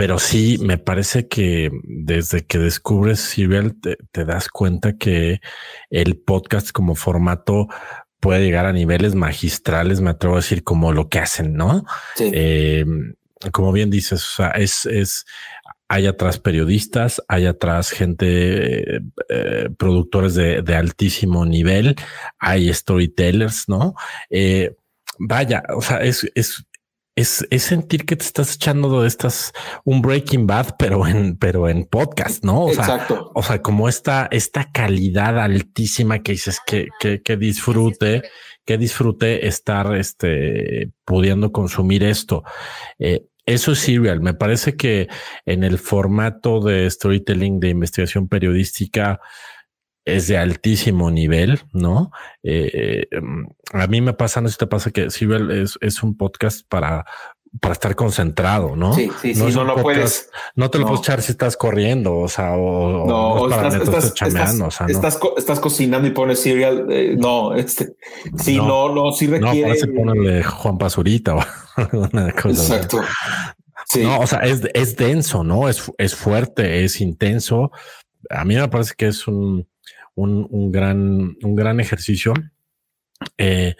pero 0.00 0.18
sí, 0.18 0.58
me 0.62 0.78
parece 0.78 1.28
que 1.28 1.70
desde 1.82 2.46
que 2.46 2.58
descubres 2.58 3.20
Serial 3.20 3.74
te, 3.80 4.24
das 4.24 4.48
cuenta 4.48 4.96
que 4.96 5.40
el 5.90 6.16
podcast 6.16 6.70
como 6.70 6.94
formato 6.94 7.68
puede 8.18 8.42
llegar 8.42 8.64
a 8.64 8.72
niveles 8.72 9.14
magistrales, 9.14 10.00
me 10.00 10.10
atrevo 10.10 10.36
a 10.36 10.38
decir, 10.38 10.64
como 10.64 10.92
lo 10.92 11.08
que 11.08 11.18
hacen, 11.18 11.54
¿no? 11.54 11.84
Eh, 12.18 12.86
como 13.52 13.72
bien 13.72 13.90
dices, 13.90 14.22
o 14.22 14.36
sea, 14.36 14.48
es, 14.52 14.86
es, 14.86 15.26
hay 15.90 16.06
atrás 16.06 16.38
periodistas, 16.38 17.20
hay 17.26 17.46
atrás 17.46 17.90
gente, 17.90 18.98
eh, 19.28 19.70
productores 19.76 20.36
de, 20.36 20.62
de, 20.62 20.76
altísimo 20.76 21.44
nivel, 21.44 21.96
hay 22.38 22.72
storytellers, 22.72 23.68
¿no? 23.68 23.96
Eh, 24.30 24.76
vaya, 25.18 25.64
o 25.76 25.82
sea, 25.82 25.96
es, 25.98 26.30
es, 26.36 26.64
es, 27.16 27.44
sentir 27.64 28.06
que 28.06 28.14
te 28.14 28.24
estás 28.24 28.54
echando 28.54 29.02
de 29.02 29.08
estas 29.08 29.52
un 29.84 30.00
Breaking 30.00 30.46
Bad, 30.46 30.76
pero 30.78 31.08
en, 31.08 31.36
pero 31.36 31.68
en 31.68 31.86
podcast, 31.86 32.44
¿no? 32.44 32.66
O 32.66 32.70
Exacto. 32.70 33.14
Sea, 33.14 33.24
o 33.34 33.42
sea, 33.42 33.60
como 33.60 33.88
esta, 33.88 34.28
esta 34.30 34.70
calidad 34.70 35.40
altísima 35.40 36.20
que 36.20 36.32
dices 36.32 36.60
que, 36.64 36.86
que, 37.00 37.20
que 37.20 37.36
disfrute, 37.36 38.22
que 38.64 38.78
disfrute 38.78 39.48
estar 39.48 39.96
este, 39.96 40.92
pudiendo 41.04 41.50
consumir 41.50 42.04
esto. 42.04 42.44
Eh, 43.00 43.26
eso 43.54 43.72
es 43.72 43.78
serial. 43.80 44.20
Me 44.20 44.34
parece 44.34 44.76
que 44.76 45.08
en 45.46 45.64
el 45.64 45.78
formato 45.78 46.60
de 46.60 46.88
storytelling 46.90 47.60
de 47.60 47.68
investigación 47.70 48.28
periodística, 48.28 49.20
es 50.04 50.28
de 50.28 50.38
altísimo 50.38 51.10
nivel, 51.10 51.60
¿no? 51.72 52.10
Eh, 52.42 53.06
em, 53.10 53.46
a 53.72 53.86
mí 53.86 54.00
me 54.00 54.14
pasa, 54.14 54.40
no 54.40 54.48
sé 54.48 54.54
si 54.54 54.58
te 54.58 54.66
pasa 54.66 54.90
que 54.90 55.04
es, 55.04 55.78
es 55.80 56.02
un 56.02 56.16
podcast 56.16 56.66
para, 56.68 57.04
para 57.58 57.72
estar 57.72 57.96
concentrado, 57.96 58.76
¿no? 58.76 58.94
Sí, 58.94 59.10
sí, 59.20 59.34
no 59.34 59.48
sí, 59.48 59.54
no, 59.56 59.64
lo 59.64 59.76
puedes. 59.76 60.30
No 60.54 60.70
te 60.70 60.78
lo 60.78 60.86
puedes 60.86 61.00
echar 61.00 61.20
si 61.20 61.32
estás 61.32 61.56
corriendo, 61.56 62.16
o 62.16 62.28
sea, 62.28 62.52
o, 62.52 63.06
no, 63.06 63.48
estás, 63.48 63.74
estás, 63.74 64.14
chameando, 64.14 64.66
o 64.66 64.70
sea, 64.70 64.86
¿no? 64.86 64.92
estás, 64.92 65.60
cocinando 65.60 66.06
y 66.06 66.12
pones 66.12 66.40
cereal. 66.40 66.86
Eh, 66.90 67.16
no, 67.18 67.54
este, 67.54 67.96
sí, 68.36 68.56
no, 68.56 68.94
no, 68.94 69.10
sí 69.12 69.26
requiere. 69.26 69.62
No, 69.62 69.66
parece 69.66 69.88
ponerle 69.88 70.44
Juan 70.44 70.78
Pazurita 70.78 71.36
o 71.36 71.42
una 71.92 72.32
cosa. 72.32 72.76
Exacto. 72.76 73.02
Sí. 73.86 74.04
No, 74.04 74.20
o 74.20 74.26
sea, 74.26 74.40
es, 74.40 74.62
es 74.72 74.94
denso, 74.94 75.42
¿no? 75.42 75.68
Es, 75.68 75.90
es 75.98 76.14
fuerte, 76.14 76.84
es 76.84 77.00
intenso. 77.00 77.72
A 78.28 78.44
mí 78.44 78.54
me 78.54 78.68
parece 78.68 78.94
que 78.96 79.08
es 79.08 79.26
un, 79.26 79.66
un, 80.14 80.70
gran, 80.70 81.36
un 81.42 81.56
gran 81.56 81.80
ejercicio. 81.80 82.32
Eh, 83.36 83.74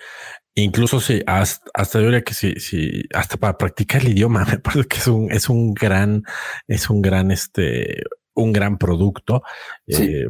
incluso 0.54 1.00
si 1.00 1.22
hasta, 1.26 1.70
hasta 1.74 1.98
yo 1.98 2.06
diría 2.06 2.22
que 2.22 2.34
si, 2.34 2.54
si 2.54 3.02
hasta 3.14 3.36
para 3.36 3.56
practicar 3.58 4.02
el 4.02 4.10
idioma, 4.10 4.44
me 4.50 4.58
parece 4.58 4.88
que 4.88 4.98
es 4.98 5.06
un, 5.06 5.30
es 5.32 5.48
un 5.48 5.74
gran, 5.74 6.22
es 6.68 6.90
un 6.90 7.02
gran, 7.02 7.30
este, 7.30 8.02
un 8.34 8.52
gran 8.52 8.78
producto. 8.78 9.42
Eh, 9.86 10.26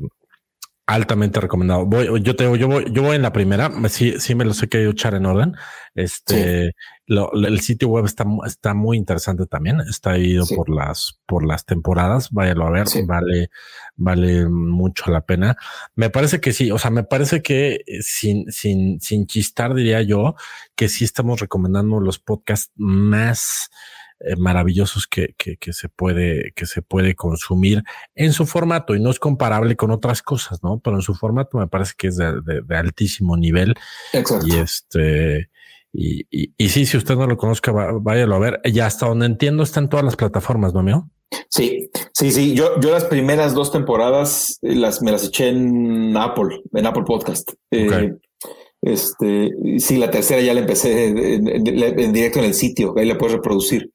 altamente 0.90 1.40
recomendado. 1.40 1.86
Voy, 1.86 2.20
yo 2.22 2.34
te 2.34 2.44
yo 2.58 2.68
voy, 2.68 2.84
yo 2.92 3.02
voy 3.02 3.16
en 3.16 3.22
la 3.22 3.32
primera. 3.32 3.70
Sí, 3.88 4.14
sí 4.18 4.34
me 4.34 4.44
los 4.44 4.62
he 4.62 4.68
querido 4.68 4.90
echar 4.90 5.14
en 5.14 5.26
orden. 5.26 5.54
Este, 5.94 6.74
el 7.06 7.60
sitio 7.60 7.88
web 7.88 8.04
está, 8.04 8.24
está 8.44 8.74
muy 8.74 8.96
interesante 8.96 9.46
también. 9.46 9.80
Está 9.80 10.18
ido 10.18 10.44
por 10.56 10.68
las, 10.68 11.20
por 11.26 11.46
las 11.46 11.64
temporadas. 11.64 12.30
Váyalo 12.30 12.66
a 12.66 12.70
ver. 12.70 12.86
Vale, 13.06 13.50
vale 14.01 14.48
mucho 14.48 15.11
la 15.11 15.20
pena. 15.20 15.57
Me 15.94 16.11
parece 16.11 16.40
que 16.40 16.53
sí. 16.53 16.70
O 16.70 16.78
sea, 16.78 16.90
me 16.90 17.05
parece 17.05 17.42
que 17.42 17.84
sin, 18.01 18.51
sin, 18.51 19.01
sin 19.01 19.26
chistar 19.26 19.74
diría 19.74 20.03
yo 20.03 20.34
que 20.74 20.88
sí 20.88 21.05
estamos 21.05 21.40
recomendando 21.40 22.01
los 22.01 22.18
podcasts 22.18 22.72
más 22.76 23.70
eh, 24.20 24.36
maravillosos 24.36 25.07
que, 25.07 25.34
que, 25.36 25.59
que, 25.59 25.72
se 25.74 25.88
puede, 25.88 26.53
que 26.57 26.64
se 26.66 26.80
puede 26.82 27.14
consumir 27.14 27.82
en 28.14 28.32
su 28.32 28.46
formato 28.46 28.94
y 28.94 29.01
no 29.01 29.11
es 29.11 29.18
comparable 29.18 29.76
con 29.76 29.90
otras 29.90 30.22
cosas, 30.22 30.62
¿no? 30.62 30.80
Pero 30.80 30.96
en 30.96 31.03
su 31.03 31.14
formato 31.14 31.59
me 31.59 31.68
parece 31.68 31.92
que 31.96 32.09
es 32.09 32.16
de, 32.16 32.40
de, 32.42 32.76
altísimo 32.76 33.36
nivel. 33.36 33.74
Exacto. 34.14 34.46
Y 34.46 34.57
este, 34.57 35.51
y, 35.92 36.26
y, 36.30 36.55
y, 36.57 36.68
sí, 36.70 36.86
si 36.86 36.96
usted 36.96 37.16
no 37.16 37.26
lo 37.26 37.36
conozca, 37.36 37.72
váyalo 37.72 38.34
a 38.34 38.38
ver. 38.38 38.61
Ya 38.72 38.86
hasta 38.86 39.07
donde 39.07 39.26
entiendo 39.26 39.62
están 39.62 39.90
todas 39.90 40.05
las 40.05 40.16
plataformas, 40.16 40.72
¿no, 40.72 40.82
mío? 40.82 41.11
Sí, 41.48 41.90
sí, 42.14 42.30
sí. 42.30 42.54
Yo, 42.54 42.80
yo 42.80 42.90
las 42.90 43.04
primeras 43.04 43.54
dos 43.54 43.72
temporadas 43.72 44.58
eh, 44.62 44.74
las 44.74 45.02
me 45.02 45.12
las 45.12 45.24
eché 45.24 45.48
en 45.48 46.16
Apple, 46.16 46.62
en 46.72 46.86
Apple 46.86 47.04
Podcast. 47.06 47.50
Okay. 47.70 48.06
Eh, 48.06 48.14
este, 48.82 49.50
sí, 49.78 49.96
la 49.96 50.11
tercera 50.11 50.40
ya 50.40 50.54
la 50.54 50.61
empecé 50.61 51.08
en, 51.08 51.48
en, 51.48 51.66
en, 51.66 52.12
directo 52.12 52.38
en 52.38 52.46
el 52.46 52.54
sitio, 52.54 52.94
ahí 52.96 53.06
la 53.06 53.18
puedes 53.18 53.36
reproducir. 53.36 53.90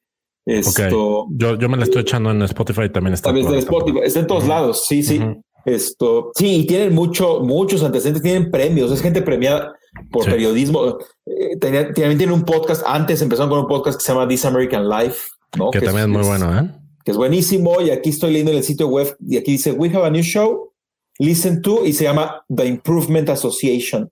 Esto, 0.46 1.26
yo, 1.30 1.58
yo 1.58 1.68
me 1.68 1.76
la 1.76 1.84
estoy 1.84 2.02
echando 2.02 2.30
en 2.30 2.40
Spotify 2.42 2.88
también 2.88 3.14
está. 3.14 3.36
Está 3.36 3.50
en 3.50 3.58
Spotify, 3.58 3.98
está 4.04 4.20
en 4.20 4.26
todos 4.28 4.44
uh 4.44 4.46
-huh. 4.46 4.50
lados. 4.50 4.86
Sí, 4.86 5.02
sí. 5.02 5.18
Uh 5.18 5.22
-huh. 5.22 5.42
Esto, 5.64 6.30
sí, 6.36 6.58
y 6.60 6.66
tienen 6.66 6.94
mucho, 6.94 7.40
muchos 7.40 7.82
antecedentes, 7.82 8.22
tienen 8.22 8.52
premios, 8.52 8.92
es 8.92 9.02
gente 9.02 9.20
premiada 9.20 9.72
por 10.12 10.22
sí. 10.22 10.30
periodismo. 10.30 10.98
Eh, 11.26 11.56
tenía, 11.60 11.92
también 11.92 12.16
tienen 12.16 12.32
un 12.32 12.44
podcast, 12.44 12.84
antes 12.86 13.20
empezaron 13.20 13.50
con 13.50 13.58
un 13.58 13.66
podcast 13.66 13.98
que 13.98 14.04
se 14.04 14.12
llama 14.12 14.28
This 14.28 14.44
American 14.44 14.88
Life, 14.88 15.26
¿no? 15.58 15.72
Que, 15.72 15.80
que 15.80 15.86
también 15.86 16.08
es, 16.08 16.16
es 16.16 16.16
muy 16.16 16.24
bueno, 16.24 16.56
¿eh? 16.56 16.70
Que 17.06 17.12
es 17.12 17.16
buenísimo, 17.16 17.80
y 17.80 17.90
aquí 17.90 18.10
estoy 18.10 18.32
leyendo 18.32 18.50
en 18.50 18.58
el 18.58 18.64
sitio 18.64 18.88
web, 18.88 19.16
y 19.26 19.38
aquí 19.38 19.52
dice, 19.52 19.72
we 19.72 19.88
have 19.88 20.04
a 20.04 20.10
new 20.10 20.22
show, 20.22 20.72
listen 21.18 21.62
to, 21.62 21.86
y 21.86 21.94
se 21.94 22.04
llama 22.04 22.44
The 22.54 22.66
Improvement 22.66 23.30
Association. 23.30 24.10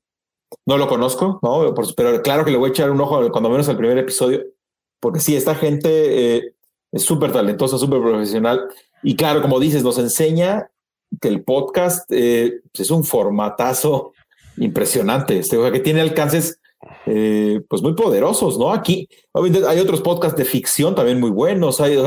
No 0.65 0.79
lo 0.79 0.87
conozco, 0.87 1.41
¿no? 1.43 1.75
Pero 1.97 2.23
claro 2.23 2.45
que 2.45 2.53
le 2.53 2.57
voy 2.57 2.69
a 2.69 2.73
echar 2.73 2.91
un 2.91 3.01
ojo 3.01 3.31
cuando 3.33 3.51
menos 3.51 3.69
al 3.69 3.77
primer 3.77 3.99
episodio 3.99 4.45
porque 5.05 5.21
sí, 5.21 5.37
esta 5.37 5.55
gente 5.55 6.37
eh, 6.37 6.55
es 6.91 7.03
súper 7.03 7.31
talentosa, 7.31 7.77
súper 7.77 8.01
profesional. 8.01 8.69
Y 9.03 9.17
claro, 9.17 9.43
como 9.43 9.61
dices, 9.61 9.85
nos 9.85 9.99
enseña 9.99 10.71
que 11.21 11.29
el 11.29 11.45
podcast 11.45 12.11
eh, 12.11 12.61
es 12.73 12.91
un 12.91 13.05
formatazo 13.05 14.15
impresionante, 14.57 15.39
este, 15.39 15.59
o 15.59 15.63
sea, 15.63 15.73
que 15.73 15.81
tiene 15.81 16.01
alcances 16.01 16.59
eh, 17.05 17.61
pues 17.69 17.83
muy 17.83 17.93
poderosos, 17.93 18.59
¿no? 18.59 18.73
Aquí 18.73 19.07
hay 19.35 19.79
otros 19.79 20.01
podcasts 20.01 20.39
de 20.39 20.47
ficción 20.47 20.95
también 20.95 21.21
muy 21.21 21.31
buenos, 21.31 21.83
hay, 21.83 21.99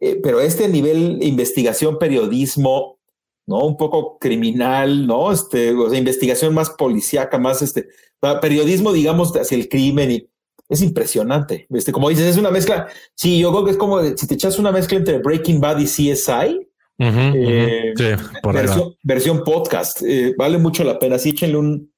eh, 0.00 0.20
pero 0.22 0.40
este 0.40 0.68
nivel 0.68 1.18
investigación, 1.22 1.98
periodismo, 1.98 2.98
¿no? 3.46 3.64
Un 3.64 3.76
poco 3.76 4.18
criminal, 4.18 5.06
¿no? 5.06 5.32
Este, 5.32 5.72
o 5.72 5.88
sea, 5.90 5.98
investigación 5.98 6.54
más 6.54 6.70
policíaca, 6.70 7.38
más 7.38 7.62
este, 7.62 7.88
periodismo, 8.40 8.92
digamos, 8.92 9.34
hacia 9.36 9.56
el 9.56 9.68
crimen 9.68 10.10
y 10.10 10.28
es 10.68 10.82
impresionante. 10.82 11.66
Este, 11.70 11.92
como 11.92 12.08
dices, 12.08 12.26
es 12.26 12.38
una 12.38 12.50
mezcla. 12.50 12.88
Sí, 13.14 13.38
yo 13.38 13.50
creo 13.50 13.64
que 13.64 13.72
es 13.72 13.76
como 13.76 14.02
si 14.02 14.26
te 14.26 14.34
echas 14.34 14.58
una 14.58 14.72
mezcla 14.72 14.98
entre 14.98 15.18
Breaking 15.18 15.60
Bad 15.60 15.78
y 15.80 15.84
CSI. 15.84 16.68
Uh 16.98 17.04
-huh, 17.04 17.32
eh, 17.34 17.92
uh 17.92 17.98
-huh. 17.98 18.18
sí, 18.18 18.24
versión, 18.52 18.94
versión, 19.02 19.44
podcast. 19.44 20.02
Eh, 20.02 20.34
vale 20.38 20.58
mucho 20.58 20.84
la 20.84 20.98
pena. 20.98 21.18
Sí, 21.18 21.30
échenle 21.30 21.56
un, 21.56 21.92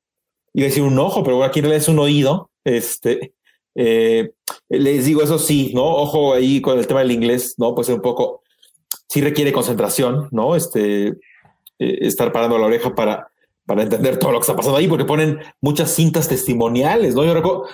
iba 0.55 0.67
a 0.67 0.69
decir 0.69 0.83
un 0.83 0.99
ojo, 0.99 1.23
pero 1.23 1.45
aquí 1.45 1.61
en 1.61 1.67
realidad 1.67 1.83
es 1.83 1.89
un 1.89 1.99
oído. 1.99 2.51
Este, 2.65 3.35
eh, 3.75 4.33
les 4.69 5.05
digo 5.05 5.23
eso 5.23 5.39
sí, 5.39 5.73
¿no? 5.75 5.85
Ojo 5.85 6.35
ahí 6.35 6.61
con 6.61 6.79
el 6.79 6.87
tema 6.87 7.01
del 7.01 7.13
inglés, 7.13 7.55
¿no? 7.59 7.75
Pues 7.75 7.89
un 7.89 8.01
poco, 8.01 8.43
sí 9.09 9.21
requiere 9.21 9.53
concentración, 9.53 10.29
¿no? 10.31 10.57
Este, 10.57 11.09
eh, 11.09 11.19
estar 11.79 12.33
parando 12.33 12.59
la 12.59 12.67
oreja 12.67 12.95
para, 12.95 13.29
para 13.67 13.83
entender 13.83 14.19
todo 14.19 14.33
lo 14.33 14.39
que 14.39 14.43
está 14.43 14.57
pasando 14.57 14.79
ahí, 14.79 14.89
porque 14.89 15.05
ponen 15.05 15.41
muchas 15.61 15.91
cintas 15.91 16.29
testimoniales, 16.29 17.15
¿no? 17.15 17.25
Yo 17.25 17.35
recuerdo, 17.35 17.65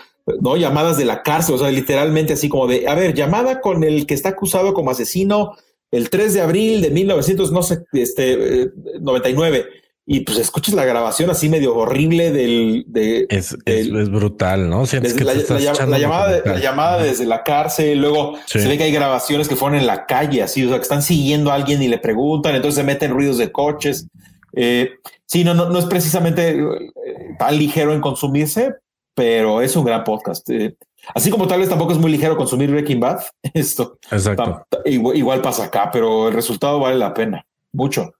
¿no? 0.40 0.56
Llamadas 0.56 0.96
de 0.96 1.04
la 1.04 1.22
cárcel, 1.22 1.56
o 1.56 1.58
sea, 1.58 1.70
literalmente 1.70 2.32
así 2.32 2.48
como 2.48 2.66
de, 2.66 2.88
a 2.88 2.94
ver, 2.94 3.14
llamada 3.14 3.60
con 3.60 3.84
el 3.84 4.06
que 4.06 4.14
está 4.14 4.30
acusado 4.30 4.74
como 4.74 4.90
asesino 4.90 5.52
el 5.90 6.08
3 6.08 6.34
de 6.34 6.40
abril 6.40 6.82
de 6.82 6.90
1900, 6.90 7.52
no 7.52 7.62
sé, 7.62 7.84
este, 7.92 8.62
eh, 8.62 8.70
99. 9.00 9.66
Y 10.12 10.22
pues 10.22 10.38
escuchas 10.38 10.74
la 10.74 10.84
grabación 10.84 11.30
así 11.30 11.48
medio 11.48 11.76
horrible 11.76 12.32
del... 12.32 12.82
De, 12.88 13.28
es, 13.30 13.56
del, 13.64 13.94
es, 13.94 14.02
es, 14.02 14.10
brutal, 14.10 14.68
¿no? 14.68 14.84
Sientes 14.84 15.14
que 15.14 15.22
la, 15.22 15.34
la, 15.34 15.86
la, 15.86 15.98
llamada, 16.00 16.32
de, 16.32 16.50
la 16.50 16.58
llamada 16.58 17.00
desde 17.00 17.26
la 17.26 17.44
cárcel, 17.44 18.00
luego 18.00 18.36
sí. 18.44 18.58
se 18.58 18.66
ve 18.66 18.76
que 18.76 18.82
hay 18.82 18.92
grabaciones 18.92 19.46
que 19.46 19.54
fueron 19.54 19.78
en 19.78 19.86
la 19.86 20.06
calle, 20.06 20.42
así, 20.42 20.66
o 20.66 20.68
sea, 20.68 20.78
que 20.78 20.82
están 20.82 21.02
siguiendo 21.02 21.52
a 21.52 21.54
alguien 21.54 21.80
y 21.80 21.86
le 21.86 21.98
preguntan, 21.98 22.56
entonces 22.56 22.74
se 22.74 22.82
meten 22.82 23.12
ruidos 23.12 23.38
de 23.38 23.52
coches. 23.52 24.08
Eh, 24.54 24.94
sí, 25.26 25.44
no, 25.44 25.54
no, 25.54 25.70
no 25.70 25.78
es 25.78 25.86
precisamente 25.86 26.58
eh, 26.58 27.36
tan 27.38 27.56
ligero 27.56 27.94
en 27.94 28.00
consumirse, 28.00 28.74
pero 29.14 29.62
es 29.62 29.76
un 29.76 29.84
gran 29.84 30.02
podcast. 30.02 30.50
Eh, 30.50 30.74
así 31.14 31.30
como 31.30 31.46
tal 31.46 31.60
vez 31.60 31.68
tampoco 31.68 31.92
es 31.92 31.98
muy 31.98 32.10
ligero 32.10 32.36
consumir 32.36 32.68
Breaking 32.72 32.98
Bad, 32.98 33.20
esto. 33.54 34.00
Exacto. 34.10 34.66
Igual, 34.86 35.16
igual, 35.16 35.40
pasa 35.40 35.66
acá, 35.66 35.88
pero 35.92 36.26
el 36.26 36.34
resultado 36.34 36.80
vale 36.80 36.98
la 36.98 37.14
pena, 37.14 37.46
mucho. 37.72 38.10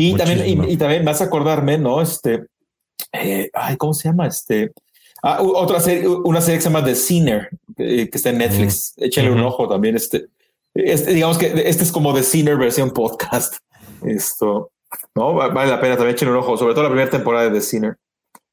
Y 0.00 0.16
también, 0.16 0.46
y, 0.46 0.72
y, 0.72 0.76
también 0.76 1.04
vas 1.04 1.20
a 1.20 1.24
acordarme, 1.24 1.78
¿no? 1.78 2.00
Este, 2.00 2.46
eh, 3.12 3.50
ay, 3.52 3.76
¿cómo 3.76 3.92
se 3.92 4.08
llama? 4.08 4.26
Este, 4.26 4.72
ah, 5.22 5.40
otra 5.42 5.80
serie, 5.80 6.08
una 6.08 6.40
serie 6.40 6.58
que 6.58 6.62
se 6.62 6.70
llama 6.70 6.84
The 6.84 6.94
Sinner, 6.94 7.48
que, 7.76 8.08
que 8.08 8.16
está 8.16 8.30
en 8.30 8.38
Netflix. 8.38 8.94
Mm. 8.96 9.04
Échale 9.04 9.30
mm 9.30 9.32
-hmm. 9.32 9.36
un 9.36 9.44
ojo 9.44 9.68
también. 9.68 9.96
Este, 9.96 10.26
este, 10.74 11.12
digamos 11.12 11.38
que 11.38 11.46
este 11.46 11.84
es 11.84 11.92
como 11.92 12.14
The 12.14 12.22
Sinner 12.22 12.56
versión 12.56 12.90
podcast. 12.90 13.56
Esto, 14.04 14.70
¿no? 15.14 15.34
Vale 15.34 15.70
la 15.70 15.80
pena 15.80 15.96
también 15.96 16.14
echarle 16.16 16.32
un 16.32 16.40
ojo, 16.40 16.56
sobre 16.56 16.72
todo 16.74 16.84
la 16.84 16.90
primera 16.90 17.10
temporada 17.10 17.44
de 17.44 17.58
The 17.58 17.60
Sinner. 17.60 17.96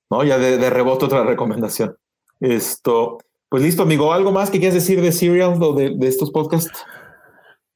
¿no? 0.10 0.24
Ya 0.24 0.38
de, 0.38 0.58
de, 0.58 0.70
rebote 0.70 1.06
otra 1.06 1.24
recomendación. 1.24 1.96
Esto, 2.40 3.20
pues 3.50 3.64
listo, 3.64 3.84
amigo. 3.84 4.14
¿Algo 4.14 4.32
más 4.32 4.50
que 4.50 4.60
quieras 4.60 4.76
decir 4.76 5.02
de 5.02 5.12
Serial 5.12 5.62
o 5.62 5.74
de, 5.74 5.96
de 5.96 6.08
estos 6.08 6.32
podcasts? 6.32 6.72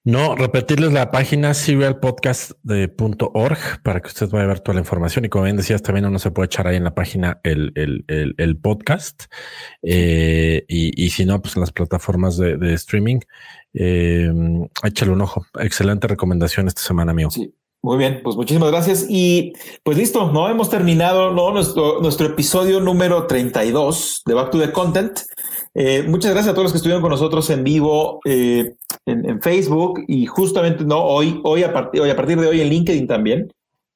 No, 0.04 0.36
repetirles 0.36 0.93
la 0.93 1.12
página 1.12 1.54
serialpodcast.org 1.54 3.84
para 3.84 4.02
que 4.02 4.08
usted 4.08 4.32
vaya 4.32 4.45
a 4.45 4.47
ver 4.47 4.62
toda 4.62 4.74
la 4.74 4.82
información. 4.82 5.26
Y 5.26 5.30
como 5.30 5.43
bien 5.43 5.58
decías, 5.58 5.84
también 5.84 6.08
uno 6.08 6.18
se 6.18 6.32
puede 6.32 6.47
echar 6.47 6.66
ahí 6.66 6.76
en 6.76 6.84
la 6.84 6.95
página 6.95 7.39
el, 7.43 7.72
el, 7.76 8.04
el, 8.08 8.34
el 8.38 8.58
podcast. 8.58 9.26
Eh, 9.84 10.66
y, 10.68 11.06
y, 11.06 11.12
si 11.12 11.24
no, 11.26 11.39
pues 11.39 11.56
en 11.56 11.62
las 11.62 11.72
plataformas 11.72 12.36
de, 12.38 12.58
de 12.58 12.74
streaming. 12.74 13.20
Eh, 13.76 14.28
échale 14.84 15.12
un 15.12 15.22
ojo. 15.22 15.45
Excelente 15.60 16.08
recomendación 16.08 16.68
esta 16.68 16.82
semana, 16.82 17.12
amigo. 17.12 17.30
Sí. 17.30 17.54
Muy 17.84 17.97
bien, 17.97 18.22
pues 18.24 18.36
muchísimas 18.36 18.70
gracias. 18.70 19.08
Y 19.10 19.54
pues 19.84 19.97
listo, 19.97 20.32
no 20.32 20.47
hemos 20.49 20.70
terminado 20.70 21.32
¿no? 21.32 21.52
nuestro, 21.52 21.99
nuestro 21.99 22.28
episodio 22.28 22.80
número 22.80 23.26
32 23.26 24.22
de 24.24 24.34
Back 24.36 24.52
to 24.52 24.60
the 24.60 24.72
Content. 24.72 25.20
Eh, 25.74 26.04
muchas 26.08 26.32
gracias 26.32 26.52
a 26.52 26.54
todos 26.54 26.66
los 26.66 26.74
que 26.74 26.78
estuvieron 26.78 27.02
con 27.02 27.10
nosotros 27.10 27.49
en 27.49 27.64
vivo 27.64 28.20
eh, 28.26 28.76
en, 29.12 29.41
Facebook 29.41 30.03
y 30.07 30.26
justamente 30.26 30.84
no 30.84 31.03
hoy, 31.03 31.39
hoy 31.43 31.64
a, 31.64 31.74
partir, 31.74 32.01
hoy 32.01 32.09
a 32.09 32.16
partir 32.16 32.39
de 32.39 32.47
hoy 32.47 32.62
en 32.62 32.70
LinkedIn 32.70 33.07
también. 33.07 33.51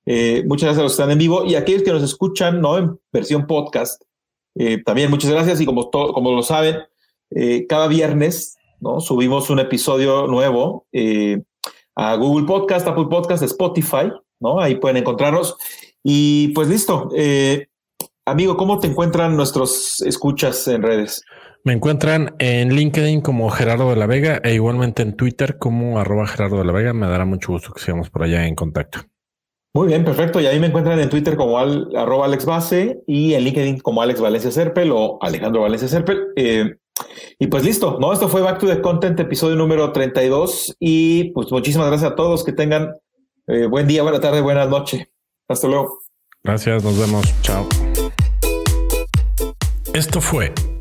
Eh, 0.05 0.43
muchas 0.47 0.67
gracias 0.67 0.79
a 0.79 0.83
los 0.83 0.91
que 0.91 1.01
están 1.01 1.11
en 1.11 1.17
vivo 1.17 1.45
y 1.45 1.55
a 1.55 1.59
aquellos 1.59 1.83
que 1.83 1.91
nos 1.91 2.03
escuchan 2.03 2.61
no 2.61 2.77
en 2.77 2.99
versión 3.11 3.47
podcast. 3.47 4.01
Eh, 4.55 4.81
también 4.83 5.09
muchas 5.09 5.31
gracias 5.31 5.59
y 5.61 5.65
como, 5.65 5.89
to, 5.89 6.13
como 6.13 6.31
lo 6.31 6.43
saben, 6.43 6.77
eh, 7.31 7.65
cada 7.67 7.87
viernes 7.87 8.57
no 8.79 8.99
subimos 8.99 9.49
un 9.49 9.59
episodio 9.59 10.27
nuevo 10.27 10.85
a 11.95 12.15
Google 12.15 12.45
Podcast, 12.45 12.87
Apple 12.87 13.07
Podcast, 13.09 13.41
Spotify, 13.43 14.11
¿no? 14.39 14.59
Ahí 14.59 14.75
pueden 14.75 14.97
encontrarnos. 14.97 15.57
Y 16.03 16.49
pues 16.49 16.67
listo. 16.67 17.09
Amigo, 18.25 18.57
¿cómo 18.57 18.79
te 18.79 18.87
encuentran 18.87 19.35
nuestros 19.37 20.01
escuchas 20.01 20.67
en 20.67 20.81
redes? 20.81 21.23
Me 21.65 21.73
encuentran 21.73 22.35
en 22.37 22.75
LinkedIn 22.75 23.21
como 23.21 23.49
Gerardo 23.49 23.89
de 23.89 23.95
la 23.95 24.05
Vega 24.05 24.39
e 24.43 24.53
igualmente 24.53 25.01
en 25.01 25.17
Twitter 25.17 25.57
como 25.57 25.97
arroba 25.97 26.27
Gerardo 26.27 26.59
de 26.59 26.65
la 26.65 26.71
Vega. 26.71 26.93
Me 26.93 27.07
dará 27.07 27.25
mucho 27.25 27.53
gusto 27.53 27.73
que 27.73 27.81
sigamos 27.81 28.11
por 28.11 28.21
allá 28.21 28.45
en 28.45 28.53
contacto. 28.53 28.99
Muy 29.73 29.87
bien, 29.87 30.05
perfecto. 30.05 30.39
Y 30.39 30.45
ahí 30.45 30.59
me 30.59 30.67
encuentran 30.67 30.99
en 30.99 31.09
Twitter 31.09 31.35
como 31.35 31.57
al, 31.57 31.89
arroba 31.95 32.25
Alex 32.25 32.45
Base 32.45 33.01
y 33.07 33.33
en 33.33 33.45
LinkedIn 33.45 33.79
como 33.79 34.03
Alex 34.03 34.21
Valencia 34.21 34.51
Serpel 34.51 34.91
o 34.93 35.17
Alejandro 35.21 35.61
Valencia 35.61 35.87
Serpel. 35.87 36.27
Eh, 36.35 36.75
y 37.39 37.47
pues 37.47 37.63
listo, 37.63 37.97
¿no? 37.99 38.13
Esto 38.13 38.29
fue 38.29 38.43
Back 38.43 38.59
to 38.59 38.67
the 38.67 38.79
Content, 38.81 39.19
episodio 39.19 39.55
número 39.55 39.91
32. 39.91 40.75
Y 40.79 41.31
pues 41.31 41.51
muchísimas 41.51 41.87
gracias 41.87 42.11
a 42.11 42.15
todos. 42.15 42.43
Que 42.43 42.53
tengan 42.53 42.91
eh, 43.47 43.65
buen 43.65 43.87
día, 43.87 44.03
buena 44.03 44.19
tarde, 44.19 44.41
buena 44.41 44.67
noche. 44.67 45.09
Hasta 45.47 45.67
luego. 45.67 45.97
Gracias, 46.43 46.83
nos 46.83 46.99
vemos. 46.99 47.25
Chao. 47.41 47.67
Esto 49.95 50.21
fue 50.21 50.53